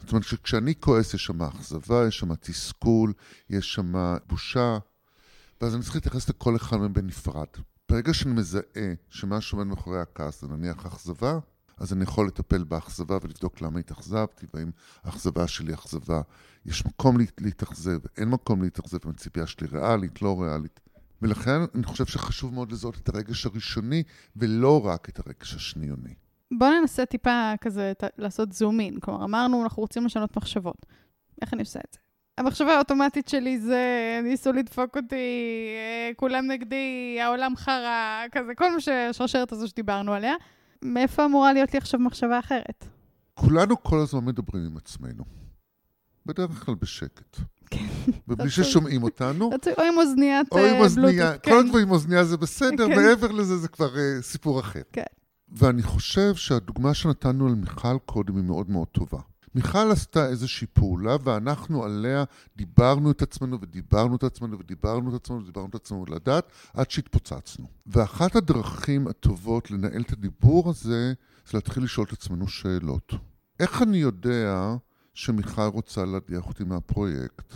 זאת 0.00 0.12
אומרת 0.12 0.24
שכשאני 0.24 0.74
כועס 0.80 1.14
יש 1.14 1.24
שם 1.24 1.42
אכזבה, 1.42 2.06
יש 2.08 2.18
שם 2.18 2.34
תסכול, 2.34 3.12
יש 3.50 3.74
שם 3.74 4.16
בושה, 4.26 4.78
ואז 5.60 5.74
אני 5.74 5.82
צריך 5.82 5.94
להתייחס 5.94 6.28
לכל 6.28 6.56
אחד 6.56 6.76
מהם 6.76 6.92
בנפרד. 6.92 7.46
ברגע 7.88 8.14
שאני 8.14 8.34
מזהה 8.34 8.94
שמה 9.10 9.40
שעומד 9.40 9.66
מאחורי 9.66 10.00
הכעס 10.00 10.40
זה 10.40 10.48
נניח 10.48 10.86
אכזבה, 10.86 11.38
אז 11.76 11.92
אני 11.92 12.02
יכול 12.02 12.26
לטפל 12.26 12.64
באכזבה 12.64 13.18
ולבדוק 13.22 13.60
למה 13.60 13.80
התאכזבתי, 13.80 14.46
והאם 14.54 14.70
האכזבה 15.02 15.48
שלי 15.48 15.74
אכזבה, 15.74 16.20
יש 16.66 16.86
מקום 16.86 17.16
להתאכזב, 17.40 17.98
אין 18.16 18.28
מקום 18.28 18.62
להתאכזב, 18.62 18.98
אם 19.04 19.10
הציפייה 19.10 19.46
שלי 19.46 19.66
ריאלית, 19.66 20.22
לא 20.22 20.42
ריאלית. 20.42 20.80
ולכן 21.22 21.60
אני 21.74 21.84
חושב 21.84 22.06
שחשוב 22.06 22.54
מאוד 22.54 22.72
לזהות 22.72 22.96
את 23.02 23.08
הרגש 23.08 23.46
הראשוני, 23.46 24.02
ולא 24.36 24.86
רק 24.86 25.08
את 25.08 25.20
הרגש 25.26 25.54
השניוני. 25.54 26.14
בואו 26.58 26.80
ננסה 26.80 27.06
טיפה 27.06 27.52
כזה 27.60 27.92
לעשות 28.18 28.52
זום 28.52 28.80
אין. 28.80 29.00
כלומר, 29.00 29.24
אמרנו, 29.24 29.62
אנחנו 29.62 29.80
רוצים 29.80 30.06
לשנות 30.06 30.36
מחשבות. 30.36 30.86
איך 31.42 31.54
אני 31.54 31.62
עושה 31.62 31.80
את 31.88 31.92
זה? 31.92 31.98
המחשבה 32.38 32.74
האוטומטית 32.74 33.28
שלי 33.28 33.60
זה, 33.60 33.80
ניסו 34.22 34.52
לדפוק 34.52 34.96
אותי, 34.96 35.16
אה, 35.76 36.10
כולם 36.16 36.46
נגדי, 36.46 37.18
העולם 37.20 37.56
חרא, 37.56 38.24
כזה, 38.32 38.54
כל 38.56 38.74
מה 38.74 38.80
שהשרשרת 38.80 39.52
הזו 39.52 39.68
שדיברנו 39.68 40.12
עליה. 40.12 40.34
מאיפה 40.82 41.24
אמורה 41.24 41.52
להיות 41.52 41.72
לי 41.72 41.78
עכשיו 41.78 42.00
מחשבה 42.00 42.38
אחרת? 42.38 42.86
כולנו 43.34 43.82
כל 43.82 43.98
הזמן 43.98 44.24
מדברים 44.24 44.66
עם 44.66 44.76
עצמנו. 44.76 45.41
בדרך 46.26 46.64
כלל 46.64 46.74
בשקט. 46.74 47.36
כן. 47.70 47.86
ובלי 48.28 48.50
ששומעים 48.50 49.02
אותנו. 49.02 49.50
או 49.78 49.82
עם 49.82 49.94
אוזניית 49.98 50.46
בלוטות. 50.52 50.70
או 50.70 50.74
עם 50.74 50.74
אה, 50.74 50.84
אוזניה, 50.84 51.38
כל 51.38 51.58
הזמן 51.58 51.80
עם 51.80 51.90
אוזניה 51.90 52.24
זה 52.24 52.36
בסדר, 52.36 52.86
כן. 52.88 52.96
מעבר 52.96 53.32
לזה 53.32 53.56
זה 53.56 53.68
כבר 53.68 53.94
uh, 53.94 54.22
סיפור 54.22 54.60
אחר. 54.60 54.82
כן. 54.92 55.02
ואני 55.48 55.82
חושב 55.82 56.34
שהדוגמה 56.34 56.94
שנתנו 56.94 57.46
על 57.46 57.54
מיכל 57.54 57.98
קודם 58.06 58.36
היא 58.36 58.44
מאוד 58.44 58.70
מאוד 58.70 58.88
טובה. 58.88 59.18
מיכל 59.54 59.90
עשתה 59.90 60.28
איזושהי 60.28 60.66
פעולה, 60.72 61.16
ואנחנו 61.24 61.84
עליה 61.84 62.24
דיברנו 62.56 63.10
את 63.10 63.22
עצמנו 63.22 63.60
ודיברנו 63.60 64.16
את 64.16 64.24
עצמנו 64.24 64.58
ודיברנו 64.58 65.08
את 65.08 65.14
עצמנו 65.14 65.42
ודיברנו 65.42 65.68
את 65.68 65.74
עצמנו 65.74 66.04
לדעת, 66.08 66.52
עד 66.74 66.90
שהתפוצצנו. 66.90 67.66
ואחת 67.86 68.36
הדרכים 68.36 69.08
הטובות 69.08 69.70
לנהל 69.70 70.02
את 70.02 70.12
הדיבור 70.12 70.70
הזה, 70.70 71.12
זה 71.46 71.50
להתחיל 71.54 71.84
לשאול 71.84 72.06
את 72.06 72.12
עצמנו 72.12 72.48
שאלות. 72.48 73.12
איך 73.60 73.82
אני 73.82 73.96
יודע 73.96 74.74
שמיכל 75.14 75.62
רוצה 75.62 76.04
להדיח 76.04 76.46
אותי 76.46 76.64
מהפרויקט. 76.64 77.54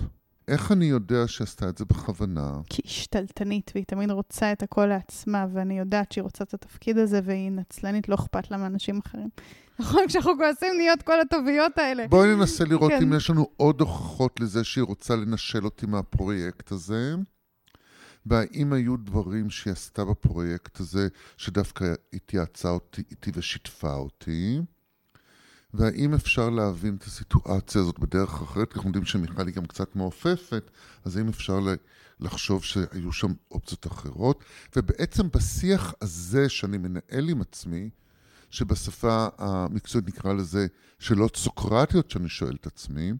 איך 0.48 0.72
אני 0.72 0.84
יודע 0.84 1.28
שעשתה 1.28 1.68
את 1.68 1.78
זה 1.78 1.84
בכוונה? 1.84 2.60
כי 2.70 2.82
היא 2.84 2.90
שתלטנית, 2.90 3.70
והיא 3.74 3.84
תמיד 3.84 4.10
רוצה 4.10 4.52
את 4.52 4.62
הכל 4.62 4.86
לעצמה, 4.86 5.46
ואני 5.52 5.78
יודעת 5.78 6.12
שהיא 6.12 6.22
רוצה 6.22 6.44
את 6.44 6.54
התפקיד 6.54 6.98
הזה, 6.98 7.20
והיא 7.24 7.50
נצלנית, 7.50 8.08
לא 8.08 8.14
אכפת 8.14 8.50
לה 8.50 8.56
מאנשים 8.56 9.00
אחרים. 9.06 9.28
נכון, 9.80 10.00
כשאנחנו 10.08 10.32
כועסים 10.38 10.74
נהיות 10.76 11.02
כל 11.02 11.20
הטוביות 11.20 11.78
האלה. 11.78 12.08
בואי 12.08 12.34
ננסה 12.34 12.64
לראות 12.64 12.92
כן. 12.92 13.02
אם 13.02 13.12
יש 13.12 13.30
לנו 13.30 13.48
עוד 13.56 13.80
הוכחות 13.80 14.40
לזה 14.40 14.64
שהיא 14.64 14.84
רוצה 14.84 15.16
לנשל 15.16 15.64
אותי 15.64 15.86
מהפרויקט 15.86 16.72
הזה. 16.72 17.14
והאם 18.26 18.72
היו 18.72 18.96
דברים 18.96 19.50
שהיא 19.50 19.72
עשתה 19.72 20.04
בפרויקט 20.04 20.80
הזה, 20.80 21.08
שדווקא 21.36 21.94
התייעצה 22.12 22.70
אותי, 22.70 23.02
איתי 23.10 23.30
ושיתפה 23.34 23.94
אותי. 23.94 24.60
והאם 25.76 26.14
אפשר 26.14 26.50
להבין 26.50 26.96
את 26.96 27.02
הסיטואציה 27.02 27.80
הזאת 27.80 27.98
בדרך 27.98 28.42
אחרת? 28.42 28.72
כי 28.72 28.74
אנחנו 28.74 28.88
יודעים 28.88 29.04
שמיכל 29.04 29.46
היא 29.46 29.54
גם 29.54 29.66
קצת 29.66 29.96
מעופפת, 29.96 30.70
אז 31.04 31.16
האם 31.16 31.28
אפשר 31.28 31.58
לחשוב 32.20 32.64
שהיו 32.64 33.12
שם 33.12 33.32
אופציות 33.50 33.86
אחרות? 33.86 34.44
ובעצם 34.76 35.28
בשיח 35.34 35.94
הזה 36.00 36.48
שאני 36.48 36.78
מנהל 36.78 37.28
עם 37.28 37.40
עצמי, 37.40 37.90
שבשפה 38.50 39.28
המקצועית 39.38 40.08
נקרא 40.08 40.32
לזה 40.32 40.66
שאלות 40.98 41.36
סוקרטיות 41.36 42.10
שאני 42.10 42.28
שואל 42.28 42.56
את 42.60 42.66
עצמי, 42.66 43.12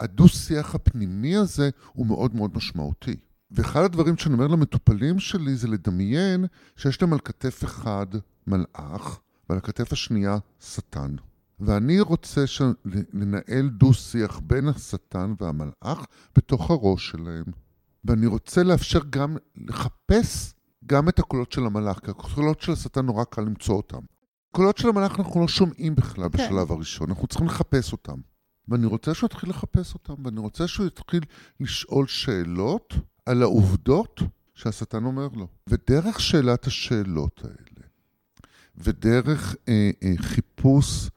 הדו-שיח 0.00 0.74
הפנימי 0.74 1.36
הזה 1.36 1.70
הוא 1.92 2.06
מאוד 2.06 2.34
מאוד 2.34 2.56
משמעותי. 2.56 3.16
ואחד 3.50 3.80
הדברים 3.80 4.16
שאני 4.16 4.34
אומר 4.34 4.46
למטופלים 4.46 5.18
שלי 5.18 5.56
זה 5.56 5.68
לדמיין 5.68 6.44
שיש 6.76 7.02
להם 7.02 7.12
על 7.12 7.18
כתף 7.24 7.64
אחד 7.64 8.06
מלאך 8.46 9.20
ועל 9.48 9.58
הכתף 9.58 9.92
השנייה 9.92 10.38
שטן. 10.60 11.16
ואני 11.60 12.00
רוצה 12.00 12.44
לנהל 13.12 13.68
דו-שיח 13.68 14.40
בין 14.46 14.68
השטן 14.68 15.34
והמלאך 15.40 16.06
בתוך 16.36 16.70
הראש 16.70 17.08
שלהם. 17.08 17.44
ואני 18.04 18.26
רוצה 18.26 18.62
לאפשר 18.62 19.00
גם 19.10 19.36
לחפש 19.56 20.54
גם 20.86 21.08
את 21.08 21.18
הקולות 21.18 21.52
של 21.52 21.66
המלאך, 21.66 21.98
כי 21.98 22.10
הקולות 22.10 22.60
של 22.60 22.72
השטן 22.72 23.06
נורא 23.06 23.24
קל 23.24 23.42
למצוא 23.42 23.74
אותם. 23.74 24.00
קולות 24.50 24.78
של 24.78 24.88
המלאך 24.88 25.18
אנחנו 25.18 25.40
לא 25.40 25.48
שומעים 25.48 25.94
בכלל 25.94 26.28
כן. 26.28 26.44
בשלב 26.44 26.72
הראשון, 26.72 27.10
אנחנו 27.10 27.26
צריכים 27.26 27.46
לחפש 27.46 27.92
אותם. 27.92 28.16
ואני 28.68 28.86
רוצה 28.86 29.14
שהוא 29.14 29.26
יתחיל 29.26 29.50
לחפש 29.50 29.94
אותם, 29.94 30.14
ואני 30.24 30.40
רוצה 30.40 30.68
שהוא 30.68 30.86
יתחיל 30.86 31.24
לשאול 31.60 32.06
שאלות 32.06 32.94
על 33.26 33.42
העובדות 33.42 34.20
שהשטן 34.54 35.04
אומר 35.04 35.28
לו. 35.34 35.48
ודרך 35.66 36.20
שאלת 36.20 36.66
השאלות 36.66 37.40
האלה, 37.44 37.86
ודרך 38.76 39.56
אה, 39.68 39.90
אה, 40.02 40.12
חיפוש 40.18 41.10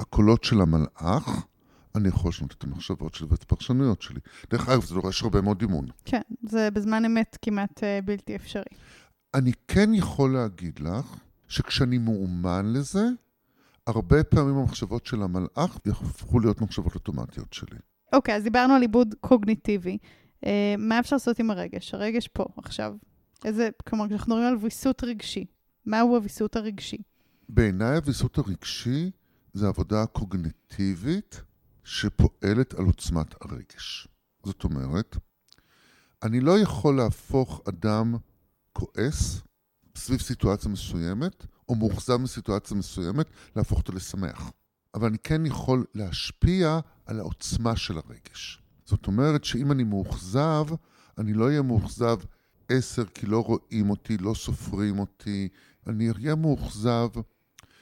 הקולות 0.00 0.44
של 0.44 0.60
המלאך, 0.60 1.46
אני 1.94 2.08
יכול 2.08 2.28
לשנות 2.28 2.52
את 2.58 2.64
המחשבות 2.64 3.14
שלי 3.14 3.26
ואת 3.30 3.42
הפרשנויות 3.42 4.02
שלי. 4.02 4.20
דרך 4.50 4.68
אגב, 4.68 4.84
זה 4.84 4.94
דורש 4.94 5.22
הרבה 5.22 5.40
מאוד 5.40 5.62
אימון. 5.62 5.86
כן, 6.04 6.20
זה 6.42 6.70
בזמן 6.70 7.04
אמת 7.04 7.38
כמעט 7.42 7.84
אה, 7.84 7.98
בלתי 8.04 8.36
אפשרי. 8.36 8.62
אני 9.34 9.52
כן 9.68 9.94
יכול 9.94 10.32
להגיד 10.34 10.78
לך 10.78 11.16
שכשאני 11.48 11.98
מאומן 11.98 12.72
לזה, 12.72 13.04
הרבה 13.86 14.24
פעמים 14.24 14.56
המחשבות 14.56 15.06
של 15.06 15.22
המלאך 15.22 15.78
יהפכו 15.86 16.40
להיות 16.40 16.60
מחשבות 16.60 16.94
אוטומטיות 16.94 17.52
שלי. 17.52 17.78
אוקיי, 18.12 18.36
אז 18.36 18.42
דיברנו 18.42 18.74
על 18.74 18.82
עיבוד 18.82 19.14
קוגניטיבי. 19.20 19.98
אה, 20.46 20.74
מה 20.78 21.00
אפשר 21.00 21.16
לעשות 21.16 21.38
עם 21.38 21.50
הרגש? 21.50 21.94
הרגש 21.94 22.28
פה, 22.28 22.44
עכשיו. 22.56 22.94
איזה, 23.44 23.68
כלומר, 23.88 24.06
כשאנחנו 24.06 24.34
מדברים 24.34 24.52
על 24.52 24.58
ויסות 24.60 25.04
רגשי, 25.04 25.44
מהו 25.86 26.16
הוויסות 26.16 26.56
הרגשי? 26.56 26.98
בעיניי 27.48 27.96
הוויסות 27.96 28.38
הרגשי 28.38 29.10
זה 29.52 29.68
עבודה 29.68 30.06
קוגניטיבית 30.06 31.42
שפועלת 31.84 32.74
על 32.74 32.84
עוצמת 32.84 33.34
הרגש. 33.42 34.08
זאת 34.44 34.64
אומרת, 34.64 35.16
אני 36.22 36.40
לא 36.40 36.58
יכול 36.58 36.96
להפוך 36.96 37.60
אדם 37.68 38.16
כועס 38.72 39.40
סביב 39.96 40.20
סיטואציה 40.20 40.70
מסוימת, 40.70 41.46
או 41.68 41.74
מאוכזב 41.74 42.16
מסיטואציה 42.16 42.76
מסוימת, 42.76 43.26
להפוך 43.56 43.78
אותו 43.78 43.92
לשמח. 43.92 44.50
אבל 44.94 45.06
אני 45.08 45.18
כן 45.18 45.46
יכול 45.46 45.84
להשפיע 45.94 46.80
על 47.06 47.20
העוצמה 47.20 47.76
של 47.76 47.98
הרגש. 47.98 48.62
זאת 48.84 49.06
אומרת 49.06 49.44
שאם 49.44 49.72
אני 49.72 49.84
מאוכזב, 49.84 50.64
אני 51.18 51.32
לא 51.32 51.44
אהיה 51.44 51.62
מאוכזב 51.62 52.16
עשר 52.68 53.04
כי 53.04 53.26
לא 53.26 53.42
רואים 53.42 53.90
אותי, 53.90 54.16
לא 54.16 54.34
סופרים 54.34 54.98
אותי, 54.98 55.48
אני 55.86 56.10
אהיה 56.10 56.34
מאוכזב 56.34 57.08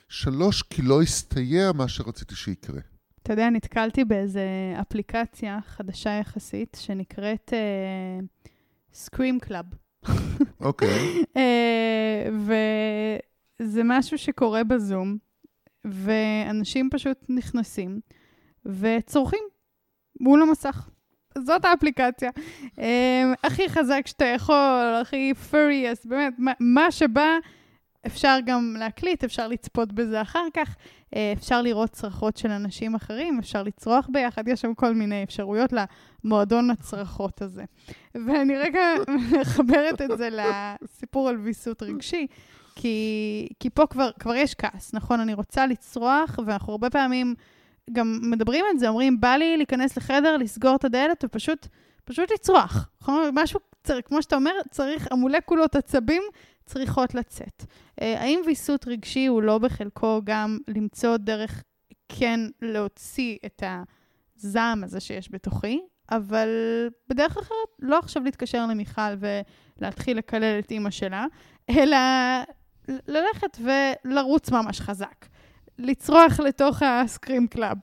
שלוש 0.09 0.63
כי 0.63 0.83
לא 0.83 1.03
הסתייע 1.03 1.73
מה 1.73 1.89
שרציתי 1.89 2.35
שיקרה. 2.35 2.81
אתה 3.23 3.33
יודע, 3.33 3.51
נתקלתי 3.51 4.05
באיזה 4.05 4.43
אפליקציה 4.81 5.59
חדשה 5.67 6.11
יחסית, 6.11 6.77
שנקראת 6.81 7.53
Scream 8.93 9.41
Club. 9.41 9.64
אוקיי. 10.61 11.23
אה, 11.37 12.29
וזה 13.61 13.83
משהו 13.85 14.19
שקורה 14.19 14.65
בזום, 14.65 15.17
ואנשים 15.85 16.89
פשוט 16.93 17.19
נכנסים 17.29 18.01
וצורכים 18.67 19.45
מול 20.21 20.43
המסך. 20.43 20.89
זאת 21.39 21.65
האפליקציה. 21.65 22.31
אה, 22.79 23.33
הכי 23.45 23.69
חזק 23.69 24.07
שאתה 24.07 24.25
יכול, 24.25 24.95
הכי 25.03 25.35
פוריאס, 25.51 26.07
באמת, 26.07 26.35
מה, 26.39 26.53
מה 26.61 26.91
שבא, 26.91 27.29
אפשר 28.09 28.39
גם 28.45 28.77
להקליט, 28.79 29.25
אפשר 29.25 29.49
לצפות 29.49 29.93
בזה 29.93 30.23
אחר 30.23 30.45
כך, 30.55 30.77
אה, 31.17 31.33
אפשר 31.37 31.63
לראות 31.63 31.91
צרחות 31.91 32.37
של 32.37 32.51
אנשים 32.51 32.95
אחרים, 32.95 33.39
אפשר 33.39 33.63
לצרוח 33.63 34.09
ביחד, 34.13 34.49
יש 34.49 34.61
שם 34.61 34.75
כל 34.75 34.95
מיני 34.95 35.23
אפשרויות 35.23 35.71
למועדון 36.25 36.71
הצרחות 36.71 37.43
הזה. 37.43 37.65
ואני 38.15 38.57
רגע 38.57 38.81
מחברת 39.41 40.03
את 40.03 40.19
זה 40.19 40.29
לסיפור 40.33 41.29
על 41.29 41.37
ויסות 41.37 41.83
רגשי, 41.83 42.27
כי, 42.75 43.49
כי 43.61 43.71
פה 43.71 43.87
כבר, 43.87 44.11
כבר 44.19 44.35
יש 44.35 44.55
כעס, 44.55 44.95
נכון? 44.95 45.21
אני 45.21 45.35
רוצה 45.35 45.67
לצרוח, 45.67 46.39
ואנחנו 46.47 46.73
הרבה 46.73 46.91
פעמים 46.91 47.35
גם 47.93 48.19
מדברים 48.23 48.65
על 48.73 48.79
זה, 48.79 48.89
אומרים, 48.89 49.21
בא 49.21 49.35
לי 49.37 49.57
להיכנס 49.57 49.97
לחדר, 49.97 50.37
לסגור 50.37 50.75
את 50.77 50.85
הדלת 50.85 51.25
ופשוט 51.25 51.67
פשוט 52.09 52.33
לצרוח. 52.33 52.89
נכון? 53.01 53.31
משהו, 53.35 53.61
צריך, 53.85 54.07
כמו 54.09 54.23
שאתה 54.23 54.37
אומר, 54.37 54.53
צריך, 54.71 55.09
המולקולות 55.11 55.77
עצבים 55.77 56.23
צריכות 56.69 57.14
לצאת. 57.14 57.64
אה, 58.03 58.21
האם 58.21 58.41
ויסות 58.47 58.89
רגשי 58.89 59.27
הוא 59.27 59.43
לא 59.43 59.59
בחלקו 59.59 60.21
גם 60.25 60.59
למצוא 60.69 61.16
דרך 61.16 61.62
כן 62.09 62.41
להוציא 62.62 63.37
את 63.47 63.62
הזעם 64.37 64.85
הזה 64.85 65.01
שיש 65.01 65.33
בתוכי, 65.33 65.81
אבל 66.11 66.49
בדרך 67.09 67.37
אחרת, 67.37 67.69
לא 67.79 67.99
עכשיו 67.99 68.23
להתקשר 68.23 68.66
למיכל 68.66 69.14
ולהתחיל 69.79 70.19
לקלל 70.19 70.59
את 70.59 70.71
אימא 70.71 70.91
שלה, 70.91 71.27
אלא 71.71 71.97
ללכת 72.89 73.59
ולרוץ 73.61 74.51
ממש 74.51 74.81
חזק. 74.81 75.27
לצרוח 75.79 76.41
לתוך 76.41 76.83
ה 76.83 76.92
Scream 76.92 77.47
Club, 77.47 77.79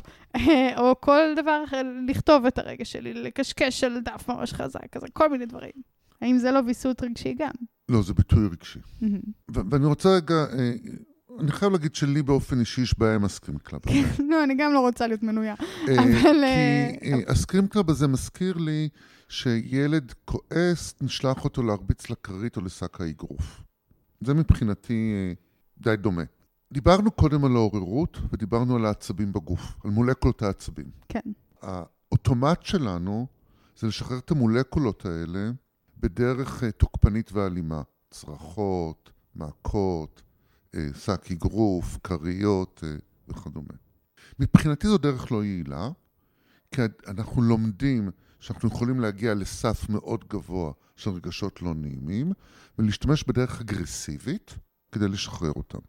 או 0.77 1.01
כל 1.01 1.33
דבר 1.35 1.63
אחר, 1.63 1.81
לכתוב 2.07 2.45
את 2.45 2.57
הרגש 2.57 2.91
שלי, 2.91 3.13
לקשקש 3.13 3.83
על 3.83 3.99
דף 3.99 4.29
ממש 4.29 4.53
חזק, 4.53 4.97
אז 4.97 5.03
כל 5.13 5.29
מיני 5.29 5.45
דברים. 5.45 5.71
האם 6.21 6.37
זה 6.37 6.51
לא 6.51 6.59
ויסות 6.65 7.03
רגשי 7.03 7.33
גם? 7.33 7.51
לא, 7.89 8.01
זה 8.01 8.13
ביטוי 8.13 8.47
רגשי. 8.47 8.79
ו- 9.55 9.61
ואני 9.71 9.85
רוצה 9.85 10.09
רגע, 10.09 10.35
אה, 10.35 10.73
אני 11.39 11.51
חייב 11.51 11.71
להגיד 11.71 11.95
שלי 11.95 12.21
באופן 12.23 12.59
אישי 12.59 12.81
יש 12.81 12.99
בעיה 12.99 13.15
עם 13.15 13.25
ה 13.25 13.30
Scream 13.30 13.57
Club. 13.57 13.81
לא, 14.29 14.43
אני 14.43 14.55
גם 14.57 14.73
לא 14.73 14.79
רוצה 14.79 15.07
להיות 15.07 15.23
מנויה. 15.23 15.55
אה, 15.87 15.93
אבל... 16.03 16.43
כי 17.01 17.13
אה, 17.13 17.19
ה 17.27 17.33
Scream 17.33 17.67
Club 17.67 17.89
הזה 17.89 18.07
מזכיר 18.07 18.57
לי 18.57 18.89
שילד 19.29 20.13
כועס, 20.25 20.95
נשלח 21.01 21.43
אותו 21.43 21.63
להרביץ 21.63 22.09
לכרית 22.09 22.57
או 22.57 22.61
לשק 22.61 23.01
האגרוף. 23.01 23.61
זה 24.21 24.33
מבחינתי 24.33 25.13
אה, 25.15 25.33
די 25.77 25.95
דומה. 25.95 26.23
דיברנו 26.73 27.11
קודם 27.11 27.45
על 27.45 27.55
העוררות 27.55 28.17
ודיברנו 28.33 28.75
על 28.75 28.85
העצבים 28.85 29.33
בגוף, 29.33 29.75
על 29.83 29.91
מולקולות 29.91 30.41
העצבים. 30.41 30.85
כן. 31.09 31.19
האוטומט 31.61 32.61
שלנו 32.61 33.27
זה 33.77 33.87
לשחרר 33.87 34.17
את 34.17 34.31
המולקולות 34.31 35.05
האלה 35.05 35.51
בדרך 35.97 36.63
uh, 36.63 36.71
תוקפנית 36.71 37.31
ואלימה. 37.31 37.81
צרחות, 38.11 39.11
מכות, 39.35 40.21
uh, 40.75 40.79
שק 40.97 41.31
אגרוף, 41.31 41.97
כריות 42.03 42.83
uh, 42.83 43.01
וכדומה. 43.31 43.73
מבחינתי 44.39 44.87
זו 44.87 44.97
דרך 44.97 45.31
לא 45.31 45.43
יעילה, 45.43 45.89
כי 46.71 46.81
אנחנו 47.07 47.41
לומדים 47.41 48.09
שאנחנו 48.39 48.69
יכולים 48.69 48.99
להגיע 48.99 49.33
לסף 49.33 49.89
מאוד 49.89 50.23
גבוה 50.27 50.71
של 50.95 51.09
רגשות 51.09 51.61
לא 51.61 51.73
נעימים, 51.73 52.31
ולהשתמש 52.79 53.23
בדרך 53.23 53.61
אגרסיבית 53.61 54.57
כדי 54.91 55.07
לשחרר 55.07 55.51
אותם. 55.55 55.79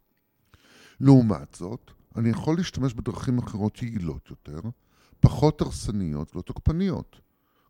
לעומת 1.00 1.54
זאת, 1.54 1.90
אני 2.16 2.28
יכול 2.28 2.56
להשתמש 2.56 2.94
בדרכים 2.94 3.38
אחרות 3.38 3.82
יעילות 3.82 4.30
יותר, 4.30 4.60
פחות 5.20 5.60
הרסניות 5.60 6.34
ולא 6.34 6.42
תוקפניות, 6.42 7.20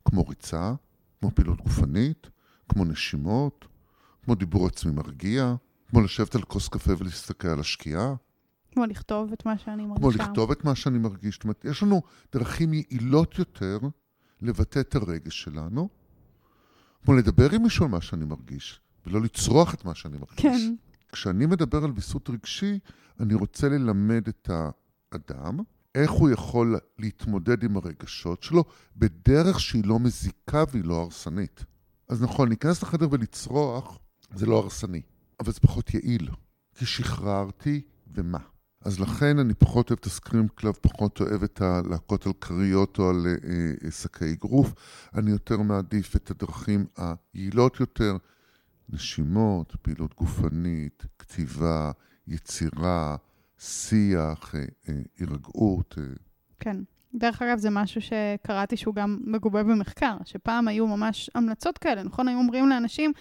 כמו 0.04 0.22
ריצה, 0.22 0.74
כמו 1.20 1.30
פעילות 1.34 1.60
גופנית, 1.60 2.30
כמו 2.68 2.84
נשימות, 2.84 3.68
כמו 4.24 4.34
דיבור 4.34 4.66
עצמי 4.66 4.92
מרגיע, 4.92 5.54
כמו 5.90 6.00
לשבת 6.00 6.34
על 6.34 6.42
כוס 6.42 6.68
קפה 6.68 6.92
ולהסתכל 6.98 7.48
על 7.48 7.60
השקיעה. 7.60 8.14
כמו 8.72 8.86
לכתוב 8.86 9.32
את 9.32 9.46
מה 9.46 9.58
שאני 9.58 9.86
מרגישה. 9.86 10.00
כמו 10.00 10.10
לכתוב 10.10 10.50
את 10.50 10.64
מה 10.64 10.74
שאני 10.74 10.98
מרגיש. 10.98 11.34
זאת 11.34 11.44
אומרת, 11.44 11.64
יש 11.64 11.82
לנו 11.82 12.02
דרכים 12.32 12.74
יעילות 12.74 13.38
יותר 13.38 13.78
לבטא 14.42 14.80
את 14.80 14.94
הרגש 14.94 15.42
שלנו, 15.42 15.88
כמו 17.04 17.14
לדבר 17.14 17.52
עם 17.52 17.62
מישהו 17.62 17.84
על 17.84 17.90
מה 17.90 18.00
שאני 18.00 18.24
מרגיש, 18.24 18.80
ולא 19.06 19.20
לצרוח 19.20 19.74
את 19.74 19.84
מה 19.84 19.94
שאני 19.94 20.18
מרגיש. 20.18 20.42
כן. 20.42 20.74
כשאני 21.12 21.46
מדבר 21.46 21.84
על 21.84 21.90
ויסות 21.94 22.30
רגשי, 22.30 22.78
אני 23.20 23.34
רוצה 23.34 23.68
ללמד 23.68 24.28
את 24.28 24.50
האדם 24.50 25.58
איך 25.96 26.10
הוא 26.10 26.30
יכול 26.30 26.78
להתמודד 26.98 27.64
עם 27.64 27.76
הרגשות 27.76 28.42
שלו 28.42 28.64
בדרך 28.96 29.60
שהיא 29.60 29.84
לא 29.84 29.98
מזיקה 29.98 30.64
והיא 30.72 30.84
לא 30.84 30.94
הרסנית. 31.02 31.64
אז 32.08 32.22
נכון, 32.22 32.48
להיכנס 32.48 32.82
לחדר 32.82 33.08
ולצרוח 33.10 33.98
זה 34.34 34.46
לא 34.46 34.58
הרסני, 34.58 35.02
אבל 35.40 35.52
זה 35.52 35.60
פחות 35.60 35.94
יעיל, 35.94 36.30
כי 36.74 36.86
שחררתי 36.86 37.80
ומה. 38.14 38.38
אז 38.80 39.00
לכן 39.00 39.38
אני 39.38 39.54
פחות 39.54 39.90
אוהב 39.90 39.98
את 40.00 40.06
ה 40.06 40.12
Scream 40.12 40.48
Club, 40.48 40.74
פחות 40.80 41.20
אוהב 41.20 41.42
את 41.42 41.60
הלהכות 41.60 42.26
על 42.26 42.32
כריות 42.40 42.98
או 42.98 43.10
על 43.10 43.26
אה, 43.26 43.90
שקי 43.90 44.32
אגרוף. 44.32 44.74
אני 45.14 45.30
יותר 45.30 45.56
מעדיף 45.56 46.16
את 46.16 46.30
הדרכים 46.30 46.86
היעילות 46.96 47.80
יותר, 47.80 48.16
נשימות, 48.88 49.76
פעילות 49.82 50.14
גופנית, 50.14 51.06
כתיבה, 51.18 51.90
יצירה, 52.26 53.16
שיח, 53.58 54.54
אה, 54.54 54.60
אה, 54.88 54.94
הירגעות. 55.18 55.94
אה. 55.98 56.04
כן. 56.60 56.76
דרך 57.14 57.42
אגב, 57.42 57.58
זה 57.58 57.70
משהו 57.70 58.00
שקראתי 58.00 58.76
שהוא 58.76 58.94
גם 58.94 59.18
מגובה 59.24 59.62
במחקר, 59.62 60.16
שפעם 60.24 60.68
היו 60.68 60.86
ממש 60.86 61.30
המלצות 61.34 61.78
כאלה, 61.78 62.02
נכון? 62.02 62.28
היו 62.28 62.38
אומרים 62.38 62.68
לאנשים, 62.68 63.12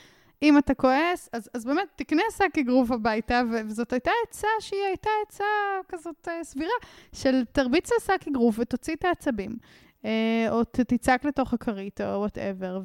אם 0.42 0.58
אתה 0.58 0.74
כועס, 0.74 1.30
אז, 1.34 1.50
אז 1.54 1.66
באמת 1.66 1.88
תקנה 1.96 2.22
שק 2.38 2.58
אגרוף 2.60 2.92
הביתה, 2.92 3.42
וזאת 3.52 3.94
הייתה 3.94 4.12
עצה 4.28 4.48
שהיא 4.60 4.84
הייתה 4.88 5.10
עצה 5.28 5.44
כזאת 5.90 6.28
uh, 6.28 6.44
סבירה, 6.44 6.74
של 7.14 7.44
תרביץ 7.52 7.90
על 7.92 7.98
שק 8.00 8.28
אגרוף 8.28 8.60
ותוציא 8.60 8.96
את 8.96 9.06
העצבים. 9.06 9.58
אה, 10.06 10.48
או 10.50 10.64
תצעק 10.64 11.26
לתוך 11.26 11.54
הכרית, 11.54 12.02
או 12.02 12.06
whatever. 12.06 12.82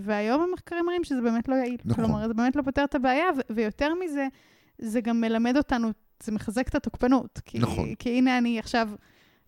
והיום 0.00 0.42
המחקרים 0.42 0.86
מראים 0.86 1.04
שזה 1.04 1.20
באמת 1.20 1.48
לא 1.48 1.54
יעיל. 1.54 1.76
נכון. 1.84 2.04
כלומר, 2.04 2.28
זה 2.28 2.34
באמת 2.34 2.56
לא 2.56 2.62
פותר 2.62 2.84
את 2.84 2.94
הבעיה, 2.94 3.24
ויותר 3.50 3.94
מזה, 3.94 4.26
זה 4.78 5.00
גם 5.00 5.20
מלמד 5.20 5.56
אותנו, 5.56 5.88
זה 6.22 6.32
מחזק 6.32 6.68
את 6.68 6.74
התוקפנות. 6.74 7.40
כי, 7.44 7.58
נכון. 7.58 7.94
כי 7.94 8.18
הנה 8.18 8.38
אני 8.38 8.58
עכשיו 8.58 8.88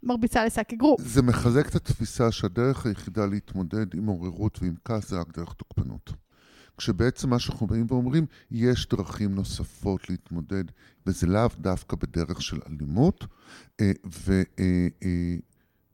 מרביצה 0.02 0.44
לשק 0.44 0.72
אגרוף. 0.72 1.00
זה 1.00 1.22
מחזק 1.22 1.68
את 1.68 1.74
התפיסה 1.74 2.32
שהדרך 2.32 2.86
היחידה 2.86 3.26
להתמודד 3.26 3.94
עם 3.94 4.06
עוררות 4.06 4.58
ועם 4.62 4.74
כעס 4.84 5.08
זה 5.08 5.20
רק 5.20 5.38
דרך 5.38 5.52
תוקפנות. 5.52 6.12
כשבעצם 6.76 7.30
מה 7.30 7.38
שאנחנו 7.38 7.66
באים 7.66 7.86
ואומרים, 7.88 8.26
יש 8.50 8.88
דרכים 8.88 9.34
נוספות 9.34 10.10
להתמודד, 10.10 10.64
וזה 11.06 11.26
לאו 11.26 11.48
דווקא 11.58 11.96
בדרך 11.96 12.42
של 12.42 12.58
אלימות, 12.66 13.26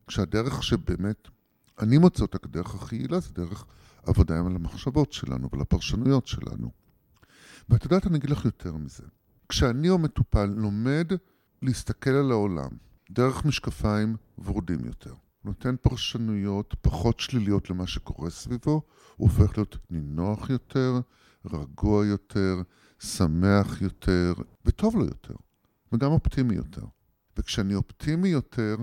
וכשהדרך 0.06 0.62
שבאמת, 0.62 1.28
אני 1.78 1.98
מוצא 1.98 2.22
אותה 2.22 2.38
כדרך 2.38 2.74
הכי 2.74 2.96
יעילה, 2.96 3.20
זה 3.20 3.30
דרך 3.32 3.64
עבודה 4.06 4.40
על 4.40 4.56
המחשבות 4.56 5.12
שלנו 5.12 5.48
ועל 5.52 5.60
הפרשנויות 5.60 6.26
שלנו. 6.26 6.70
ואת 7.68 7.84
יודעת, 7.84 8.06
אני 8.06 8.18
אגיד 8.18 8.30
לך 8.30 8.44
יותר 8.44 8.72
מזה. 8.76 9.02
כשאני 9.48 9.90
או 9.90 9.98
מטופל 9.98 10.44
לומד 10.44 11.12
להסתכל 11.62 12.10
על 12.10 12.30
העולם 12.30 12.68
דרך 13.10 13.44
משקפיים 13.44 14.16
ורודים 14.38 14.84
יותר, 14.84 15.14
נותן 15.44 15.74
פרשנויות 15.82 16.74
פחות 16.80 17.20
שליליות 17.20 17.70
למה 17.70 17.86
שקורה 17.86 18.30
סביבו, 18.30 18.82
הוא 19.16 19.28
הופך 19.28 19.58
להיות 19.58 19.76
נינוח 19.90 20.50
יותר, 20.50 21.00
רגוע 21.44 22.06
יותר, 22.06 22.62
שמח 22.98 23.82
יותר, 23.82 24.32
וטוב 24.64 24.96
לו 24.96 25.04
יותר, 25.04 25.34
וגם 25.92 26.10
אופטימי 26.10 26.54
יותר. 26.54 26.84
וכשאני 27.36 27.74
אופטימי 27.74 28.28
יותר, 28.28 28.76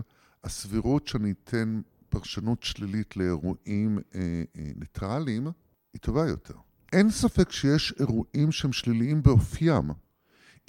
הסבירות 0.43 1.07
שאני 1.07 1.31
אתן 1.31 1.81
פרשנות 2.09 2.63
שלילית 2.63 3.17
לאירועים 3.17 3.99
אה, 4.15 4.43
אה, 4.55 4.71
ניטרליים 4.75 5.47
היא 5.93 6.01
טובה 6.01 6.27
יותר. 6.27 6.55
אין 6.93 7.09
ספק 7.11 7.51
שיש 7.51 7.93
אירועים 7.99 8.51
שהם 8.51 8.73
שליליים 8.73 9.23
באופיים. 9.23 10.04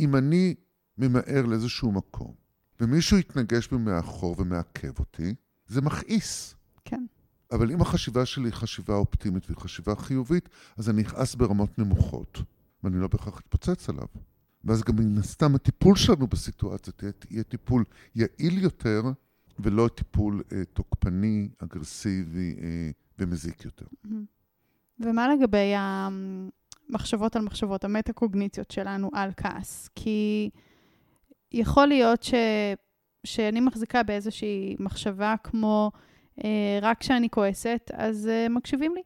אם 0.01 0.16
אני 0.16 0.55
ממהר 0.99 1.47
לאיזשהו 1.47 1.92
מקום, 1.92 2.34
ומישהו 2.80 3.18
יתנגש 3.18 3.68
בי 3.68 3.76
מאחור 3.76 4.34
ומעכב 4.38 4.99
אותי, 4.99 5.34
זה 5.66 5.80
מכעיס. 5.80 6.55
כן. 6.84 7.07
אבל 7.53 7.72
אם 7.72 7.80
החשיבה 7.80 8.26
שלי 8.26 8.44
היא 8.44 8.53
חשיבה 8.53 8.94
אופטימית 8.94 9.44
והיא 9.47 9.57
חשיבה 9.57 9.97
חיובית, 9.97 10.49
אז 10.76 10.90
אני 10.90 11.03
אכעס 11.03 11.34
ברמות 11.34 11.78
נמוכות, 11.78 12.42
ואני 12.82 13.01
לא 13.01 13.09
בהכרח 13.09 13.38
אתפוצץ 13.40 13.88
עליו. 13.88 14.07
ואז 14.64 14.82
גם 14.82 14.97
מן 14.97 15.18
הסתם 15.18 15.55
הטיפול 15.55 15.97
שלנו 15.97 16.26
בסיטואציה 16.26 16.92
תהיה, 16.92 17.12
יהיה 17.30 17.42
טיפול 17.42 17.84
יעיל 18.14 18.59
יותר, 18.59 19.03
ולא 19.59 19.88
טיפול 19.94 20.42
אה, 20.53 20.64
תוקפני, 20.64 21.49
אגרסיבי 21.59 22.57
אה, 22.62 22.90
ומזיק 23.18 23.64
יותר. 23.64 23.86
ומה 25.01 25.34
לגבי 25.34 25.72
המחשבות 26.89 27.37
על 27.37 27.43
מחשבות, 27.43 27.84
המטה-קוגניציות 27.84 28.70
שלנו 28.70 29.11
על 29.14 29.30
כעס? 29.37 29.89
כי 29.95 30.51
יכול 31.53 31.87
להיות 31.87 32.22
ש... 32.22 32.34
שאני 33.26 33.61
מחזיקה 33.61 34.03
באיזושהי 34.03 34.76
מחשבה 34.78 35.34
כמו, 35.45 35.91
אה, 36.45 36.78
רק 36.82 37.01
כשאני 37.01 37.30
כועסת, 37.30 37.91
אז 37.95 38.28
אה, 38.28 38.49
מקשיבים 38.49 38.95
לי. 38.95 39.03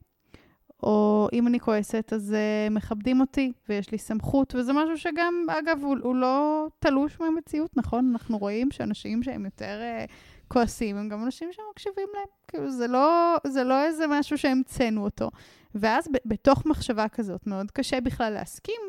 או 0.82 1.28
אם 1.32 1.46
אני 1.46 1.60
כועסת, 1.60 2.12
אז 2.12 2.34
אה, 2.34 2.70
מכבדים 2.70 3.20
אותי, 3.20 3.52
ויש 3.68 3.90
לי 3.92 3.98
סמכות, 3.98 4.54
וזה 4.54 4.72
משהו 4.72 4.98
שגם, 4.98 5.46
אגב, 5.58 5.78
הוא, 5.82 5.96
הוא 6.02 6.16
לא 6.16 6.66
תלוש 6.78 7.20
מהמציאות, 7.20 7.76
נכון? 7.76 8.10
אנחנו 8.12 8.38
רואים 8.38 8.70
שאנשים 8.70 9.22
שהם 9.22 9.44
יותר 9.44 9.78
אה, 9.80 10.04
כועסים, 10.52 10.96
הם 10.96 11.08
גם 11.08 11.24
אנשים 11.24 11.48
שמקשיבים 11.52 12.08
להם. 12.14 12.26
כאילו, 12.48 12.70
זה 12.72 12.86
לא, 12.86 13.36
זה 13.46 13.64
לא 13.64 13.84
איזה 13.84 14.04
משהו 14.08 14.38
שהמצאנו 14.38 15.04
אותו. 15.04 15.30
ואז 15.74 16.08
ב- 16.08 16.28
בתוך 16.28 16.66
מחשבה 16.66 17.08
כזאת, 17.08 17.46
מאוד 17.46 17.70
קשה 17.70 18.00
בכלל 18.00 18.32
להסכים 18.32 18.80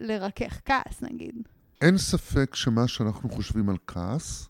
לרכך 0.00 0.60
כעס, 0.64 1.02
נגיד. 1.02 1.34
אין 1.80 1.98
ספק 1.98 2.54
שמה 2.54 2.88
שאנחנו 2.88 3.30
חושבים 3.30 3.68
על 3.70 3.76
כעס, 3.86 4.48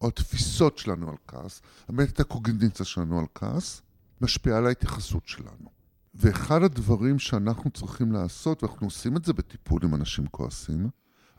או 0.00 0.08
התפיסות 0.08 0.78
שלנו 0.78 1.10
על 1.10 1.16
כעס, 1.28 1.62
באמת 1.88 2.20
הקוגניציה 2.20 2.86
שלנו 2.86 3.18
על 3.18 3.26
כעס, 3.34 3.82
משפיעה 4.20 4.58
על 4.58 4.66
ההתייחסות 4.66 5.26
שלנו. 5.26 5.70
ואחד 6.14 6.62
הדברים 6.62 7.18
שאנחנו 7.18 7.70
צריכים 7.70 8.12
לעשות, 8.12 8.62
ואנחנו 8.62 8.86
עושים 8.86 9.16
את 9.16 9.24
זה 9.24 9.32
בטיפול 9.32 9.80
עם 9.84 9.94
אנשים 9.94 10.26
כועסים, 10.26 10.88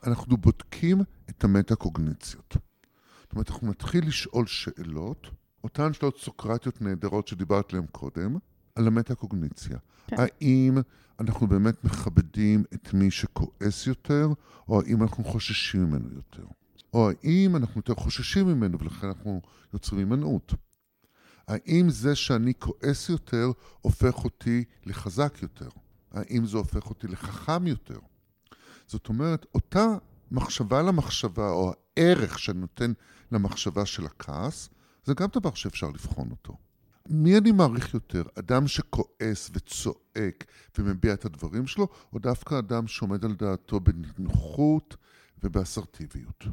אנחנו 0.03 0.37
בודקים 0.37 1.01
את 1.29 1.43
המטה-קוגניציות. 1.43 2.57
זאת 3.29 3.33
אומרת, 3.33 3.49
אנחנו 3.49 3.69
נתחיל 3.69 4.07
לשאול 4.07 4.45
שאלות, 4.47 5.27
אותן 5.63 5.93
שאלות 5.93 6.17
סוקרטיות 6.17 6.81
נהדרות 6.81 7.27
שדיברת 7.27 7.69
עליהן 7.69 7.85
קודם, 7.91 8.37
על 8.75 8.87
המטה-קוגניציה. 8.87 9.77
כן. 10.07 10.15
האם 10.19 10.77
אנחנו 11.19 11.47
באמת 11.47 11.83
מכבדים 11.83 12.63
את 12.73 12.93
מי 12.93 13.11
שכועס 13.11 13.87
יותר, 13.87 14.29
או 14.69 14.81
האם 14.81 15.03
אנחנו 15.03 15.23
חוששים 15.23 15.83
ממנו 15.83 16.13
יותר? 16.13 16.45
או 16.93 17.09
האם 17.09 17.55
אנחנו 17.55 17.79
יותר 17.79 17.95
חוששים 17.95 18.47
ממנו 18.47 18.79
ולכן 18.79 19.07
אנחנו 19.07 19.41
יוצרים 19.73 19.99
הימנעות? 19.99 20.53
האם 21.47 21.89
זה 21.89 22.15
שאני 22.15 22.53
כועס 22.59 23.09
יותר 23.09 23.51
הופך 23.81 24.23
אותי 24.23 24.63
לחזק 24.85 25.37
יותר? 25.41 25.69
האם 26.11 26.45
זה 26.45 26.57
הופך 26.57 26.89
אותי 26.89 27.07
לחכם 27.07 27.67
יותר? 27.67 27.99
זאת 28.87 29.09
אומרת, 29.09 29.45
אותה 29.53 29.97
מחשבה 30.31 30.81
למחשבה, 30.81 31.49
או 31.49 31.73
הערך 31.97 32.39
שאני 32.39 32.59
נותן 32.59 32.93
למחשבה 33.31 33.85
של 33.85 34.05
הכעס, 34.05 34.69
זה 35.03 35.13
גם 35.13 35.27
דבר 35.33 35.53
שאפשר 35.53 35.87
לבחון 35.89 36.31
אותו. 36.31 36.57
מי 37.09 37.37
אני 37.37 37.51
מעריך 37.51 37.93
יותר? 37.93 38.23
אדם 38.39 38.67
שכועס 38.67 39.49
וצועק 39.53 40.45
ומביע 40.77 41.13
את 41.13 41.25
הדברים 41.25 41.67
שלו, 41.67 41.87
או 42.13 42.19
דווקא 42.19 42.59
אדם 42.59 42.87
שעומד 42.87 43.25
על 43.25 43.35
דעתו 43.35 43.79
בנינוחות 43.79 44.97
ובאסרטיביות? 45.43 46.43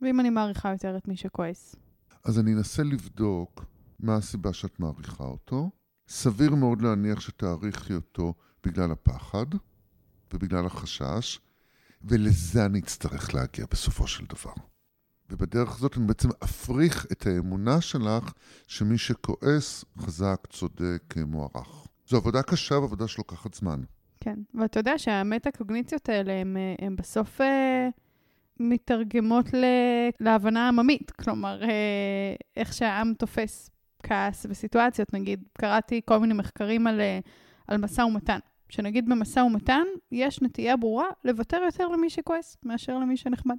ואם 0.00 0.20
אני 0.20 0.30
מעריכה 0.30 0.70
יותר 0.70 0.96
את 0.96 1.08
מי 1.08 1.16
שכועס? 1.16 1.76
אז 2.24 2.38
אני 2.38 2.52
אנסה 2.52 2.82
לבדוק 2.82 3.64
מה 4.00 4.16
הסיבה 4.16 4.52
שאת 4.52 4.80
מעריכה 4.80 5.24
אותו. 5.24 5.70
סביר 6.08 6.54
מאוד 6.54 6.82
להניח 6.82 7.20
שתעריכי 7.20 7.94
אותו 7.94 8.34
בגלל 8.64 8.90
הפחד 8.92 9.46
ובגלל 10.34 10.66
החשש, 10.66 11.40
ולזה 12.02 12.64
אני 12.66 12.78
אצטרך 12.78 13.34
להגיע 13.34 13.66
בסופו 13.70 14.06
של 14.06 14.24
דבר. 14.24 14.52
ובדרך 15.30 15.76
הזאת 15.76 15.96
אני 15.96 16.06
בעצם 16.06 16.28
אפריך 16.44 17.06
את 17.12 17.26
האמונה 17.26 17.80
שלך 17.80 18.32
שמי 18.66 18.98
שכועס, 18.98 19.84
חזק, 19.98 20.46
צודק, 20.50 21.14
מוערך. 21.26 21.86
זו 22.08 22.16
עבודה 22.16 22.42
קשה 22.42 22.74
ועבודה 22.74 23.08
שלוקחת 23.08 23.54
זמן. 23.54 23.80
כן, 24.20 24.38
ואתה 24.54 24.80
יודע 24.80 24.98
שהמטה-קוגניציות 24.98 26.08
האלה, 26.08 26.32
הן 26.78 26.96
בסוף 26.96 27.40
אה, 27.40 27.88
מתרגמות 28.60 29.54
ל, 29.54 29.64
להבנה 30.20 30.68
עממית. 30.68 31.10
כלומר, 31.10 31.62
אה, 31.62 32.34
איך 32.56 32.72
שהעם 32.72 33.14
תופס 33.18 33.70
כעס 34.02 34.46
וסיטואציות. 34.48 35.14
נגיד, 35.14 35.44
קראתי 35.58 36.00
כל 36.04 36.18
מיני 36.18 36.34
מחקרים 36.34 36.86
על, 36.86 37.00
אה, 37.00 37.18
על 37.68 37.76
משא 37.76 38.00
ומתן. 38.00 38.38
שנגיד 38.70 39.08
במשא 39.08 39.40
ומתן, 39.40 39.84
יש 40.12 40.42
נטייה 40.42 40.76
ברורה 40.76 41.06
לוותר 41.24 41.60
יותר 41.64 41.88
למי 41.88 42.10
שכועס 42.10 42.56
מאשר 42.62 42.98
למי 42.98 43.16
שנחמד. 43.16 43.56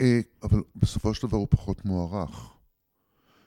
אה, 0.00 0.20
אבל 0.42 0.62
בסופו 0.76 1.14
של 1.14 1.26
דבר 1.26 1.36
הוא 1.36 1.46
פחות 1.50 1.84
מוערך. 1.84 2.52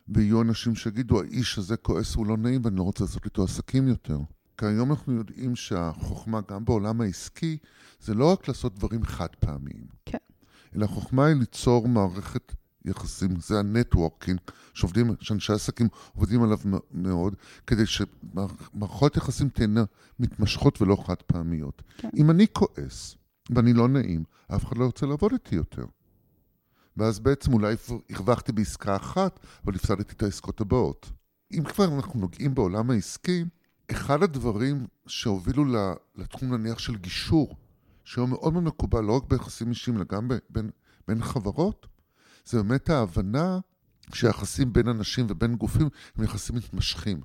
ויהיו 0.07 0.41
אנשים 0.41 0.75
שיגידו, 0.75 1.21
האיש 1.21 1.57
הזה 1.57 1.77
כועס, 1.77 2.15
הוא 2.15 2.25
לא 2.25 2.37
נעים 2.37 2.61
ואני 2.63 2.75
לא 2.75 2.83
רוצה 2.83 3.03
לעשות 3.03 3.25
איתו 3.25 3.43
עסקים 3.43 3.87
יותר. 3.87 4.19
כי 4.57 4.65
היום 4.65 4.91
אנחנו 4.91 5.13
יודעים 5.13 5.55
שהחוכמה, 5.55 6.39
גם 6.51 6.65
בעולם 6.65 7.01
העסקי, 7.01 7.57
זה 7.99 8.13
לא 8.13 8.31
רק 8.31 8.47
לעשות 8.47 8.75
דברים 8.75 9.03
חד 9.03 9.35
פעמיים. 9.39 9.87
כן. 10.05 10.17
אלא 10.75 10.85
החוכמה 10.85 11.25
היא 11.25 11.35
ליצור 11.35 11.87
מערכת 11.87 12.53
יחסים, 12.85 13.39
זה 13.39 13.59
הנטוורקינג, 13.59 14.39
שעובדים, 14.73 15.11
שאנשי 15.21 15.53
עסקים 15.53 15.87
עובדים 16.15 16.43
עליו 16.43 16.57
מאוד, 16.91 17.35
כדי 17.67 17.83
שמערכות 17.85 19.17
יחסים 19.17 19.49
תהיינה 19.49 19.83
מתמשכות 20.19 20.81
ולא 20.81 20.97
חד 21.05 21.21
פעמיות. 21.27 21.81
כן. 21.97 22.09
אם 22.15 22.31
אני 22.31 22.45
כועס 22.53 23.15
ואני 23.49 23.73
לא 23.73 23.87
נעים, 23.87 24.23
אף 24.55 24.65
אחד 24.65 24.77
לא 24.77 24.85
ירצה 24.85 25.05
לעבוד 25.05 25.31
איתי 25.31 25.55
יותר. 25.55 25.85
ואז 26.97 27.19
בעצם 27.19 27.53
אולי 27.53 27.75
הרווחתי 28.09 28.51
בעסקה 28.51 28.95
אחת, 28.95 29.39
אבל 29.65 29.75
הפסדתי 29.75 30.13
את 30.15 30.23
העסקות 30.23 30.61
הבאות. 30.61 31.11
אם 31.53 31.63
כבר 31.63 31.85
אנחנו 31.95 32.19
נוגעים 32.19 32.55
בעולם 32.55 32.91
העסקי, 32.91 33.45
אחד 33.91 34.23
הדברים 34.23 34.87
שהובילו 35.07 35.65
לתחום 36.15 36.53
נניח 36.53 36.79
של 36.79 36.95
גישור, 36.95 37.55
שהוא 38.03 38.29
מאוד 38.29 38.53
מאוד 38.53 38.63
מקובל 38.63 39.01
לא 39.01 39.15
רק 39.15 39.23
ביחסים 39.23 39.69
אישיים, 39.69 39.97
אלא 39.97 40.05
גם 40.09 40.27
בין, 40.49 40.69
בין 41.07 41.23
חברות, 41.23 41.87
זה 42.49 42.63
באמת 42.63 42.89
ההבנה 42.89 43.59
שהיחסים 44.13 44.73
בין 44.73 44.87
אנשים 44.87 45.25
ובין 45.29 45.55
גופים 45.55 45.89
הם 46.15 46.23
יחסים 46.23 46.55
מתמשכים. 46.55 47.21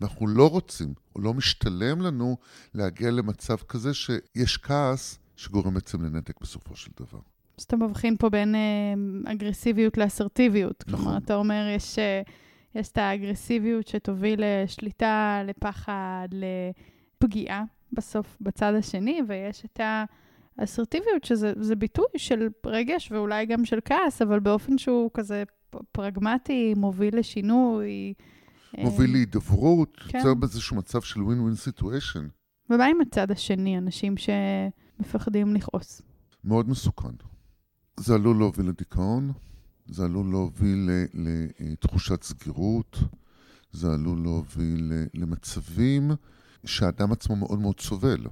ואנחנו 0.00 0.26
לא 0.26 0.50
רוצים, 0.50 0.94
או 1.16 1.20
לא 1.20 1.34
משתלם 1.34 2.00
לנו 2.00 2.36
להגיע 2.74 3.10
למצב 3.10 3.56
כזה 3.56 3.94
שיש 3.94 4.56
כעס 4.56 5.18
שגורם 5.36 5.74
בעצם 5.74 6.04
לנתק 6.04 6.40
בסופו 6.40 6.76
של 6.76 6.90
דבר. 7.00 7.18
אז 7.58 7.64
אתה 7.64 7.76
מבחין 7.76 8.16
פה 8.16 8.28
בין 8.30 8.54
אה, 8.54 9.32
אגרסיביות 9.32 9.98
לאסרטיביות. 9.98 10.84
נכון. 10.86 11.04
כלומר, 11.04 11.18
אתה 11.18 11.34
אומר, 11.34 11.72
יש, 11.76 11.98
אה, 11.98 12.22
יש 12.74 12.88
את 12.88 12.98
האגרסיביות 12.98 13.88
שתוביל 13.88 14.40
לשליטה, 14.42 15.42
לפחד, 15.46 16.28
לפגיעה 16.32 17.64
בסוף 17.92 18.36
בצד 18.40 18.72
השני, 18.78 19.20
ויש 19.28 19.64
את 19.64 19.80
האסרטיביות, 20.60 21.24
שזה 21.24 21.76
ביטוי 21.76 22.06
של 22.16 22.48
רגש 22.66 23.12
ואולי 23.12 23.46
גם 23.46 23.64
של 23.64 23.78
כעס, 23.84 24.22
אבל 24.22 24.40
באופן 24.40 24.78
שהוא 24.78 25.10
כזה 25.14 25.42
פרגמטי, 25.92 26.74
מוביל 26.76 27.18
לשינוי. 27.18 28.14
מוביל 28.78 29.12
להידברות, 29.12 29.96
כן. 29.96 30.18
יוצר 30.18 30.34
באיזשהו 30.34 30.76
מצב 30.76 31.00
של 31.00 31.20
win-win 31.20 31.68
situation. 31.68 32.20
ומה 32.70 32.86
עם 32.86 33.00
הצד 33.00 33.30
השני, 33.30 33.78
אנשים 33.78 34.14
שמפחדים 34.16 35.54
לכעוס? 35.54 36.02
מאוד 36.44 36.68
מסוכן. 36.68 37.14
זה 37.96 38.14
עלול 38.14 38.36
להוביל 38.38 38.68
לדיכאון, 38.68 39.32
זה 39.86 40.04
עלול 40.04 40.26
להוביל 40.30 40.90
לתחושת 41.60 42.22
סגירות, 42.22 42.98
זה 43.72 43.92
עלול 43.92 44.22
להוביל 44.22 44.92
למצבים 45.14 46.10
שהאדם 46.66 47.12
עצמו 47.12 47.36
מאוד 47.36 47.58
מאוד 47.58 47.80
סובל, 47.80 48.26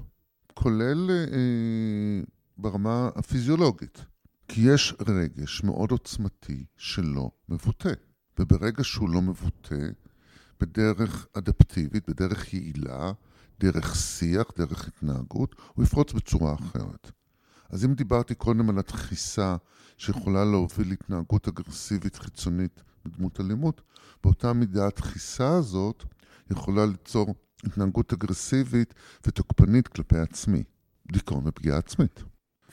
כולל 0.62 1.10
אה, 1.10 2.22
ברמה 2.56 3.08
הפיזיולוגית. 3.16 4.04
כי 4.48 4.60
יש 4.60 4.94
רגש 5.08 5.64
מאוד 5.64 5.90
עוצמתי 5.90 6.64
שלא 6.76 7.30
מבוטא, 7.48 7.92
וברגע 8.38 8.84
שהוא 8.84 9.10
לא 9.10 9.22
מבוטא, 9.22 9.88
בדרך 10.60 11.26
אדפטיבית, 11.34 12.10
בדרך 12.10 12.54
יעילה, 12.54 13.12
דרך 13.60 13.96
שיח, 13.96 14.46
דרך 14.56 14.88
התנהגות, 14.88 15.54
הוא 15.74 15.84
יפרוץ 15.84 16.12
בצורה 16.12 16.54
אחרת. 16.54 17.10
אז 17.70 17.84
אם 17.84 17.94
דיברתי 17.94 18.34
קודם 18.34 18.70
על 18.70 18.78
הדחיסה 18.78 19.56
שיכולה 19.96 20.44
להוביל 20.44 20.88
להתנהגות 20.88 21.48
אגרסיבית 21.48 22.16
חיצונית 22.16 22.82
בדמות 23.04 23.40
אלימות, 23.40 23.80
באותה 24.24 24.52
מידה 24.52 24.86
הדחיסה 24.86 25.50
הזאת 25.50 26.04
יכולה 26.50 26.86
ליצור 26.86 27.34
התנהגות 27.64 28.12
אגרסיבית 28.12 28.94
ותוקפנית 29.26 29.88
כלפי 29.88 30.18
עצמי, 30.18 30.62
דיכאון 31.12 31.42
ופגיעה 31.46 31.78
עצמית. 31.78 32.22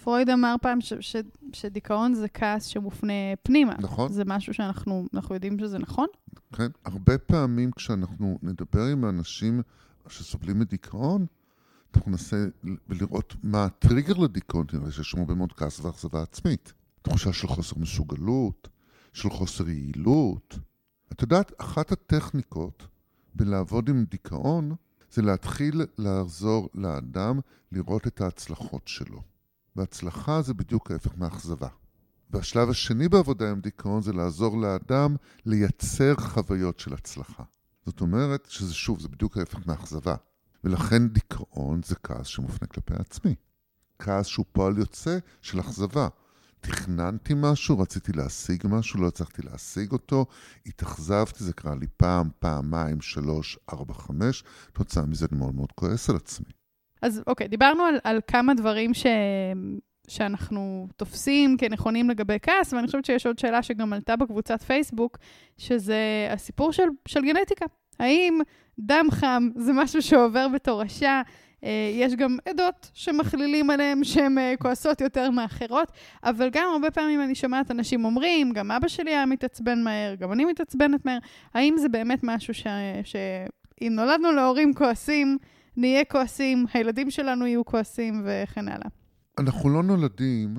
פרויד 0.03 0.29
אמר 0.29 0.55
פעם 0.61 0.81
ש- 0.81 0.93
ש- 0.99 1.15
שדיכאון 1.53 2.13
זה 2.13 2.27
כעס 2.29 2.65
שמופנה 2.65 3.13
פנימה. 3.43 3.73
נכון. 3.79 4.11
זה 4.11 4.23
משהו 4.25 4.53
שאנחנו 4.53 5.07
יודעים 5.31 5.59
שזה 5.59 5.79
נכון? 5.79 6.07
כן. 6.53 6.67
הרבה 6.85 7.17
פעמים 7.17 7.71
כשאנחנו 7.71 8.39
נדבר 8.41 8.85
עם 8.91 9.05
האנשים 9.05 9.61
שסובלים 10.07 10.59
מדיכאון, 10.59 11.25
אנחנו 11.95 12.11
ננסה 12.11 12.45
לראות 12.89 13.35
מה 13.43 13.65
הטריגר 13.65 14.13
לדיכאון, 14.13 14.65
נראה 14.73 14.91
שיש 14.91 15.11
שם 15.11 15.19
הרבה 15.19 15.33
מאוד 15.33 15.53
כעס 15.53 15.79
ואכזבה 15.79 16.21
עצמית. 16.21 16.73
תחושה 17.01 17.33
של 17.33 17.47
חוסר 17.47 17.79
מסוגלות, 17.79 18.67
של 19.13 19.29
חוסר 19.29 19.69
יעילות. 19.69 20.59
את 21.11 21.21
יודעת, 21.21 21.51
אחת 21.57 21.91
הטכניקות 21.91 22.87
בלעבוד 23.35 23.89
עם 23.89 24.05
דיכאון 24.09 24.75
זה 25.11 25.21
להתחיל 25.21 25.81
לעזור 25.97 26.69
לאדם 26.73 27.39
לראות 27.71 28.07
את 28.07 28.21
ההצלחות 28.21 28.87
שלו. 28.87 29.21
והצלחה 29.75 30.41
זה 30.41 30.53
בדיוק 30.53 30.91
ההפך 30.91 31.17
מאכזבה. 31.17 31.67
והשלב 32.29 32.69
השני 32.69 33.09
בעבודה 33.09 33.51
עם 33.51 33.59
דיכאון 33.61 34.01
זה 34.01 34.13
לעזור 34.13 34.57
לאדם 34.57 35.15
לייצר 35.45 36.15
חוויות 36.15 36.79
של 36.79 36.93
הצלחה. 36.93 37.43
זאת 37.85 38.01
אומרת 38.01 38.45
שזה 38.49 38.73
שוב, 38.73 38.99
זה 38.99 39.07
בדיוק 39.07 39.37
ההפך 39.37 39.67
מאכזבה. 39.67 40.15
ולכן 40.63 41.07
דיכאון 41.07 41.81
זה 41.83 41.95
כעס 41.95 42.27
שמופנה 42.27 42.67
כלפי 42.67 42.93
עצמי. 42.93 43.35
כעס 43.99 44.25
שהוא 44.25 44.45
פועל 44.51 44.77
יוצא 44.77 45.17
של 45.41 45.59
אכזבה. 45.59 46.07
תכננתי 46.65 47.33
משהו, 47.37 47.79
רציתי 47.79 48.11
להשיג 48.11 48.63
משהו, 48.69 49.01
לא 49.01 49.07
הצלחתי 49.07 49.41
להשיג 49.41 49.91
אותו, 49.91 50.25
התאכזבתי, 50.65 51.43
זה 51.43 51.53
קרה 51.53 51.75
לי 51.75 51.87
פעם, 51.97 52.29
פעמיים, 52.39 53.01
שלוש, 53.01 53.57
ארבע, 53.73 53.93
חמש, 53.93 54.43
תוצאה 54.73 55.05
מזה 55.05 55.25
אני 55.31 55.39
מאוד 55.39 55.55
מאוד 55.55 55.71
כועס 55.71 56.09
על 56.09 56.15
עצמי. 56.15 56.49
אז 57.01 57.21
אוקיי, 57.27 57.47
דיברנו 57.47 57.83
על, 57.83 57.99
על 58.03 58.19
כמה 58.27 58.53
דברים 58.53 58.93
ש... 58.93 59.05
שאנחנו 60.07 60.87
תופסים 60.95 61.57
כנכונים 61.57 62.09
לגבי 62.09 62.37
כעס, 62.41 62.73
ואני 62.73 62.87
חושבת 62.87 63.05
שיש 63.05 63.25
עוד 63.25 63.39
שאלה 63.39 63.63
שגם 63.63 63.93
עלתה 63.93 64.15
בקבוצת 64.15 64.61
פייסבוק, 64.61 65.17
שזה 65.57 66.27
הסיפור 66.31 66.73
של, 66.73 66.83
של 67.07 67.21
גנטיקה. 67.21 67.65
האם 67.99 68.39
דם 68.79 69.05
חם 69.11 69.49
זה 69.55 69.71
משהו 69.73 70.01
שעובר 70.01 70.47
בתורשה? 70.47 71.21
אה, 71.65 71.91
יש 71.93 72.15
גם 72.15 72.37
עדות 72.49 72.91
שמכלילים 72.93 73.69
עליהן 73.69 74.03
שהן 74.03 74.37
אה, 74.37 74.53
כועסות 74.59 75.01
יותר 75.01 75.31
מאחרות, 75.31 75.91
אבל 76.23 76.49
גם 76.51 76.67
הרבה 76.73 76.91
פעמים 76.91 77.21
אני 77.21 77.35
שומעת 77.35 77.71
אנשים 77.71 78.05
אומרים, 78.05 78.53
גם 78.53 78.71
אבא 78.71 78.87
שלי 78.87 79.11
היה 79.11 79.25
מתעצבן 79.25 79.83
מהר, 79.83 80.15
גם 80.15 80.31
אני 80.31 80.45
מתעצבנת 80.45 81.05
מהר. 81.05 81.17
האם 81.53 81.75
זה 81.77 81.89
באמת 81.89 82.19
משהו 82.23 82.53
ש... 82.53 82.67
שאם 83.03 83.93
נולדנו 83.95 84.31
להורים 84.31 84.73
כועסים, 84.73 85.37
נהיה 85.77 86.05
כועסים, 86.05 86.65
הילדים 86.73 87.11
שלנו 87.11 87.47
יהיו 87.47 87.65
כועסים 87.65 88.25
וכן 88.25 88.67
הלאה? 88.67 88.89
אנחנו 89.39 89.69
לא 89.69 89.83
נולדים 89.83 90.55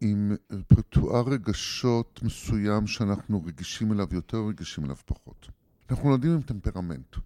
עם 0.00 0.32
רפרטואר 0.52 1.24
רגשות 1.28 2.20
מסוים 2.22 2.86
שאנחנו 2.86 3.42
רגישים 3.46 3.92
אליו 3.92 4.06
יותר, 4.12 4.38
רגישים 4.48 4.84
אליו 4.84 4.96
פחות. 5.06 5.48
אנחנו 5.90 6.08
נולדים 6.08 6.30
עם 6.30 6.42
טמפרמנט. 6.42 7.16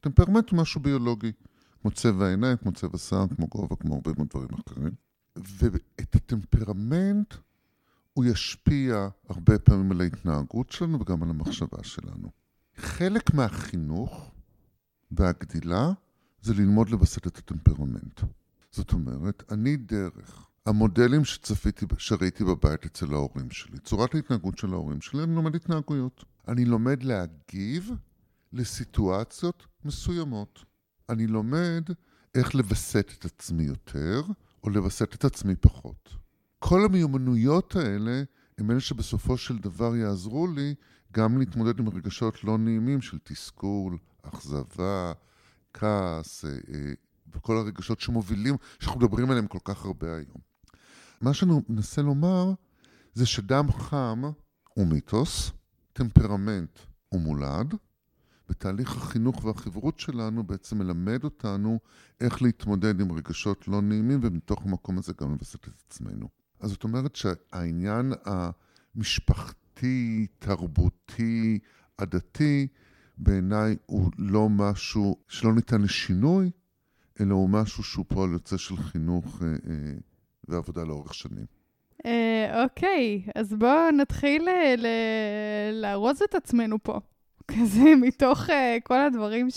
טמפרמנט 0.00 0.50
הוא 0.50 0.58
משהו 0.58 0.80
ביולוגי, 0.80 1.32
כמו 1.82 1.90
צבע 1.90 2.26
העיניים, 2.26 2.56
כמו 2.56 2.72
צבע 2.72 2.98
שיער, 2.98 3.26
כמו 3.36 3.46
גובה, 3.46 3.76
כמו 3.76 3.94
הרבה 3.94 4.10
מאוד 4.16 4.28
דברים 4.28 4.48
אחרים. 4.66 4.92
ואת 5.36 6.14
הטמפרמנט 6.14 7.34
הוא 8.12 8.24
ישפיע 8.24 9.08
הרבה 9.28 9.58
פעמים 9.58 9.92
על 9.92 10.00
ההתנהגות 10.00 10.70
שלנו 10.70 11.00
וגם 11.00 11.22
על 11.22 11.30
המחשבה 11.30 11.84
שלנו. 11.84 12.30
חלק 12.76 13.34
מהחינוך 13.34 14.32
והגדילה 15.10 15.92
זה 16.42 16.54
ללמוד 16.54 16.90
לווסת 16.90 17.26
את 17.26 17.38
הטמפרמנט. 17.38 18.20
זאת 18.70 18.92
אומרת, 18.92 19.42
אני 19.52 19.76
דרך 19.76 20.48
המודלים 20.66 21.24
שצפיתי, 21.24 21.86
שראיתי 21.98 22.44
בבית 22.44 22.84
אצל 22.84 23.12
ההורים 23.12 23.50
שלי, 23.50 23.78
צורת 23.78 24.14
ההתנהגות 24.14 24.58
של 24.58 24.72
ההורים 24.72 25.00
שלי, 25.00 25.22
אני 25.22 25.34
לומד 25.34 25.54
התנהגויות. 25.54 26.24
אני 26.48 26.64
לומד 26.64 27.02
להגיב 27.02 27.90
לסיטואציות 28.52 29.66
מסוימות. 29.84 30.71
אני 31.08 31.26
לומד 31.26 31.84
איך 32.34 32.54
לווסת 32.54 33.12
את 33.18 33.24
עצמי 33.24 33.62
יותר, 33.62 34.22
או 34.64 34.70
לווסת 34.70 35.14
את 35.14 35.24
עצמי 35.24 35.56
פחות. 35.56 36.08
כל 36.58 36.84
המיומנויות 36.84 37.76
האלה 37.76 38.22
הם 38.58 38.70
אלה 38.70 38.80
שבסופו 38.80 39.36
של 39.36 39.58
דבר 39.58 39.96
יעזרו 39.96 40.46
לי 40.46 40.74
גם 41.12 41.38
להתמודד 41.38 41.78
עם 41.78 41.88
רגשות 41.88 42.44
לא 42.44 42.58
נעימים 42.58 43.00
של 43.00 43.18
תסכול, 43.22 43.98
אכזבה, 44.22 45.12
כעס, 45.74 46.44
אה, 46.44 46.50
אה, 46.50 46.92
וכל 47.32 47.56
הרגשות 47.56 48.00
שמובילים, 48.00 48.56
שאנחנו 48.80 49.00
מדברים 49.00 49.30
עליהם 49.30 49.46
כל 49.46 49.58
כך 49.64 49.84
הרבה 49.84 50.16
היום. 50.16 50.40
מה 51.20 51.34
שאני 51.34 51.52
מנסה 51.68 52.02
לומר 52.02 52.52
זה 53.14 53.26
שדם 53.26 53.66
חם 53.72 54.22
הוא 54.74 54.86
מיתוס, 54.86 55.50
טמפרמנט 55.92 56.78
הוא 57.08 57.20
מולד, 57.20 57.74
ותהליך 58.52 58.96
החינוך 58.96 59.44
והחברות 59.44 59.98
שלנו 59.98 60.42
בעצם 60.44 60.78
מלמד 60.78 61.24
אותנו 61.24 61.78
איך 62.20 62.42
להתמודד 62.42 63.00
עם 63.00 63.12
רגשות 63.12 63.68
לא 63.68 63.82
נעימים, 63.82 64.20
ומתוך 64.22 64.66
המקום 64.66 64.98
הזה 64.98 65.12
גם 65.20 65.30
לווסת 65.30 65.68
את 65.68 65.82
עצמנו. 65.86 66.28
אז 66.60 66.70
זאת 66.70 66.84
אומרת 66.84 67.16
שהעניין 67.16 68.12
המשפחתי, 68.94 70.26
תרבותי, 70.38 71.58
עדתי, 71.98 72.66
בעיניי 73.18 73.76
הוא 73.86 74.10
לא 74.18 74.48
משהו 74.48 75.16
שלא 75.28 75.54
ניתן 75.54 75.82
לשינוי, 75.82 76.50
אלא 77.20 77.34
הוא 77.34 77.50
משהו 77.50 77.82
שהוא 77.82 78.04
פועל 78.08 78.32
יוצא 78.32 78.56
של 78.56 78.76
חינוך 78.76 79.42
אה, 79.42 79.48
אה, 79.48 79.92
ועבודה 80.48 80.84
לאורך 80.84 81.14
שנים. 81.14 81.46
אה, 82.06 82.62
אוקיי, 82.64 83.22
אז 83.34 83.54
בואו 83.54 83.90
נתחיל 83.90 84.48
אה, 84.48 84.74
לארוז 85.72 86.22
את 86.22 86.34
עצמנו 86.34 86.82
פה. 86.82 87.00
כזה 87.48 87.94
מתוך 88.06 88.50
אה, 88.50 88.76
כל 88.84 89.00
הדברים. 89.00 89.48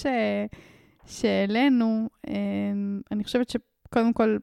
שהעלינו, 1.06 2.10
אה, 2.28 2.34
אני 3.12 3.24
חושבת 3.24 3.50
שקודם 3.50 4.14
כל, 4.14 4.38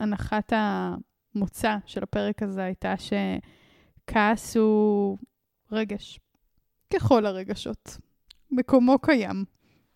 הנחת 0.00 0.52
המוצא 0.56 1.76
של 1.86 2.02
הפרק 2.02 2.42
הזה 2.42 2.64
הייתה 2.64 2.94
שכעס 2.96 4.56
הוא 4.56 5.18
רגש, 5.72 6.20
ככל 6.94 7.26
הרגשות. 7.26 7.98
מקומו 8.50 8.98
קיים. 8.98 9.44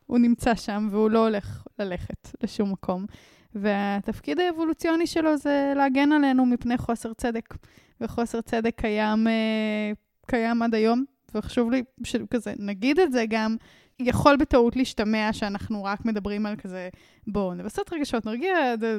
הוא 0.07 0.19
נמצא 0.19 0.55
שם 0.55 0.89
והוא 0.91 1.11
לא 1.11 1.27
הולך 1.27 1.67
ללכת 1.79 2.29
לשום 2.43 2.73
מקום. 2.73 3.07
והתפקיד 3.55 4.41
האבולוציוני 4.41 5.07
שלו 5.07 5.37
זה 5.37 5.73
להגן 5.77 6.13
עלינו 6.13 6.47
מפני 6.47 6.79
חוסר 6.79 7.13
צדק. 7.13 7.55
וחוסר 8.01 8.41
צדק 8.41 8.75
קיים, 8.77 9.27
אה, 9.29 9.93
קיים 10.27 10.63
עד 10.63 10.75
היום, 10.75 11.05
וחשוב 11.35 11.71
לי 11.71 11.83
שכזה, 12.05 12.53
נגיד 12.59 13.01
את 13.01 13.13
זה 13.13 13.25
גם, 13.29 13.57
יכול 13.99 14.37
בטעות 14.37 14.77
להשתמע 14.77 15.33
שאנחנו 15.33 15.85
רק 15.85 16.05
מדברים 16.05 16.47
על 16.47 16.57
כזה, 16.57 16.89
בואו 17.27 17.55
נווסת 17.55 17.93
רגשות, 17.93 18.27
נרגיע, 18.27 18.55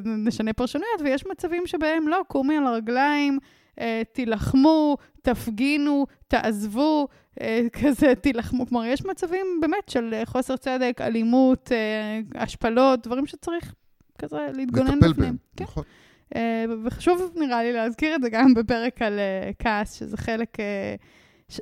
נשנה 0.05 0.53
פרשנויות, 0.53 1.01
ויש 1.03 1.25
מצבים 1.31 1.67
שבהם 1.67 2.07
לא, 2.07 2.21
קומי 2.27 2.57
על 2.57 2.67
הרגליים, 2.67 3.39
אה, 3.79 4.01
תילחמו, 4.11 4.97
תפגינו, 5.21 6.05
תעזבו, 6.27 7.07
אה, 7.41 7.61
כזה 7.81 8.15
תילחמו. 8.21 8.67
כלומר, 8.67 8.85
יש 8.85 9.05
מצבים 9.05 9.45
באמת 9.61 9.89
של 9.89 10.13
אה, 10.13 10.25
חוסר 10.25 10.57
צדק, 10.57 10.97
אלימות, 11.01 11.71
אה, 11.71 12.41
השפלות, 12.41 13.07
דברים 13.07 13.25
שצריך 13.25 13.73
כזה 14.19 14.47
להתגונן 14.53 14.97
לטפל 14.97 15.11
בפניהם. 15.13 15.15
בהם, 15.17 15.35
כן. 15.57 15.63
נכון. 15.63 15.83
אה, 16.35 16.65
וחשוב 16.83 17.31
נראה 17.35 17.63
לי 17.63 17.73
להזכיר 17.73 18.15
את 18.15 18.21
זה 18.21 18.29
גם 18.29 18.53
בפרק 18.53 19.01
על 19.01 19.19
אה, 19.19 19.51
כעס, 19.59 19.93
שזה 19.93 20.17
חלק... 20.17 20.57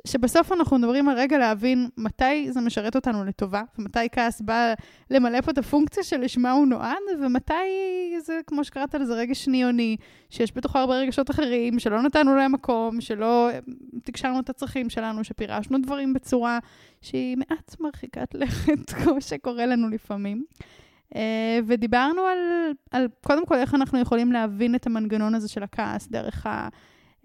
שבסוף 0.06 0.52
אנחנו 0.52 0.78
מדברים 0.78 1.08
על 1.08 1.16
רגע 1.16 1.38
להבין 1.38 1.88
מתי 1.96 2.52
זה 2.52 2.60
משרת 2.60 2.96
אותנו 2.96 3.24
לטובה, 3.24 3.62
ומתי 3.78 4.08
כעס 4.12 4.40
בא 4.40 4.74
למלא 5.10 5.40
פה 5.40 5.50
את 5.50 5.58
הפונקציה 5.58 6.02
שלשמה 6.02 6.50
הוא 6.50 6.66
נועד, 6.66 6.96
ומתי 7.22 7.52
זה, 8.20 8.40
כמו 8.46 8.64
שקראת 8.64 8.94
לזה, 8.94 9.14
רגש 9.14 9.44
שניוני, 9.44 9.96
שיש 10.30 10.56
בתוכו 10.56 10.78
הרבה 10.78 10.94
רגשות 10.94 11.30
אחרים, 11.30 11.78
שלא 11.78 12.02
נתנו 12.02 12.36
להם 12.36 12.52
מקום, 12.52 13.00
שלא 13.00 13.50
אה, 13.50 13.58
תקשרנו 14.02 14.40
את 14.40 14.50
הצרכים 14.50 14.90
שלנו, 14.90 15.24
שפירשנו 15.24 15.78
דברים 15.78 16.14
בצורה 16.14 16.58
שהיא 17.00 17.36
מעט 17.36 17.76
מרחיקת 17.80 18.34
לכת, 18.34 18.90
כמו 19.04 19.20
שקורה 19.20 19.66
לנו 19.66 19.88
לפעמים. 19.88 20.44
אה, 21.16 21.58
ודיברנו 21.66 22.22
על, 22.22 22.38
על 22.90 23.08
קודם 23.24 23.46
כל 23.46 23.56
איך 23.56 23.74
אנחנו 23.74 23.98
יכולים 23.98 24.32
להבין 24.32 24.74
את 24.74 24.86
המנגנון 24.86 25.34
הזה 25.34 25.48
של 25.48 25.62
הכעס 25.62 26.08
דרך 26.08 26.46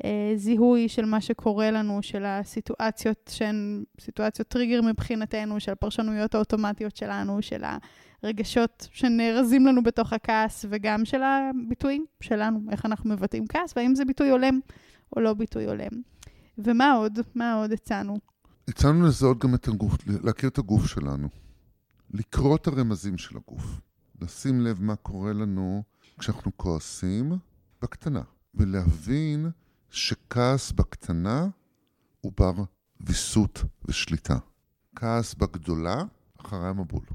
הזיהוי 0.04 0.90
של 0.90 1.06
מה 1.06 1.22
שקורה 1.22 1.72
לנו, 1.72 2.00
של 2.02 2.26
הסיטואציות 2.26 3.32
שהן 3.34 3.84
סיטואציות 4.02 4.48
טריגר 4.48 4.82
מבחינתנו, 4.82 5.60
של 5.60 5.72
הפרשנויות 5.72 6.36
האוטומטיות 6.36 6.96
שלנו, 6.96 7.42
של 7.42 7.64
הרגשות 8.24 8.88
שנארזים 8.92 9.66
לנו 9.66 9.84
בתוך 9.84 10.14
הכעס, 10.14 10.66
וגם 10.70 11.06
של 11.06 11.22
הביטויים 11.24 12.06
שלנו, 12.22 12.60
איך 12.72 12.86
אנחנו 12.86 13.10
מבטאים 13.10 13.48
כעס, 13.48 13.74
והאם 13.76 13.96
זה 13.96 14.06
ביטוי 14.06 14.30
הולם 14.30 14.60
או 15.16 15.22
לא 15.22 15.34
ביטוי 15.34 15.66
הולם. 15.66 16.02
ומה 16.58 16.94
עוד? 16.94 17.20
מה 17.36 17.54
עוד 17.54 17.72
הצענו? 17.72 18.18
הצענו 18.68 19.06
לזהות 19.06 19.40
גם 19.40 19.56
את 19.56 19.68
הגוף, 19.68 19.98
להכיר 20.24 20.50
את 20.50 20.58
הגוף 20.58 20.88
שלנו. 20.88 21.28
לקרוא 22.14 22.56
את 22.56 22.68
הרמזים 22.68 23.18
של 23.18 23.38
הגוף. 23.38 23.82
לשים 24.22 24.62
לב 24.62 24.82
מה 24.82 24.96
קורה 24.96 25.34
לנו 25.34 25.84
כשאנחנו 26.20 26.52
כועסים 26.58 27.32
בקטנה. 27.82 28.22
ולהבין 28.56 29.50
שכעס 29.98 30.72
בקטנה 30.72 31.48
הוא 32.22 32.32
בר 32.38 32.54
ויסות 33.00 33.64
ושליטה. 33.86 34.38
כעס 34.96 35.34
בגדולה, 35.34 36.04
אחרי 36.42 36.68
המבול. 36.68 37.06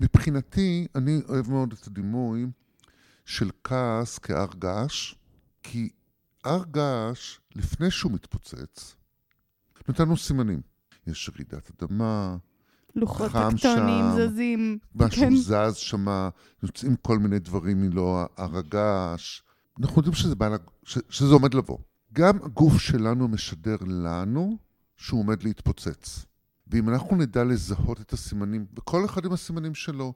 מבחינתי, 0.00 0.86
אני 0.94 1.20
אוהב 1.28 1.50
מאוד 1.50 1.72
את 1.72 1.86
הדימוי 1.86 2.46
של 3.24 3.50
כעס 3.64 4.18
כהר 4.18 4.48
געש, 4.58 5.14
כי 5.62 5.88
הר 6.44 6.64
געש, 6.70 7.38
לפני 7.54 7.90
שהוא 7.90 8.12
מתפוצץ, 8.12 8.94
נותן 9.88 10.04
לנו 10.04 10.16
סימנים. 10.16 10.60
יש 11.06 11.30
רעידת 11.34 11.82
אדמה, 11.82 12.36
לוחות 12.94 13.30
חם 13.30 13.56
שם, 13.56 14.10
זזים. 14.16 14.78
משהו 14.94 15.22
כן. 15.22 15.36
זז 15.36 15.76
שמה, 15.76 16.28
יוצאים 16.62 16.96
כל 16.96 17.18
מיני 17.18 17.38
דברים 17.38 17.80
מלא 17.80 18.26
הר 18.36 18.58
הגעש. 18.58 19.42
אנחנו 19.80 19.96
יודעים 19.96 20.14
שזה, 20.14 20.34
בא, 20.34 20.56
ש, 20.84 20.98
שזה 21.08 21.34
עומד 21.34 21.54
לבוא. 21.54 21.78
גם 22.12 22.36
הגוף 22.42 22.78
שלנו 22.78 23.28
משדר 23.28 23.76
לנו 23.86 24.58
שהוא 24.96 25.20
עומד 25.20 25.42
להתפוצץ. 25.42 26.24
ואם 26.66 26.88
אנחנו 26.88 27.16
נדע 27.16 27.44
לזהות 27.44 28.00
את 28.00 28.12
הסימנים, 28.12 28.66
וכל 28.78 29.04
אחד 29.04 29.24
עם 29.24 29.32
הסימנים 29.32 29.74
שלו, 29.74 30.14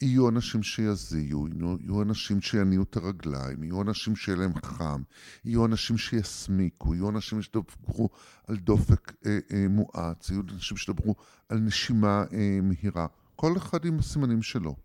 יהיו 0.00 0.28
אנשים 0.28 0.62
שיזיעו, 0.62 1.48
יהיו, 1.48 2.02
אנשים 2.02 2.40
שיניעו 2.40 2.82
את 2.82 2.96
הרגליים, 2.96 3.62
יהיו 3.62 3.82
אנשים 3.82 4.16
שיהיה 4.16 4.38
להם 4.38 4.52
חם, 4.64 5.02
יהיו 5.44 5.66
אנשים 5.66 5.98
שיסמיקו, 5.98 6.94
יהיו 6.94 7.08
אנשים 7.08 7.42
שידברו 7.42 8.08
על 8.46 8.56
דופק 8.56 9.12
אה, 9.26 9.38
אה, 9.52 9.68
מואץ, 9.68 10.30
יהיו 10.30 10.42
אנשים 10.54 10.76
שידברו 10.76 11.14
על 11.48 11.58
נשימה 11.58 12.24
אה, 12.32 12.58
מהירה. 12.62 13.06
כל 13.36 13.56
אחד 13.56 13.84
עם 13.84 13.98
הסימנים 13.98 14.42
שלו. 14.42 14.76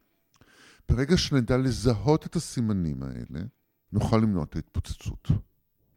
ברגע 0.89 1.17
שנדע 1.17 1.57
לזהות 1.57 2.25
את 2.25 2.35
הסימנים 2.35 3.03
האלה, 3.03 3.45
נוכל 3.91 4.17
למנוע 4.17 4.43
את 4.43 4.55
ההתפוצצות. 4.55 5.27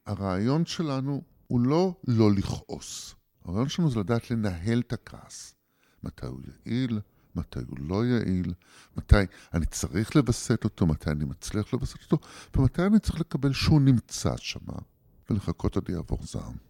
הרעיון 0.06 0.66
שלנו 0.66 1.22
הוא 1.46 1.60
לא 1.60 1.94
לא 2.06 2.32
לכעוס. 2.32 3.14
הרעיון 3.44 3.68
שלנו 3.68 3.90
זה 3.90 4.00
לדעת 4.00 4.30
לנהל 4.30 4.80
את 4.80 4.92
הכעס. 4.92 5.54
מתי 6.02 6.26
הוא 6.26 6.40
יעיל, 6.66 7.00
מתי 7.34 7.58
הוא 7.68 7.78
לא 7.80 8.06
יעיל, 8.06 8.54
מתי 8.96 9.16
אני 9.54 9.66
צריך 9.66 10.16
לווסת 10.16 10.64
אותו, 10.64 10.86
מתי 10.86 11.10
אני 11.10 11.24
מצליח 11.24 11.72
לווסת 11.72 12.12
אותו, 12.12 12.26
ומתי 12.56 12.82
אני 12.82 12.98
צריך 12.98 13.20
לקבל 13.20 13.52
שהוא 13.52 13.80
נמצא 13.80 14.36
שמה, 14.36 14.78
ולחכות 15.30 15.76
עד 15.76 15.88
יעבור 15.88 16.18
זעם. 16.22 16.65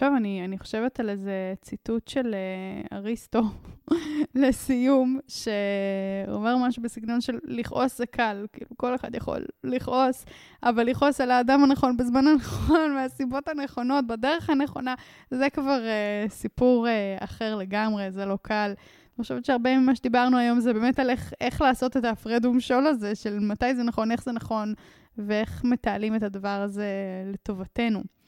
טוב, 0.00 0.14
אני, 0.16 0.44
אני 0.44 0.58
חושבת 0.58 1.00
על 1.00 1.10
איזה 1.10 1.54
ציטוט 1.62 2.08
של 2.08 2.34
uh, 2.34 2.94
אריסטו 2.94 3.42
לסיום, 4.34 5.18
שהוא 5.28 6.34
אומר 6.34 6.56
משהו 6.56 6.82
בסגנון 6.82 7.20
של 7.20 7.38
לכעוס 7.44 7.98
זה 7.98 8.06
קל, 8.06 8.46
כאילו 8.52 8.70
כל 8.76 8.94
אחד 8.94 9.14
יכול 9.14 9.44
לכעוס, 9.64 10.24
אבל 10.62 10.84
לכעוס 10.86 11.20
על 11.20 11.30
האדם 11.30 11.64
הנכון 11.64 11.96
בזמן 11.96 12.26
הנכון, 12.26 12.94
מהסיבות 12.94 13.48
הנכונות, 13.48 14.06
בדרך 14.06 14.50
הנכונה, 14.50 14.94
זה 15.30 15.50
כבר 15.50 15.80
uh, 15.80 16.30
סיפור 16.30 16.86
uh, 16.86 17.24
אחר 17.24 17.56
לגמרי, 17.56 18.10
זה 18.10 18.24
לא 18.26 18.38
קל. 18.42 18.72
אני 19.16 19.22
חושבת 19.22 19.44
שהרבה 19.44 19.78
ממה 19.78 19.94
שדיברנו 19.94 20.38
היום 20.38 20.60
זה 20.60 20.72
באמת 20.72 20.98
על 20.98 21.10
איך, 21.10 21.32
איך 21.40 21.60
לעשות 21.60 21.96
את 21.96 22.04
ההפרד 22.04 22.44
ומשול 22.44 22.86
הזה, 22.86 23.14
של 23.14 23.38
מתי 23.38 23.74
זה 23.74 23.82
נכון, 23.82 24.12
איך 24.12 24.24
זה 24.24 24.32
נכון, 24.32 24.74
ואיך 25.18 25.64
מתעלים 25.64 26.16
את 26.16 26.22
הדבר 26.22 26.48
הזה 26.48 26.86
לטובתנו. 27.32 28.19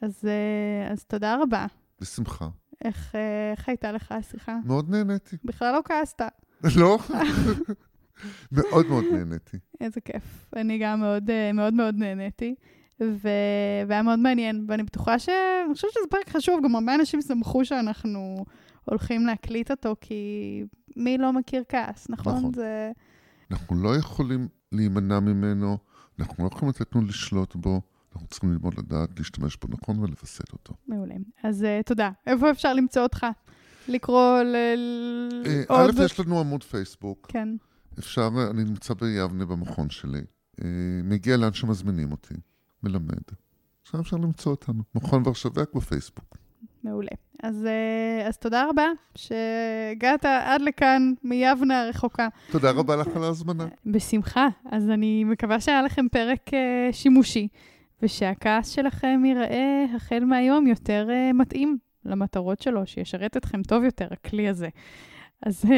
אז, 0.00 0.24
אה, 0.24 0.92
אז 0.92 1.04
תודה 1.04 1.36
רבה. 1.42 1.66
בשמחה. 2.00 2.48
איך, 2.84 3.14
אה, 3.14 3.52
איך 3.56 3.68
הייתה 3.68 3.92
לך 3.92 4.12
השיחה? 4.12 4.58
מאוד 4.64 4.90
נהניתי. 4.90 5.36
בכלל 5.44 5.72
לא 5.72 5.80
כעסת. 5.84 6.22
לא? 6.80 6.98
מאוד 8.52 8.86
מאוד 8.86 9.04
נהניתי. 9.12 9.58
איזה 9.80 10.00
כיף. 10.00 10.50
אני 10.56 10.78
גם 10.78 11.00
מאוד 11.00 11.30
אה, 11.30 11.52
מאוד 11.52 11.74
מאוד 11.74 11.94
נהניתי. 11.94 12.54
ו... 13.00 13.28
והיה 13.88 14.02
מאוד 14.02 14.18
מעניין, 14.18 14.64
ואני 14.68 14.82
בטוחה 14.82 15.18
ש... 15.18 15.28
אני 15.66 15.74
חושבת 15.74 15.90
שזה 15.90 16.04
פרק 16.10 16.28
חשוב, 16.28 16.60
גם 16.64 16.74
הרבה 16.74 16.94
אנשים 16.94 17.22
שמחו 17.22 17.64
שאנחנו 17.64 18.44
הולכים 18.84 19.26
להקליט 19.26 19.70
אותו, 19.70 19.96
כי 20.00 20.62
מי 20.96 21.18
לא 21.18 21.32
מכיר 21.32 21.62
כעס, 21.68 22.06
נכון? 22.10 22.36
נכון. 22.36 22.52
זה... 22.54 22.92
אנחנו 23.50 23.76
לא 23.82 23.96
יכולים 23.96 24.48
להימנע 24.72 25.20
ממנו, 25.20 25.78
אנחנו 26.20 26.44
לא 26.44 26.50
יכולים 26.52 26.68
לתת 26.68 26.94
לנו 26.94 27.06
לשלוט 27.06 27.56
בו, 27.56 27.80
אנחנו 28.16 28.28
צריכים 28.28 28.52
ללמוד 28.52 28.78
לדעת 28.78 29.18
להשתמש 29.18 29.56
בו 29.56 29.68
נכון 29.70 29.98
ולווסת 29.98 30.52
אותו. 30.52 30.74
מעולה. 30.88 31.14
אז 31.42 31.62
uh, 31.62 31.82
תודה. 31.82 32.10
איפה 32.26 32.50
אפשר 32.50 32.74
למצוא 32.74 33.02
אותך? 33.02 33.26
לקרוא 33.88 34.42
ל... 34.42 34.56
אה. 35.46 35.62
א', 35.68 36.04
יש 36.04 36.20
לנו 36.20 36.40
עמוד 36.40 36.62
פייסבוק, 36.62 37.26
כן. 37.30 37.48
אפשר, 37.98 38.28
אני 38.50 38.64
נמצא 38.64 38.94
ביבנה 38.94 39.46
במכון 39.46 39.90
שלי, 39.90 40.20
אה, 40.62 40.66
מגיע 41.04 41.36
לאן 41.36 41.52
שמזמינים 41.52 42.12
אותי, 42.12 42.34
מלמד. 42.82 43.22
עכשיו 43.82 44.00
אפשר 44.00 44.16
למצוא 44.16 44.52
אותנו, 44.52 44.82
מכון 44.94 45.22
ורשווק 45.26 45.74
בפייסבוק. 45.74 46.36
מעולה. 46.84 47.10
אז, 47.42 47.66
אז 48.28 48.38
תודה 48.38 48.68
רבה 48.68 48.86
שהגעת 49.14 50.24
עד 50.24 50.60
לכאן 50.60 51.12
מיבנה 51.24 51.82
הרחוקה. 51.82 52.28
תודה 52.50 52.70
רבה 52.70 52.96
לך 52.96 53.06
על 53.16 53.24
ההזמנה. 53.24 53.66
בשמחה. 53.86 54.48
אז 54.70 54.90
אני 54.90 55.24
מקווה 55.24 55.60
שהיה 55.60 55.82
לכם 55.82 56.08
פרק 56.12 56.48
uh, 56.48 56.52
שימושי, 56.92 57.48
ושהכעס 58.02 58.70
שלכם 58.70 59.22
ייראה 59.24 59.84
החל 59.94 60.24
מהיום 60.24 60.66
יותר 60.66 61.08
uh, 61.08 61.32
מתאים 61.32 61.78
למטרות 62.04 62.60
שלו, 62.62 62.86
שישרת 62.86 63.36
אתכם 63.36 63.62
טוב 63.62 63.84
יותר, 63.84 64.08
הכלי 64.10 64.48
הזה. 64.48 64.68
אז 65.42 65.64
uh, 65.64 65.68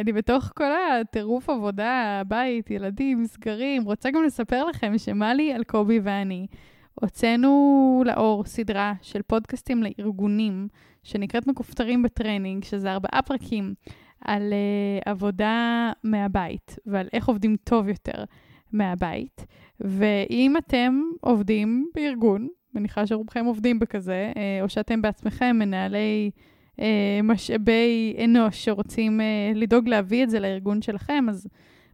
אני 0.00 0.12
בתוך 0.12 0.52
כל 0.56 0.72
הטירוף 0.72 1.50
עבודה, 1.50 2.22
בית, 2.28 2.70
ילדים, 2.70 3.26
סגרים, 3.26 3.84
רוצה 3.84 4.10
גם 4.10 4.24
לספר 4.24 4.64
לכם 4.64 4.98
שמלי, 4.98 5.54
אלקובי 5.54 6.00
ואני 6.02 6.46
הוצאנו 6.94 8.02
לאור 8.06 8.44
סדרה 8.44 8.92
של 9.02 9.22
פודקאסטים 9.22 9.82
לארגונים, 9.82 10.68
שנקראת 11.02 11.46
מכופתרים 11.46 12.02
בטרנינג, 12.02 12.64
שזה 12.64 12.92
ארבעה 12.92 13.22
פרקים 13.22 13.74
על 14.20 14.52
אה, 14.52 15.10
עבודה 15.10 15.92
מהבית 16.04 16.76
ועל 16.86 17.08
איך 17.12 17.28
עובדים 17.28 17.56
טוב 17.64 17.88
יותר 17.88 18.24
מהבית. 18.72 19.46
ואם 19.80 20.56
אתם 20.56 21.00
עובדים 21.20 21.90
בארגון, 21.94 22.48
מניחה 22.74 23.06
שרובכם 23.06 23.44
עובדים 23.44 23.78
בכזה, 23.78 24.32
אה, 24.34 24.38
או 24.62 24.68
שאתם 24.68 25.02
בעצמכם 25.02 25.56
מנהלי 25.58 26.30
אה, 26.76 26.82
משאבי 27.22 28.16
אנוש 28.24 28.64
שרוצים 28.64 29.20
אה, 29.20 29.58
לדאוג 29.58 29.88
להביא 29.88 30.24
את 30.24 30.30
זה 30.30 30.40
לארגון 30.40 30.82
שלכם, 30.82 31.24
אז 31.28 31.48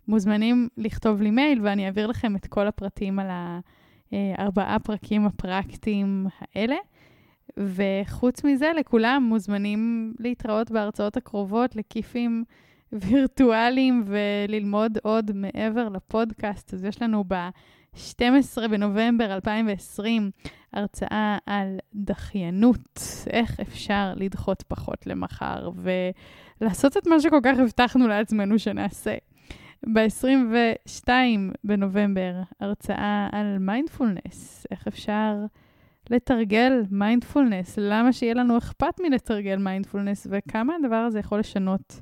מוזמנים 0.09 0.69
לכתוב 0.77 1.23
לי 1.23 1.31
מייל 1.31 1.61
ואני 1.63 1.87
אעביר 1.87 2.07
לכם 2.07 2.37
את 2.37 2.47
כל 2.47 2.67
הפרטים 2.67 3.19
על 3.19 3.27
הארבעה 4.13 4.79
פרקים 4.79 5.27
הפרקטיים 5.27 6.27
האלה. 6.41 6.77
וחוץ 7.59 8.45
מזה, 8.45 8.73
לכולם 8.77 9.27
מוזמנים 9.29 10.13
להתראות 10.19 10.71
בהרצאות 10.71 11.17
הקרובות 11.17 11.77
לכיפים 11.77 12.45
וירטואליים 12.93 14.05
וללמוד 14.07 14.99
עוד 15.03 15.31
מעבר 15.35 15.89
לפודקאסט. 15.89 16.75
אז 16.75 16.85
יש 16.85 17.03
לנו 17.03 17.25
ב-12 17.29 18.69
בנובמבר 18.71 19.35
2020 19.35 20.31
הרצאה 20.73 21.39
על 21.47 21.79
דחיינות, 21.95 23.01
איך 23.31 23.61
אפשר 23.61 24.13
לדחות 24.17 24.65
פחות 24.69 25.07
למחר 25.07 25.71
ולעשות 26.61 26.97
את 26.97 27.07
מה 27.07 27.21
שכל 27.21 27.41
כך 27.43 27.59
הבטחנו 27.59 28.09
לעצמנו 28.09 28.59
שנעשה. 28.59 29.15
ב-22 29.93 31.09
בנובמבר, 31.65 32.35
הרצאה 32.61 33.29
על 33.33 33.59
מיינדפולנס, 33.59 34.67
איך 34.71 34.87
אפשר 34.87 35.35
לתרגל 36.11 36.83
מיינדפולנס, 36.91 37.79
למה 37.79 38.13
שיהיה 38.13 38.35
לנו 38.35 38.59
אכפת 38.59 39.01
מלתרגל 39.01 39.57
מיינדפולנס 39.57 40.27
וכמה 40.31 40.75
הדבר 40.75 40.97
הזה 40.97 41.19
יכול 41.19 41.39
לשנות 41.39 42.01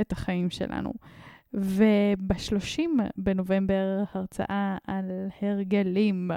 את 0.00 0.12
החיים 0.12 0.50
שלנו. 0.50 0.92
וב-30 1.54 2.80
בנובמבר 3.16 4.02
הרצאה 4.14 4.76
על 4.86 5.04
הרגלים, 5.42 6.30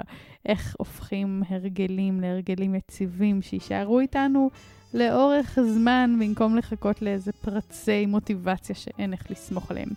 איך 0.46 0.76
הופכים 0.78 1.42
הרגלים 1.48 2.20
להרגלים 2.20 2.74
יציבים 2.74 3.42
שיישארו 3.42 4.00
איתנו 4.00 4.50
לאורך 4.94 5.58
זמן, 5.62 6.16
במקום 6.20 6.56
לחכות 6.56 7.02
לאיזה 7.02 7.32
פרצי 7.32 8.06
מוטיבציה 8.06 8.74
שאין 8.74 9.12
איך 9.12 9.30
לסמוך 9.30 9.70
עליהם. 9.70 9.88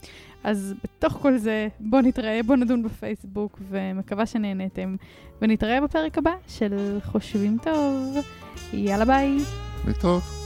אז 0.44 0.74
בתוך 0.84 1.14
כל 1.14 1.38
זה, 1.38 1.68
בואו 1.80 2.02
נתראה, 2.02 2.40
בואו 2.46 2.60
נדון 2.60 2.84
בפייסבוק, 2.84 3.60
ומקווה 3.70 4.26
שנהנתם. 4.26 4.96
ונתראה 5.42 5.82
בפרק 5.82 6.18
הבא 6.18 6.34
של 6.48 7.00
חושבים 7.04 7.58
טוב. 7.64 8.16
יאללה 8.74 9.06
ביי. 9.06 9.38
ביי 9.86 9.94
טוב. 10.02 10.37